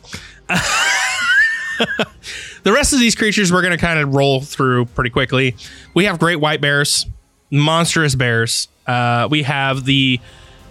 the 2.63 2.73
rest 2.73 2.93
of 2.93 3.01
these 3.01 3.15
creatures 3.15 3.53
we're 3.53 3.63
going 3.63 3.77
to 3.77 3.79
kind 3.79 3.99
of 3.99 4.15
roll 4.15 4.41
through 4.41 4.87
pretty 4.87 5.11
quickly. 5.11 5.57
We 5.95 6.05
have 6.05 6.19
great 6.19 6.37
white 6.37 6.61
bears, 6.61 7.07
monstrous 7.51 8.15
bears. 8.15 8.69
Uh, 8.87 9.29
we 9.31 9.43
have 9.43 9.85
the 9.85 10.21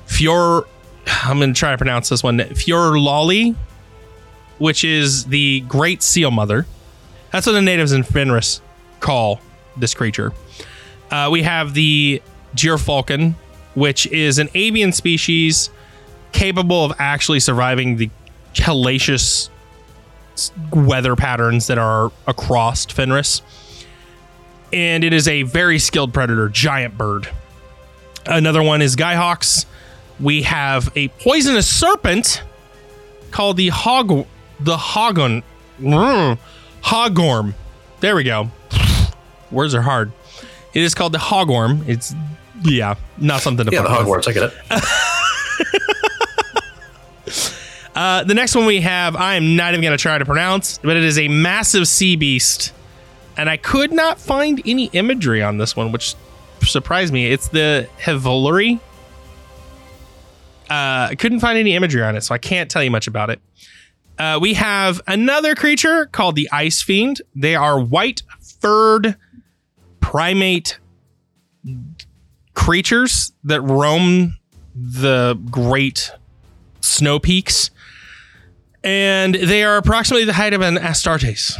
Fjord. 0.06 0.66
I'm 1.08 1.38
going 1.38 1.54
to 1.54 1.60
try 1.60 1.72
to 1.72 1.78
pronounce 1.78 2.10
this 2.10 2.24
one. 2.24 2.40
Fjorlali, 2.40 3.56
which 4.58 4.84
is 4.84 5.26
the 5.26 5.62
great 5.62 6.04
seal 6.04 6.32
mother. 6.32 6.66
That's 7.32 7.46
what 7.46 7.54
the 7.54 7.62
natives 7.62 7.92
in 7.94 8.04
Fenris 8.04 8.62
call 9.00 9.40
this 9.78 9.94
creature. 9.94 10.34
Uh, 11.10 11.30
we 11.32 11.42
have 11.44 11.74
the 11.74 12.22
Gyrfalcon, 12.56 13.34
which 13.74 14.08
is 14.08 14.38
an 14.38 14.50
avian 14.54 14.92
species 14.92 15.70
capable 16.32 16.86
of 16.86 16.94
actually 17.00 17.40
surviving 17.40 17.98
the 17.98 18.10
hellacious 18.54 19.50
weather 20.74 21.16
patterns 21.16 21.68
that 21.68 21.78
are 21.78 22.12
across 22.28 22.86
Fenris. 22.86 23.42
And 24.74 25.04
it 25.04 25.14
is 25.14 25.28
a 25.28 25.44
very 25.44 25.80
skilled 25.80 26.14
predator, 26.14 26.48
giant 26.50 26.98
bird. 26.98 27.30
Another 28.26 28.64
one 28.64 28.82
is 28.82 28.96
Guyhawks. 28.96 29.66
We 30.20 30.44
have 30.44 30.92
a 30.96 31.10
poisonous 31.10 31.68
serpent 31.68 32.44
called 33.32 33.58
the 33.58 33.70
hog 33.70 34.28
the 34.60 34.78
hogon 34.78 35.44
mm, 35.80 36.38
hogorm. 36.84 37.56
There 38.00 38.16
we 38.16 38.24
go. 38.24 38.50
Words 39.52 39.74
are 39.74 39.82
hard. 39.82 40.12
It 40.74 40.84
is 40.84 40.94
called 40.94 41.14
the 41.14 41.20
hogorm. 41.20 41.88
It's 41.88 42.14
yeah, 42.64 42.96
not 43.18 43.42
something 43.42 43.66
to 43.66 43.72
yeah. 43.72 43.82
The 43.82 43.90
hogwarts, 43.90 44.28
I 44.28 44.34
get 44.34 44.44
it. 44.44 44.54
Uh, 47.96 48.24
the 48.24 48.34
next 48.34 48.56
one 48.56 48.66
we 48.66 48.82
have, 48.82 49.16
I 49.16 49.36
am 49.36 49.56
not 49.56 49.74
even 49.74 49.82
going 49.82 49.98
to 49.98 50.02
try 50.02 50.18
to 50.18 50.26
pronounce, 50.26 50.78
but 50.78 50.96
it 50.96 51.04
is 51.04 51.18
a 51.18 51.28
massive 51.28 51.88
sea 51.88 52.16
beast. 52.16 52.74
And 53.38 53.50
I 53.50 53.58
could 53.58 53.92
not 53.92 54.20
find 54.20 54.62
any 54.66 54.86
imagery 54.94 55.42
on 55.42 55.58
this 55.58 55.76
one, 55.76 55.92
which 55.92 56.16
surprised 56.62 57.12
me. 57.12 57.28
It's 57.28 57.50
the 57.50 57.90
Hevolari. 58.00 58.80
Uh, 60.70 61.10
I 61.10 61.16
couldn't 61.18 61.42
find 61.42 61.58
any 61.58 61.76
imagery 61.76 62.02
on 62.02 62.16
it, 62.16 62.22
so 62.22 62.34
I 62.34 62.38
can't 62.38 62.72
tell 62.72 62.84
you 62.84 62.92
much 62.92 63.08
about 63.08 63.30
it. 63.30 63.42
Uh, 64.18 64.38
we 64.42 64.54
have 64.54 65.02
another 65.08 65.56
creature 65.56 66.06
called 66.06 66.36
the 66.36 66.48
Ice 66.52 66.82
Fiend. 66.82 67.22
They 67.36 67.56
are 67.56 67.80
white 67.80 68.22
furred 68.60 69.16
primate 70.00 70.80
creatures 72.54 73.34
that 73.44 73.62
roam 73.62 74.38
the 74.76 75.40
great 75.50 76.12
snow 76.82 77.20
peaks 77.20 77.72
and 78.84 79.36
they 79.36 79.64
are 79.64 79.78
approximately 79.78 80.26
the 80.26 80.34
height 80.34 80.54
of 80.54 80.62
an 80.62 80.76
Astartes. 80.76 81.54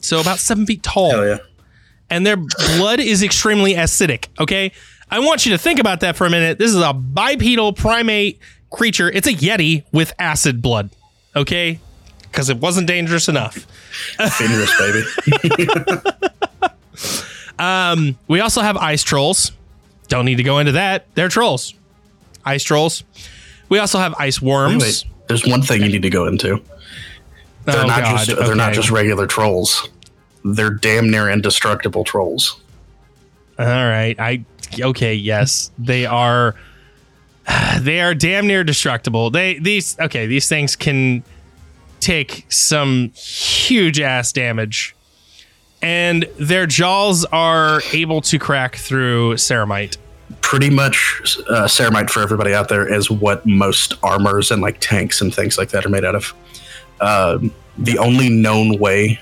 So 0.00 0.20
about 0.20 0.38
seven 0.38 0.66
feet 0.66 0.82
tall. 0.82 1.10
Hell 1.10 1.26
yeah. 1.26 1.38
And 2.10 2.26
their 2.26 2.36
blood 2.36 3.00
is 3.00 3.22
extremely 3.22 3.74
acidic. 3.74 4.26
Okay. 4.38 4.72
I 5.10 5.20
want 5.20 5.46
you 5.46 5.52
to 5.52 5.58
think 5.58 5.78
about 5.78 6.00
that 6.00 6.16
for 6.16 6.26
a 6.26 6.30
minute. 6.30 6.58
This 6.58 6.70
is 6.70 6.80
a 6.80 6.92
bipedal 6.92 7.72
primate 7.72 8.40
creature. 8.70 9.10
It's 9.10 9.26
a 9.26 9.34
Yeti 9.34 9.84
with 9.92 10.12
acid 10.18 10.62
blood. 10.62 10.90
Okay, 11.34 11.80
because 12.22 12.50
it 12.50 12.58
wasn't 12.58 12.86
dangerous 12.86 13.28
enough. 13.28 13.66
Dangerous, 14.38 14.72
baby. 14.78 15.68
Um, 17.58 18.18
we 18.26 18.40
also 18.40 18.60
have 18.60 18.76
ice 18.76 19.02
trolls. 19.04 19.52
Don't 20.08 20.24
need 20.24 20.36
to 20.36 20.42
go 20.42 20.58
into 20.58 20.72
that. 20.72 21.06
They're 21.14 21.28
trolls. 21.28 21.74
Ice 22.44 22.64
trolls. 22.64 23.04
We 23.68 23.78
also 23.78 23.98
have 23.98 24.14
ice 24.18 24.42
worms. 24.42 24.82
Wait, 24.82 25.04
there's 25.32 25.46
one 25.50 25.62
thing 25.62 25.82
you 25.82 25.88
need 25.88 26.02
to 26.02 26.10
go 26.10 26.26
into. 26.26 26.62
They're 27.64 27.76
Oh, 27.84 27.86
not 27.86 28.00
God. 28.02 28.26
just 28.26 28.38
they're 28.38 28.54
not 28.54 28.72
just 28.74 28.90
regular 28.90 29.26
trolls. 29.26 29.88
They're 30.44 30.70
damn 30.70 31.10
near 31.10 31.30
indestructible 31.30 32.04
trolls. 32.04 32.60
All 33.58 33.66
right. 33.66 34.14
I 34.18 34.44
okay, 34.80 35.14
yes. 35.14 35.70
They 35.78 36.04
are 36.06 36.54
they 37.80 38.00
are 38.00 38.14
damn 38.14 38.46
near 38.46 38.64
destructible. 38.64 39.30
They 39.30 39.58
these 39.58 39.98
okay, 40.00 40.26
these 40.26 40.48
things 40.48 40.76
can 40.76 41.22
take 42.00 42.46
some 42.50 43.12
huge 43.14 44.00
ass 44.00 44.32
damage. 44.32 44.94
And 45.80 46.28
their 46.38 46.66
jaws 46.66 47.24
are 47.26 47.80
able 47.92 48.20
to 48.22 48.38
crack 48.38 48.76
through 48.76 49.34
ceramite. 49.34 49.96
Pretty 50.40 50.70
much, 50.70 51.20
uh, 51.48 51.64
ceramite 51.64 52.10
for 52.10 52.20
everybody 52.20 52.54
out 52.54 52.68
there 52.68 52.92
is 52.92 53.10
what 53.10 53.44
most 53.46 53.94
armors 54.02 54.50
and 54.50 54.62
like 54.62 54.78
tanks 54.80 55.20
and 55.20 55.34
things 55.34 55.58
like 55.58 55.70
that 55.70 55.84
are 55.84 55.90
made 55.90 56.04
out 56.04 56.14
of. 56.14 56.34
Um 57.00 57.52
the 57.78 57.98
only 57.98 58.28
known 58.28 58.78
way 58.78 59.18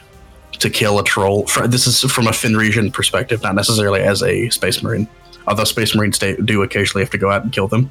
to 0.53 0.71
kill 0.71 0.99
a 0.99 1.05
troll, 1.05 1.47
for, 1.47 1.67
this 1.67 1.87
is 1.87 2.01
from 2.03 2.27
a 2.27 2.31
Fenrisian 2.31 2.93
perspective, 2.93 3.43
not 3.43 3.55
necessarily 3.55 4.01
as 4.01 4.23
a 4.23 4.51
space 4.51 4.83
marine. 4.83 5.09
Although 5.47 5.65
space 5.65 5.95
marines 5.95 6.19
do 6.19 6.63
occasionally 6.63 7.03
have 7.03 7.11
to 7.11 7.19
go 7.19 7.31
out 7.31 7.43
and 7.43 7.53
kill 7.53 7.69
them. 7.69 7.91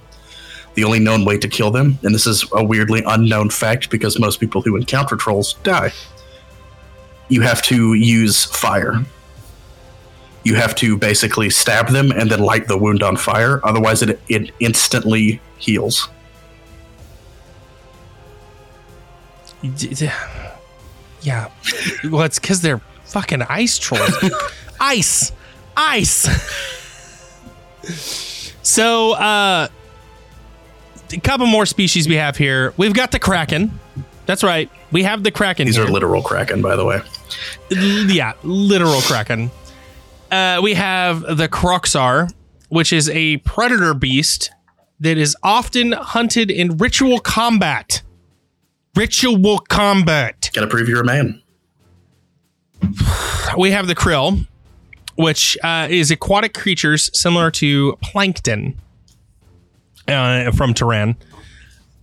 The 0.76 0.84
only 0.84 1.00
known 1.00 1.26
way 1.26 1.38
to 1.40 1.48
kill 1.48 1.72
them, 1.72 1.98
and 2.04 2.14
this 2.14 2.28
is 2.28 2.46
a 2.54 2.64
weirdly 2.64 3.04
unknown 3.08 3.50
fact 3.50 3.90
because 3.90 4.20
most 4.20 4.40
people 4.40 4.62
who 4.62 4.76
encounter 4.76 5.16
trolls 5.16 5.54
die. 5.64 5.92
You 7.28 7.42
have 7.42 7.62
to 7.64 7.96
use 7.96 8.46
fire. 8.46 9.04
You 10.44 10.56
have 10.56 10.74
to 10.76 10.98
basically 10.98 11.50
stab 11.50 11.90
them 11.90 12.12
and 12.12 12.32
then 12.32 12.40
light 12.40 12.68
the 12.68 12.78
wound 12.78 13.04
on 13.04 13.18
fire. 13.18 13.60
Otherwise, 13.66 14.02
it, 14.02 14.20
it 14.30 14.52
instantly 14.60 15.42
heals. 15.58 16.08
Yeah. 21.22 21.50
Well, 22.06 22.24
it's 22.24 22.40
because 22.40 22.62
they're 22.62 22.82
fucking 23.06 23.42
ice 23.44 23.78
trolls. 23.78 24.10
ice. 24.80 25.32
Ice. 25.76 26.28
so, 28.64 29.14
uh, 29.14 29.68
a 31.12 31.20
couple 31.20 31.48
more 31.48 31.66
species 31.66 32.08
we 32.08 32.16
have 32.16 32.38
here. 32.38 32.74
We've 32.78 32.94
got 32.94 33.12
the 33.12 33.20
kraken. 33.20 33.80
That's 34.26 34.44
right. 34.44 34.70
We 34.92 35.04
have 35.04 35.24
the 35.24 35.32
kraken. 35.32 35.66
These 35.66 35.78
here. 35.78 35.86
are 35.86 35.90
literal 35.90 36.22
kraken, 36.22 36.62
by 36.62 36.76
the 36.76 36.86
way. 36.86 37.02
Yeah, 37.72 38.34
literal 38.44 39.02
kraken. 39.02 39.50
Uh, 40.32 40.60
we 40.62 40.74
have 40.76 41.22
the 41.38 41.48
Croxar, 41.48 42.32
which 42.70 42.94
is 42.94 43.10
a 43.10 43.38
predator 43.38 43.94
beast 43.94 44.52
that 45.00 45.18
is 45.18 45.36
often 45.44 45.94
hunted 45.94 46.52
in 46.52 46.78
ritual 46.78 47.20
combat. 47.20 48.02
Ritual 48.96 49.60
combat. 49.60 50.50
Gotta 50.54 50.68
prove 50.68 50.90
you're 50.90 51.02
a 51.02 51.06
man. 51.06 51.42
We 53.58 53.72
have 53.72 53.88
the 53.88 53.96
krill, 53.96 54.46
which 55.16 55.58
uh, 55.64 55.88
is 55.90 56.12
aquatic 56.12 56.54
creatures 56.54 57.10
similar 57.20 57.50
to 57.52 57.98
plankton 58.02 58.80
uh, 60.08 60.52
from 60.52 60.74
Turan. 60.74 61.16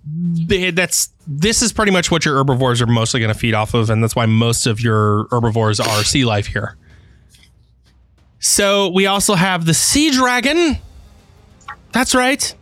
They- 0.07 0.71
That's 0.71 1.11
this 1.27 1.63
is 1.63 1.73
pretty 1.73 1.93
much 1.93 2.11
what 2.11 2.25
your 2.25 2.35
herbivores 2.37 2.81
are 2.81 2.87
mostly 2.87 3.21
going 3.21 3.33
to 3.33 3.39
feed 3.39 3.55
off 3.55 3.75
of, 3.75 3.91
and 3.91 4.03
that's 4.03 4.15
why 4.15 4.27
most 4.27 4.67
of 4.67 4.81
your 4.81 5.27
herbivores 5.31 5.81
are 5.81 6.05
sea 6.05 6.25
life 6.25 6.47
here. 6.47 6.77
So 8.47 8.89
we 8.89 9.07
also 9.07 9.35
have 9.35 9.67
the 9.67 9.75
sea 9.75 10.13
dragon. 10.13 10.79
That's 11.91 12.15
right. 12.15 12.55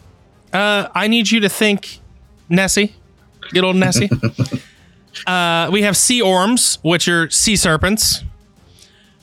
Uh, 0.50 0.88
I 0.94 1.08
need 1.08 1.30
you 1.30 1.40
to 1.40 1.48
think, 1.50 2.00
Nessie, 2.48 2.96
good 3.50 3.64
old 3.64 3.76
Nessie. 3.76 4.08
uh, 5.26 5.68
we 5.70 5.82
have 5.82 5.94
sea 5.94 6.22
orms, 6.22 6.78
which 6.80 7.06
are 7.06 7.28
sea 7.28 7.54
serpents. 7.54 8.24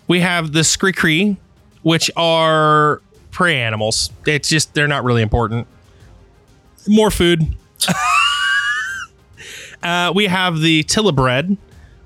We 0.08 0.20
have 0.20 0.54
the 0.54 0.60
skrikree, 0.60 1.38
which 1.82 2.12
are 2.16 3.02
prey 3.32 3.60
animals. 3.60 4.12
It's 4.28 4.48
just 4.48 4.76
they're 4.76 4.88
not 4.88 5.04
really 5.04 5.24
important. 5.24 5.68
More 6.88 7.10
food. 7.10 7.56
uh, 9.84 10.14
we 10.14 10.28
have 10.28 10.60
the 10.60 10.84
tillibred, 10.84 11.58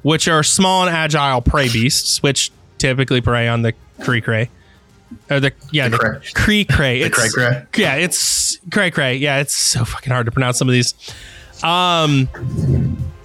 which 0.01 0.29
are 0.29 0.43
small 0.43 0.87
and 0.87 0.95
agile 0.95 1.41
prey 1.41 1.67
beasts, 1.67 2.23
which 2.23 2.53
typically 2.77 3.19
prey 3.19 3.49
on 3.49 3.61
the 3.61 3.73
cree 4.01 4.21
cray. 4.21 4.49
Or 5.29 5.39
the 5.39 5.53
yeah 5.71 5.87
the, 5.87 5.97
cree 6.33 6.65
cray. 6.65 6.99
The 6.99 7.05
It's- 7.05 7.33
cray 7.33 7.47
cray. 7.47 7.65
yeah, 7.77 7.95
it's 7.95 8.57
cray 8.71 8.91
cray. 8.91 9.15
Yeah, 9.17 9.39
it's 9.39 9.55
so 9.55 9.85
fucking 9.85 10.11
hard 10.11 10.25
to 10.25 10.31
pronounce 10.31 10.57
some 10.57 10.67
of 10.67 10.73
these. 10.73 10.93
Um, 11.63 12.27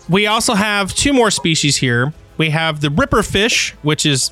we 0.09 0.27
also 0.27 0.55
have 0.55 0.95
two 0.95 1.13
more 1.13 1.31
species 1.31 1.77
here. 1.77 2.13
We 2.37 2.51
have 2.51 2.81
the 2.81 2.91
ripper 2.91 3.23
fish, 3.23 3.75
which 3.83 4.07
is 4.07 4.31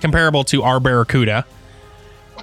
comparable 0.00 0.44
to 0.44 0.62
our 0.62 0.80
barracuda, 0.80 1.46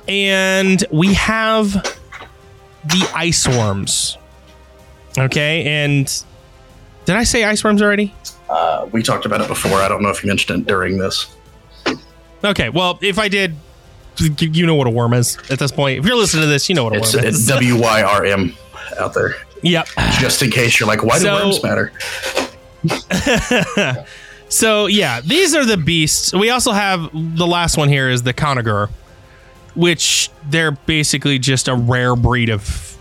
and 0.07 0.83
we 0.91 1.13
have 1.15 1.73
the 1.73 3.11
ice 3.15 3.47
worms. 3.47 4.17
Okay, 5.17 5.63
and 5.65 6.05
did 7.05 7.15
I 7.15 7.23
say 7.23 7.43
ice 7.43 7.63
worms 7.63 7.81
already? 7.81 8.13
Uh, 8.49 8.87
we 8.91 9.01
talked 9.03 9.25
about 9.25 9.41
it 9.41 9.47
before. 9.47 9.73
I 9.81 9.87
don't 9.89 10.01
know 10.01 10.09
if 10.09 10.23
you 10.23 10.27
mentioned 10.27 10.61
it 10.61 10.67
during 10.67 10.97
this. 10.97 11.27
Okay, 12.47 12.69
well, 12.69 12.97
if 13.01 13.19
I 13.19 13.27
did, 13.27 13.55
you 14.39 14.65
know 14.65 14.75
what 14.75 14.87
a 14.87 14.89
worm 14.89 15.13
is 15.13 15.37
at 15.49 15.59
this 15.59 15.71
point. 15.71 15.99
If 15.99 16.05
you're 16.05 16.15
listening 16.15 16.43
to 16.43 16.47
this, 16.47 16.69
you 16.69 16.75
know 16.75 16.85
what 16.85 16.93
a 16.93 16.97
It's, 16.97 17.13
worm 17.13 17.25
it's 17.25 17.37
is. 17.39 17.47
W 17.47 17.79
Y 17.79 18.01
R 18.01 18.25
M 18.25 18.55
out 18.99 19.13
there. 19.13 19.35
Yep. 19.63 19.87
Just 20.19 20.41
in 20.41 20.51
case 20.51 20.79
you're 20.79 20.87
like, 20.87 21.03
why 21.03 21.19
do 21.19 21.25
worms 21.25 21.63
matter? 21.63 21.91
So 24.49 24.85
yeah, 24.85 25.21
these 25.21 25.55
are 25.55 25.65
the 25.65 25.77
beasts. 25.77 26.33
We 26.33 26.49
also 26.49 26.71
have 26.71 27.09
the 27.13 27.47
last 27.47 27.77
one 27.77 27.89
here 27.89 28.09
is 28.09 28.23
the 28.23 28.33
conagur, 28.33 28.89
which 29.75 30.29
they're 30.49 30.71
basically 30.71 31.37
just 31.39 31.67
a 31.67 31.75
rare 31.75 32.15
breed 32.15 32.49
of 32.49 32.97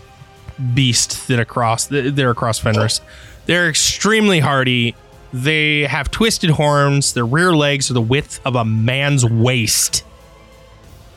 beast 0.73 1.27
that 1.27 1.39
across 1.39 1.85
they're 1.85 2.31
across 2.31 2.59
Fenris. 2.59 3.01
They're 3.45 3.69
extremely 3.69 4.39
hardy. 4.39 4.95
They 5.33 5.81
have 5.83 6.09
twisted 6.09 6.51
horns. 6.51 7.13
Their 7.13 7.25
rear 7.25 7.53
legs 7.53 7.91
are 7.91 7.93
the 7.93 8.01
width 8.01 8.39
of 8.45 8.55
a 8.55 8.65
man's 8.65 9.25
waist. 9.25 10.03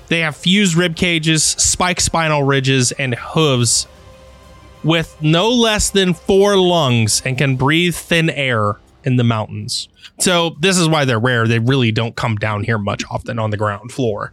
They 0.08 0.20
have 0.20 0.36
fused 0.36 0.74
rib 0.74 0.96
cages, 0.96 1.44
spiked 1.44 2.02
spinal 2.02 2.42
ridges, 2.42 2.90
and 2.92 3.14
hooves 3.14 3.86
with 4.82 5.16
no 5.20 5.50
less 5.50 5.90
than 5.90 6.14
four 6.14 6.56
lungs 6.56 7.22
and 7.24 7.38
can 7.38 7.56
breathe 7.56 7.94
thin 7.94 8.30
air 8.30 8.76
in 9.04 9.16
the 9.16 9.24
mountains. 9.24 9.88
So 10.18 10.56
this 10.60 10.76
is 10.76 10.88
why 10.88 11.04
they're 11.04 11.20
rare. 11.20 11.46
They 11.46 11.58
really 11.58 11.92
don't 11.92 12.16
come 12.16 12.36
down 12.36 12.64
here 12.64 12.78
much 12.78 13.04
often 13.10 13.38
on 13.38 13.50
the 13.50 13.56
ground 13.56 13.92
floor. 13.92 14.32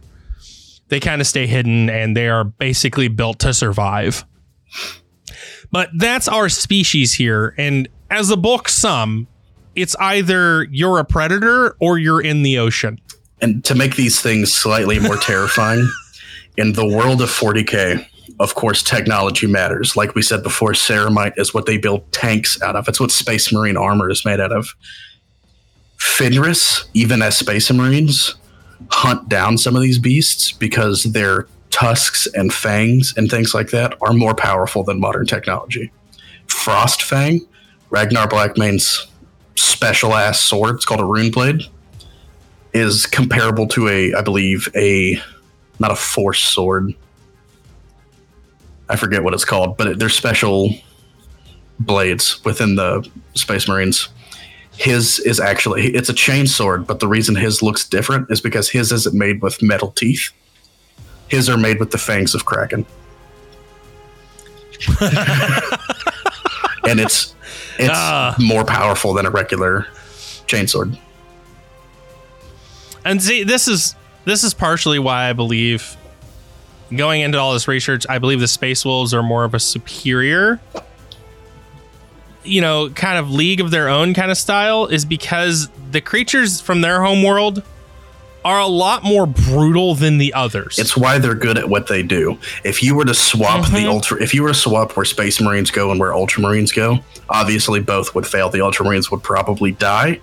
They 0.88 1.00
kind 1.00 1.20
of 1.20 1.26
stay 1.26 1.46
hidden 1.46 1.90
and 1.90 2.16
they 2.16 2.28
are 2.28 2.44
basically 2.44 3.08
built 3.08 3.38
to 3.40 3.54
survive. 3.54 4.24
But 5.70 5.90
that's 5.96 6.28
our 6.28 6.48
species 6.48 7.14
here. 7.14 7.54
And 7.58 7.88
as 8.10 8.30
a 8.30 8.36
bulk 8.36 8.68
sum, 8.68 9.28
it's 9.78 9.94
either 10.00 10.64
you're 10.64 10.98
a 10.98 11.04
predator 11.04 11.76
or 11.80 11.98
you're 11.98 12.20
in 12.20 12.42
the 12.42 12.58
ocean. 12.58 13.00
And 13.40 13.64
to 13.64 13.74
make 13.74 13.94
these 13.94 14.20
things 14.20 14.52
slightly 14.52 14.98
more 14.98 15.16
terrifying, 15.20 15.88
in 16.56 16.72
the 16.72 16.86
world 16.86 17.22
of 17.22 17.28
40k, 17.28 18.04
of 18.40 18.56
course, 18.56 18.82
technology 18.82 19.46
matters. 19.46 19.96
Like 19.96 20.16
we 20.16 20.22
said 20.22 20.42
before, 20.42 20.72
ceramite 20.72 21.34
is 21.36 21.54
what 21.54 21.66
they 21.66 21.78
build 21.78 22.10
tanks 22.12 22.60
out 22.60 22.74
of. 22.74 22.88
It's 22.88 22.98
what 23.00 23.12
Space 23.12 23.52
Marine 23.52 23.76
armor 23.76 24.10
is 24.10 24.24
made 24.24 24.40
out 24.40 24.52
of. 24.52 24.74
Fenris, 25.98 26.88
even 26.94 27.22
as 27.22 27.36
Space 27.36 27.70
Marines, 27.70 28.34
hunt 28.90 29.28
down 29.28 29.58
some 29.58 29.76
of 29.76 29.82
these 29.82 29.98
beasts 29.98 30.52
because 30.52 31.04
their 31.04 31.46
tusks 31.70 32.26
and 32.34 32.52
fangs 32.52 33.14
and 33.16 33.30
things 33.30 33.54
like 33.54 33.70
that 33.70 33.96
are 34.00 34.12
more 34.12 34.34
powerful 34.34 34.82
than 34.82 35.00
modern 35.00 35.26
technology. 35.26 35.92
Frost 36.48 37.02
Fang, 37.02 37.40
Ragnar 37.90 38.28
Blackmane's 38.28 39.06
special 39.58 40.14
ass 40.14 40.40
sword, 40.40 40.76
it's 40.76 40.84
called 40.84 41.00
a 41.00 41.04
rune 41.04 41.30
blade, 41.30 41.62
is 42.72 43.06
comparable 43.06 43.66
to 43.68 43.88
a, 43.88 44.14
I 44.14 44.22
believe, 44.22 44.68
a 44.74 45.20
not 45.78 45.90
a 45.90 45.96
force 45.96 46.42
sword. 46.42 46.94
I 48.88 48.96
forget 48.96 49.22
what 49.22 49.34
it's 49.34 49.44
called, 49.44 49.76
but 49.76 49.98
they're 49.98 50.08
special 50.08 50.74
blades 51.80 52.42
within 52.44 52.76
the 52.76 53.08
Space 53.34 53.68
Marines. 53.68 54.08
His 54.76 55.18
is 55.20 55.40
actually 55.40 55.94
it's 55.94 56.08
a 56.08 56.14
chain 56.14 56.46
sword, 56.46 56.86
but 56.86 57.00
the 57.00 57.08
reason 57.08 57.34
his 57.34 57.62
looks 57.62 57.86
different 57.86 58.30
is 58.30 58.40
because 58.40 58.70
his 58.70 58.92
isn't 58.92 59.14
made 59.14 59.42
with 59.42 59.60
metal 59.62 59.90
teeth. 59.90 60.30
His 61.28 61.48
are 61.48 61.58
made 61.58 61.80
with 61.80 61.90
the 61.90 61.98
fangs 61.98 62.34
of 62.34 62.44
Kraken. 62.44 62.86
and 66.88 67.00
it's 67.00 67.34
it's 67.78 67.90
Ah. 67.92 68.34
more 68.38 68.64
powerful 68.64 69.14
than 69.14 69.26
a 69.26 69.30
regular 69.30 69.86
chainsword. 70.46 70.96
And 73.04 73.22
see, 73.22 73.44
this 73.44 73.68
is 73.68 73.94
this 74.24 74.44
is 74.44 74.52
partially 74.54 74.98
why 74.98 75.28
I 75.30 75.32
believe 75.32 75.96
going 76.94 77.20
into 77.20 77.38
all 77.38 77.52
this 77.52 77.68
research, 77.68 78.04
I 78.08 78.18
believe 78.18 78.40
the 78.40 78.48
space 78.48 78.84
wolves 78.84 79.12
are 79.14 79.22
more 79.22 79.44
of 79.44 79.54
a 79.54 79.60
superior 79.60 80.60
you 82.44 82.62
know, 82.62 82.88
kind 82.90 83.18
of 83.18 83.30
league 83.30 83.60
of 83.60 83.70
their 83.70 83.90
own 83.90 84.14
kind 84.14 84.30
of 84.30 84.38
style 84.38 84.86
is 84.86 85.04
because 85.04 85.68
the 85.90 86.00
creatures 86.00 86.62
from 86.62 86.80
their 86.80 87.02
home 87.02 87.22
world 87.22 87.62
are 88.44 88.60
a 88.60 88.66
lot 88.66 89.02
more 89.04 89.26
brutal 89.26 89.94
than 89.94 90.18
the 90.18 90.32
others. 90.32 90.78
It's 90.78 90.96
why 90.96 91.18
they're 91.18 91.34
good 91.34 91.58
at 91.58 91.68
what 91.68 91.88
they 91.88 92.02
do. 92.02 92.38
If 92.64 92.82
you 92.82 92.94
were 92.94 93.04
to 93.04 93.14
swap 93.14 93.66
the 93.66 93.78
Mhm. 93.78 93.88
ultra, 93.88 94.22
if 94.22 94.32
you 94.32 94.42
were 94.42 94.50
to 94.50 94.54
swap 94.54 94.96
where 94.96 95.04
Space 95.04 95.40
Marines 95.40 95.70
go 95.70 95.90
and 95.90 95.98
where 95.98 96.12
Ultramarines 96.12 96.74
go, 96.74 97.00
obviously 97.28 97.80
both 97.80 98.14
would 98.14 98.26
fail. 98.26 98.48
The 98.48 98.58
Ultramarines 98.58 99.10
would 99.10 99.22
probably 99.22 99.72
die. 99.72 100.20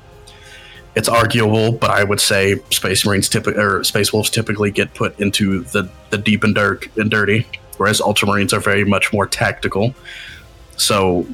It's 0.96 1.10
arguable, 1.10 1.74
but 1.74 1.90
I 1.92 2.06
would 2.06 2.22
say 2.22 2.62
Space 2.72 3.06
Marines 3.06 3.28
typically 3.28 3.62
or 3.62 3.84
Space 3.84 4.14
Wolves 4.14 4.30
typically 4.30 4.72
get 4.72 4.94
put 4.94 5.20
into 5.20 5.64
the 5.66 5.90
the 6.10 6.18
deep 6.18 6.46
and 6.46 6.56
dark 6.56 6.90
and 6.96 7.12
dirty, 7.12 7.46
whereas 7.78 8.00
Ultramarines 8.00 8.54
are 8.54 8.62
very 8.62 8.86
much 8.86 9.12
more 9.12 9.26
tactical. 9.28 9.94
So 10.78 11.26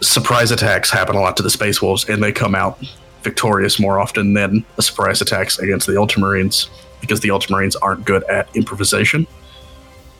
surprise 0.00 0.52
attacks 0.52 0.90
happen 0.90 1.16
a 1.16 1.20
lot 1.20 1.36
to 1.38 1.42
the 1.42 1.50
Space 1.50 1.82
Wolves, 1.82 2.08
and 2.08 2.22
they 2.22 2.30
come 2.30 2.54
out 2.54 2.78
victorious 3.22 3.78
more 3.78 3.98
often 3.98 4.34
than 4.34 4.64
the 4.76 4.82
surprise 4.82 5.20
attacks 5.20 5.58
against 5.58 5.86
the 5.86 5.94
Ultramarines 5.94 6.68
because 7.00 7.20
the 7.20 7.28
Ultramarines 7.28 7.76
aren't 7.80 8.04
good 8.04 8.24
at 8.24 8.54
improvisation. 8.56 9.26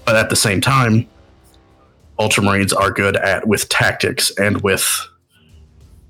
But 0.05 0.17
at 0.17 0.31
the 0.31 0.37
same 0.37 0.61
time, 0.61 1.07
Ultramarines 2.19 2.75
are 2.77 2.91
good 2.91 3.17
at 3.17 3.47
with 3.47 3.69
tactics 3.69 4.33
and 4.39 4.61
with 4.63 5.07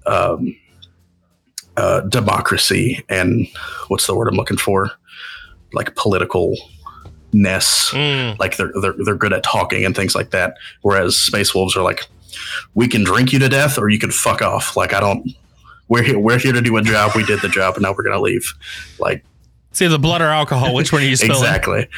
um, 0.07 0.57
uh, 1.77 2.01
democracy 2.03 3.05
and 3.09 3.47
what's 3.89 4.07
the 4.07 4.15
word 4.15 4.29
I'm 4.29 4.37
looking 4.37 4.57
for? 4.57 4.91
Like 5.73 5.95
political 5.97 6.55
ness. 7.33 7.91
Mm, 7.91 8.39
Like 8.39 8.57
they're, 8.57 8.73
they're 8.81 8.95
they're 9.05 9.15
good 9.15 9.33
at 9.33 9.43
talking 9.43 9.85
and 9.85 9.95
things 9.95 10.15
like 10.15 10.31
that. 10.31 10.55
Whereas 10.83 11.17
Space 11.17 11.55
Wolves 11.55 11.77
are 11.77 11.83
like, 11.83 12.07
we 12.75 12.89
can 12.89 13.05
drink 13.05 13.33
you 13.33 13.39
to 13.41 13.49
death 13.49 13.79
or 13.79 13.89
you 13.91 13.99
can 13.99 14.11
fuck 14.11 14.41
off. 14.43 14.77
Like 14.77 14.93
I 14.93 15.01
don't. 15.01 15.29
We're 15.89 16.03
here. 16.03 16.19
We're 16.19 16.39
here 16.39 16.53
to 16.53 16.61
do 16.61 16.77
a 16.77 16.83
job. 16.83 17.13
We 17.15 17.25
did 17.25 17.41
the 17.41 17.49
job, 17.49 17.75
and 17.75 17.83
now 17.83 17.93
we're 17.97 18.03
gonna 18.05 18.21
leave. 18.21 18.53
Like 18.99 19.25
see 19.73 19.87
the 19.87 19.99
blood 19.99 20.21
or 20.23 20.27
alcohol, 20.29 20.75
which 20.75 20.93
one 20.93 21.03
are 21.03 21.07
you 21.07 21.17
spilling? 21.17 21.33
exactly. 21.43 21.89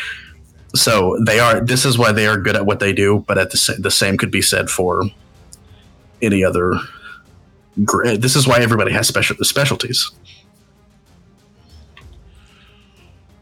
So 0.75 1.19
they 1.27 1.41
are. 1.41 1.61
This 1.61 1.85
is 1.85 1.99
why 1.99 2.13
they 2.13 2.27
are 2.27 2.37
good 2.37 2.55
at 2.57 2.65
what 2.67 2.79
they 2.81 2.93
do. 2.93 3.25
But 3.27 3.39
at 3.39 3.51
the 3.51 3.77
the 3.79 3.91
same 3.91 4.17
could 4.17 4.31
be 4.31 4.43
said 4.43 4.71
for 4.71 5.03
any 6.23 6.45
other. 6.45 6.75
gr- 7.85 8.05
eh, 8.07 8.17
This 8.17 8.37
is 8.37 8.47
why 8.47 8.61
everybody 8.61 8.93
has 8.93 9.09
special 9.09 9.37
specialties. 9.43 10.11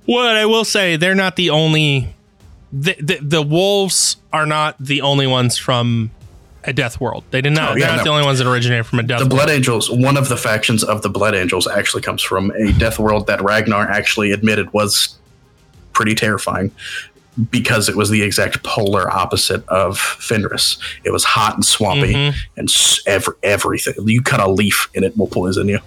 What 0.07 0.37
I 0.37 0.47
will 0.47 0.65
say, 0.65 0.97
they're 0.97 1.15
not 1.15 1.37
the 1.37 1.51
only. 1.51 2.15
The, 2.73 2.97
the, 3.01 3.19
the 3.23 3.43
wolves 3.43 4.17
are 4.33 4.45
not 4.47 4.77
the 4.79 5.01
only 5.01 5.27
ones 5.27 5.57
from 5.57 6.11
a 6.69 6.73
death 6.73 7.01
world. 7.01 7.25
They 7.31 7.41
did 7.41 7.53
not. 7.53 7.73
Oh, 7.73 7.75
yeah, 7.77 7.87
they're 7.87 7.97
not 7.97 7.99
no. 7.99 8.05
the 8.05 8.11
only 8.11 8.25
ones 8.25 8.39
that 8.39 8.47
originated 8.49 8.87
from 8.87 8.99
a 9.01 9.03
death 9.03 9.19
The 9.19 9.25
world. 9.25 9.31
Blood 9.31 9.51
Angels, 9.51 9.91
one 9.91 10.17
of 10.17 10.29
the 10.29 10.37
factions 10.37 10.85
of 10.85 11.03
the 11.03 11.09
Blood 11.09 11.35
Angels, 11.35 11.67
actually 11.67 12.03
comes 12.03 12.23
from 12.23 12.51
a 12.53 12.73
death 12.73 12.99
world 12.99 13.27
that 13.27 13.43
Ragnar 13.43 13.89
actually 13.91 14.33
admitted 14.33 14.73
was 14.73 15.17
pretty 15.93 16.15
terrifying 16.15 16.71
because 17.51 17.89
it 17.89 17.97
was 17.97 18.11
the 18.11 18.23
exact 18.23 18.63
polar 18.65 19.11
opposite 19.11 19.67
of 19.69 19.99
Fenris. 19.99 20.77
It 21.05 21.11
was 21.13 21.25
hot 21.25 21.55
and 21.55 21.65
swampy 21.65 22.13
Mhm. 22.15 22.35
and 22.57 22.69
every, 23.07 23.35
everything. 23.43 23.95
You 24.07 24.23
cut 24.23 24.41
a 24.41 24.49
leaf 24.51 24.89
and 24.95 25.05
it 25.05 25.17
will 25.17 25.29
poison 25.29 25.69
you. 25.69 25.79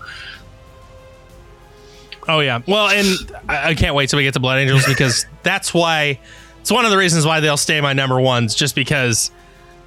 Oh 2.27 2.39
yeah. 2.39 2.61
Well, 2.67 2.87
and 2.89 3.07
I, 3.49 3.69
I 3.69 3.75
can't 3.75 3.95
wait 3.95 4.09
till 4.09 4.17
we 4.17 4.23
get 4.23 4.33
to 4.35 4.39
Blood 4.39 4.59
Angels 4.59 4.85
because 4.85 5.25
that's 5.43 5.73
why. 5.73 6.19
It's 6.61 6.71
one 6.71 6.85
of 6.85 6.91
the 6.91 6.97
reasons 6.97 7.25
why 7.25 7.39
they'll 7.39 7.57
stay 7.57 7.81
my 7.81 7.93
number 7.93 8.19
ones, 8.21 8.53
just 8.53 8.75
because 8.75 9.31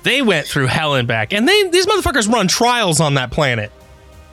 they 0.05 0.23
went 0.23 0.47
through 0.47 0.67
hell 0.67 0.95
and 0.95 1.09
back, 1.09 1.33
and 1.33 1.49
they 1.49 1.69
these 1.71 1.87
motherfuckers 1.87 2.33
run 2.33 2.47
trials 2.49 3.01
on 3.01 3.15
that 3.15 3.31
planet 3.33 3.73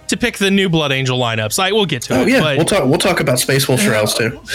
to 0.10 0.18
pick 0.18 0.38
the 0.38 0.52
new 0.52 0.70
Blood 0.70 0.92
Angel 0.92 1.18
lineups. 1.18 1.58
Like 1.58 1.74
we'll 1.74 1.86
get 1.86 2.04
to 2.04 2.16
Oh 2.18 2.22
it. 2.22 2.30
yeah, 2.30 2.56
we'll 2.58 2.66
talk. 2.66 2.86
We'll 2.86 3.00
talk 3.00 3.20
about 3.20 3.40
Space 3.40 3.68
Wolf 3.68 3.82
trials 3.82 4.14
too. 4.14 4.40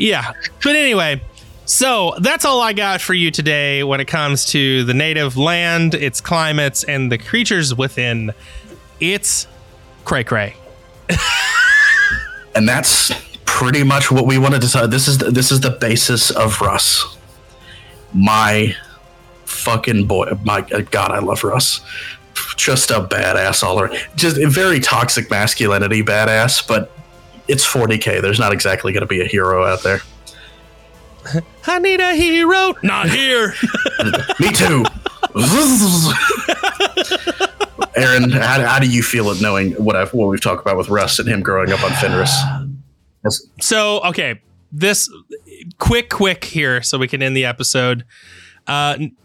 Yeah. 0.00 0.32
But 0.62 0.76
anyway, 0.76 1.20
so 1.64 2.14
that's 2.20 2.44
all 2.44 2.60
I 2.60 2.72
got 2.72 3.00
for 3.00 3.14
you 3.14 3.32
today 3.32 3.82
when 3.82 3.98
it 4.00 4.04
comes 4.06 4.44
to 4.52 4.84
the 4.84 4.94
native 4.94 5.36
land, 5.36 5.94
its 5.94 6.20
climates, 6.20 6.84
and 6.84 7.10
the 7.10 7.18
creatures 7.18 7.74
within. 7.74 8.32
It's 9.00 9.48
cray 10.04 10.22
cray. 10.22 10.54
and 12.54 12.68
that's 12.68 13.10
pretty 13.44 13.82
much 13.82 14.10
what 14.10 14.24
we 14.24 14.38
wanted 14.38 14.60
to 14.60 14.68
say. 14.68 14.86
This 14.86 15.08
is 15.08 15.18
the, 15.18 15.30
this 15.32 15.50
is 15.50 15.60
the 15.60 15.70
basis 15.70 16.30
of 16.30 16.60
Russ. 16.60 17.16
My 18.14 18.76
fucking 19.58 20.06
boy, 20.06 20.30
my 20.44 20.62
God, 20.62 21.10
I 21.10 21.18
love 21.18 21.44
Russ. 21.44 21.80
Just 22.56 22.90
a 22.90 23.00
badass 23.00 23.62
all 23.62 23.80
around. 23.80 23.98
Just 24.14 24.38
a 24.38 24.48
very 24.48 24.80
toxic 24.80 25.30
masculinity 25.30 26.02
badass, 26.02 26.66
but 26.66 26.92
it's 27.48 27.66
40k. 27.66 28.22
There's 28.22 28.38
not 28.38 28.52
exactly 28.52 28.92
going 28.92 29.00
to 29.00 29.06
be 29.06 29.20
a 29.20 29.26
hero 29.26 29.64
out 29.64 29.82
there. 29.82 30.00
I 31.66 31.78
need 31.78 32.00
a 32.00 32.14
hero. 32.14 32.74
Not 32.82 33.10
here. 33.10 33.54
Me 34.40 34.52
too. 34.52 34.84
Aaron, 37.96 38.30
how, 38.30 38.64
how 38.64 38.78
do 38.78 38.88
you 38.88 39.02
feel 39.02 39.30
at 39.30 39.40
knowing 39.40 39.72
what 39.72 39.96
I've 39.96 40.12
what 40.14 40.28
we've 40.28 40.40
talked 40.40 40.62
about 40.62 40.76
with 40.76 40.88
Russ 40.88 41.18
and 41.18 41.28
him 41.28 41.42
growing 41.42 41.72
up 41.72 41.82
on 41.82 41.90
Fenris? 41.92 42.32
So, 43.60 44.00
okay. 44.04 44.40
This 44.70 45.10
quick, 45.78 46.10
quick 46.10 46.44
here 46.44 46.82
so 46.82 46.98
we 46.98 47.08
can 47.08 47.22
end 47.22 47.36
the 47.36 47.46
episode. 47.46 48.04
Uh, 48.66 48.96
n- 49.00 49.16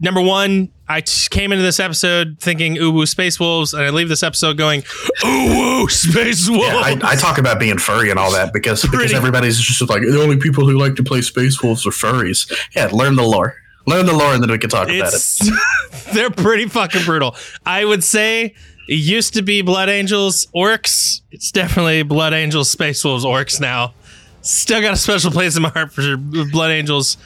number 0.00 0.20
one, 0.20 0.70
I 0.88 1.00
came 1.00 1.52
into 1.52 1.62
this 1.62 1.80
episode 1.80 2.36
thinking 2.38 2.76
ooh 2.78 3.06
space 3.06 3.40
wolves, 3.40 3.72
and 3.72 3.82
I 3.82 3.90
leave 3.90 4.08
this 4.08 4.22
episode 4.22 4.58
going 4.58 4.82
ooh 5.24 5.88
space 5.88 6.48
wolves. 6.48 6.66
Yeah, 6.66 6.80
I, 6.80 6.98
I 7.02 7.16
talk 7.16 7.38
about 7.38 7.58
being 7.58 7.78
furry 7.78 8.10
and 8.10 8.18
all 8.18 8.30
that 8.32 8.52
because 8.52 8.82
because 8.82 9.12
everybody's 9.12 9.58
just 9.60 9.88
like 9.88 10.02
the 10.02 10.20
only 10.20 10.36
people 10.36 10.66
who 10.66 10.78
like 10.78 10.96
to 10.96 11.02
play 11.02 11.22
Space 11.22 11.62
Wolves 11.62 11.86
are 11.86 11.90
furries. 11.90 12.50
Yeah, 12.74 12.86
learn 12.92 13.16
the 13.16 13.22
lore, 13.22 13.56
learn 13.86 14.06
the 14.06 14.12
lore, 14.12 14.34
and 14.34 14.42
then 14.42 14.50
we 14.50 14.58
can 14.58 14.70
talk 14.70 14.88
about 14.88 15.14
it. 15.14 15.52
they're 16.12 16.30
pretty 16.30 16.68
fucking 16.68 17.04
brutal. 17.04 17.36
I 17.64 17.84
would 17.84 18.04
say 18.04 18.54
it 18.88 18.96
used 18.96 19.34
to 19.34 19.42
be 19.42 19.62
Blood 19.62 19.88
Angels 19.88 20.46
orcs. 20.54 21.22
It's 21.30 21.50
definitely 21.50 22.02
Blood 22.02 22.34
Angels 22.34 22.68
Space 22.68 23.04
Wolves 23.04 23.24
orcs 23.24 23.60
now. 23.60 23.94
Still 24.42 24.80
got 24.80 24.92
a 24.92 24.96
special 24.96 25.30
place 25.30 25.56
in 25.56 25.62
my 25.62 25.68
heart 25.68 25.92
for 25.92 26.16
Blood 26.16 26.72
Angels, 26.72 27.16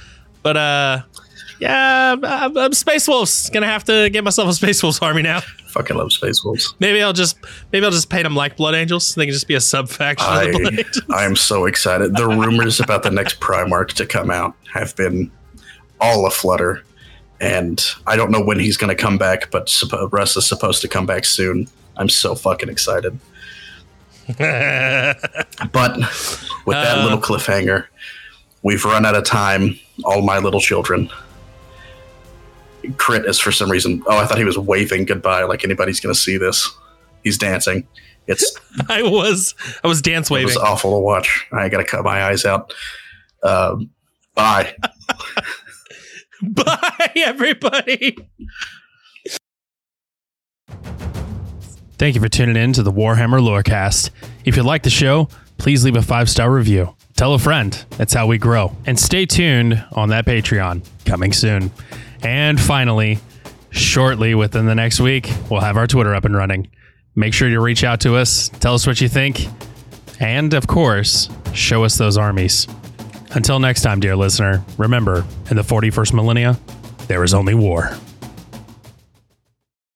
but 0.42 0.56
uh, 0.56 1.02
yeah, 1.60 2.16
I'm, 2.22 2.56
I'm 2.56 2.72
Space 2.72 3.06
Wolves. 3.08 3.50
Gonna 3.50 3.66
have 3.66 3.84
to 3.84 4.08
get 4.10 4.24
myself 4.24 4.48
a 4.48 4.52
Space 4.54 4.82
Wolves 4.82 4.98
army 5.00 5.22
now. 5.22 5.40
Fucking 5.68 5.96
love 5.96 6.12
Space 6.12 6.42
Wolves. 6.44 6.74
Maybe 6.80 7.02
I'll 7.02 7.12
just 7.12 7.36
maybe 7.72 7.84
I'll 7.84 7.92
just 7.92 8.08
paint 8.10 8.24
them 8.24 8.34
like 8.36 8.56
Blood 8.56 8.74
Angels. 8.74 9.14
They 9.14 9.26
can 9.26 9.32
just 9.32 9.48
be 9.48 9.54
a 9.54 9.60
sub 9.60 9.88
faction 9.88 10.26
of 10.28 10.42
the 10.44 10.58
Blood 10.58 10.74
I 10.74 10.76
Angels. 10.78 11.02
I 11.10 11.24
am 11.24 11.36
so 11.36 11.66
excited. 11.66 12.16
The 12.16 12.26
rumors 12.26 12.80
about 12.80 13.02
the 13.02 13.10
next 13.10 13.40
Primarch 13.40 13.92
to 13.94 14.06
come 14.06 14.30
out 14.30 14.54
have 14.72 14.94
been 14.96 15.30
all 16.00 16.26
aflutter, 16.26 16.82
and 17.40 17.84
I 18.06 18.16
don't 18.16 18.30
know 18.30 18.42
when 18.42 18.58
he's 18.58 18.76
going 18.76 18.94
to 18.94 19.00
come 19.02 19.18
back, 19.18 19.50
but 19.50 19.66
suppo- 19.66 20.10
Russ 20.12 20.36
is 20.36 20.46
supposed 20.46 20.80
to 20.82 20.88
come 20.88 21.06
back 21.06 21.24
soon. 21.24 21.68
I'm 21.96 22.08
so 22.08 22.34
fucking 22.34 22.68
excited. 22.68 23.18
But 25.72 25.96
with 26.66 26.74
that 26.74 26.98
Uh. 26.98 27.02
little 27.04 27.18
cliffhanger, 27.20 27.86
we've 28.62 28.84
run 28.84 29.06
out 29.06 29.14
of 29.14 29.24
time. 29.24 29.78
All 30.04 30.22
my 30.22 30.38
little 30.38 30.60
children. 30.60 31.08
Crit 32.92 33.24
is 33.26 33.38
for 33.38 33.52
some 33.52 33.70
reason. 33.70 34.02
Oh, 34.06 34.18
I 34.18 34.26
thought 34.26 34.38
he 34.38 34.44
was 34.44 34.58
waving 34.58 35.04
goodbye, 35.04 35.44
like 35.44 35.64
anybody's 35.64 36.00
going 36.00 36.14
to 36.14 36.20
see 36.20 36.36
this. 36.38 36.70
He's 37.24 37.38
dancing. 37.38 37.86
It's 38.26 38.56
I 38.88 39.02
was 39.02 39.54
I 39.84 39.88
was 39.88 40.02
dance 40.02 40.30
waving. 40.30 40.48
it 40.48 40.54
was 40.54 40.56
awful 40.56 40.92
to 40.92 40.98
watch. 40.98 41.46
I 41.52 41.68
got 41.68 41.78
to 41.78 41.84
cut 41.84 42.04
my 42.04 42.24
eyes 42.24 42.44
out. 42.44 42.72
Um, 43.42 43.90
bye. 44.34 44.74
Bye, 46.42 47.12
everybody. 47.16 48.14
Thank 51.98 52.14
you 52.14 52.20
for 52.20 52.28
tuning 52.28 52.56
in 52.56 52.74
to 52.74 52.82
the 52.82 52.92
Warhammer 52.92 53.40
Lorecast. 53.40 54.10
If 54.44 54.56
you 54.56 54.62
like 54.62 54.82
the 54.82 54.90
show, 54.90 55.28
please 55.56 55.82
leave 55.82 55.96
a 55.96 56.02
five 56.02 56.28
star 56.28 56.50
review. 56.52 56.94
Tell 57.16 57.32
a 57.32 57.38
friend. 57.38 57.72
That's 57.92 58.12
how 58.12 58.26
we 58.26 58.36
grow. 58.36 58.76
And 58.84 59.00
stay 59.00 59.24
tuned 59.24 59.82
on 59.92 60.10
that 60.10 60.26
Patreon 60.26 60.86
coming 61.06 61.32
soon. 61.32 61.70
And 62.22 62.60
finally, 62.60 63.18
shortly 63.70 64.34
within 64.34 64.66
the 64.66 64.74
next 64.74 65.00
week, 65.00 65.30
we'll 65.50 65.60
have 65.60 65.76
our 65.76 65.86
Twitter 65.86 66.14
up 66.14 66.24
and 66.24 66.36
running. 66.36 66.68
Make 67.14 67.34
sure 67.34 67.48
to 67.48 67.60
reach 67.60 67.84
out 67.84 68.00
to 68.00 68.16
us, 68.16 68.48
tell 68.48 68.74
us 68.74 68.86
what 68.86 69.00
you 69.00 69.08
think, 69.08 69.46
and 70.20 70.52
of 70.54 70.66
course, 70.66 71.28
show 71.52 71.84
us 71.84 71.96
those 71.96 72.16
armies. 72.18 72.66
Until 73.32 73.58
next 73.58 73.82
time, 73.82 74.00
dear 74.00 74.16
listener, 74.16 74.64
remember, 74.78 75.24
in 75.50 75.56
the 75.56 75.62
41st 75.62 76.12
millennia, 76.12 76.58
there 77.08 77.22
is 77.24 77.34
only 77.34 77.54
war. 77.54 77.96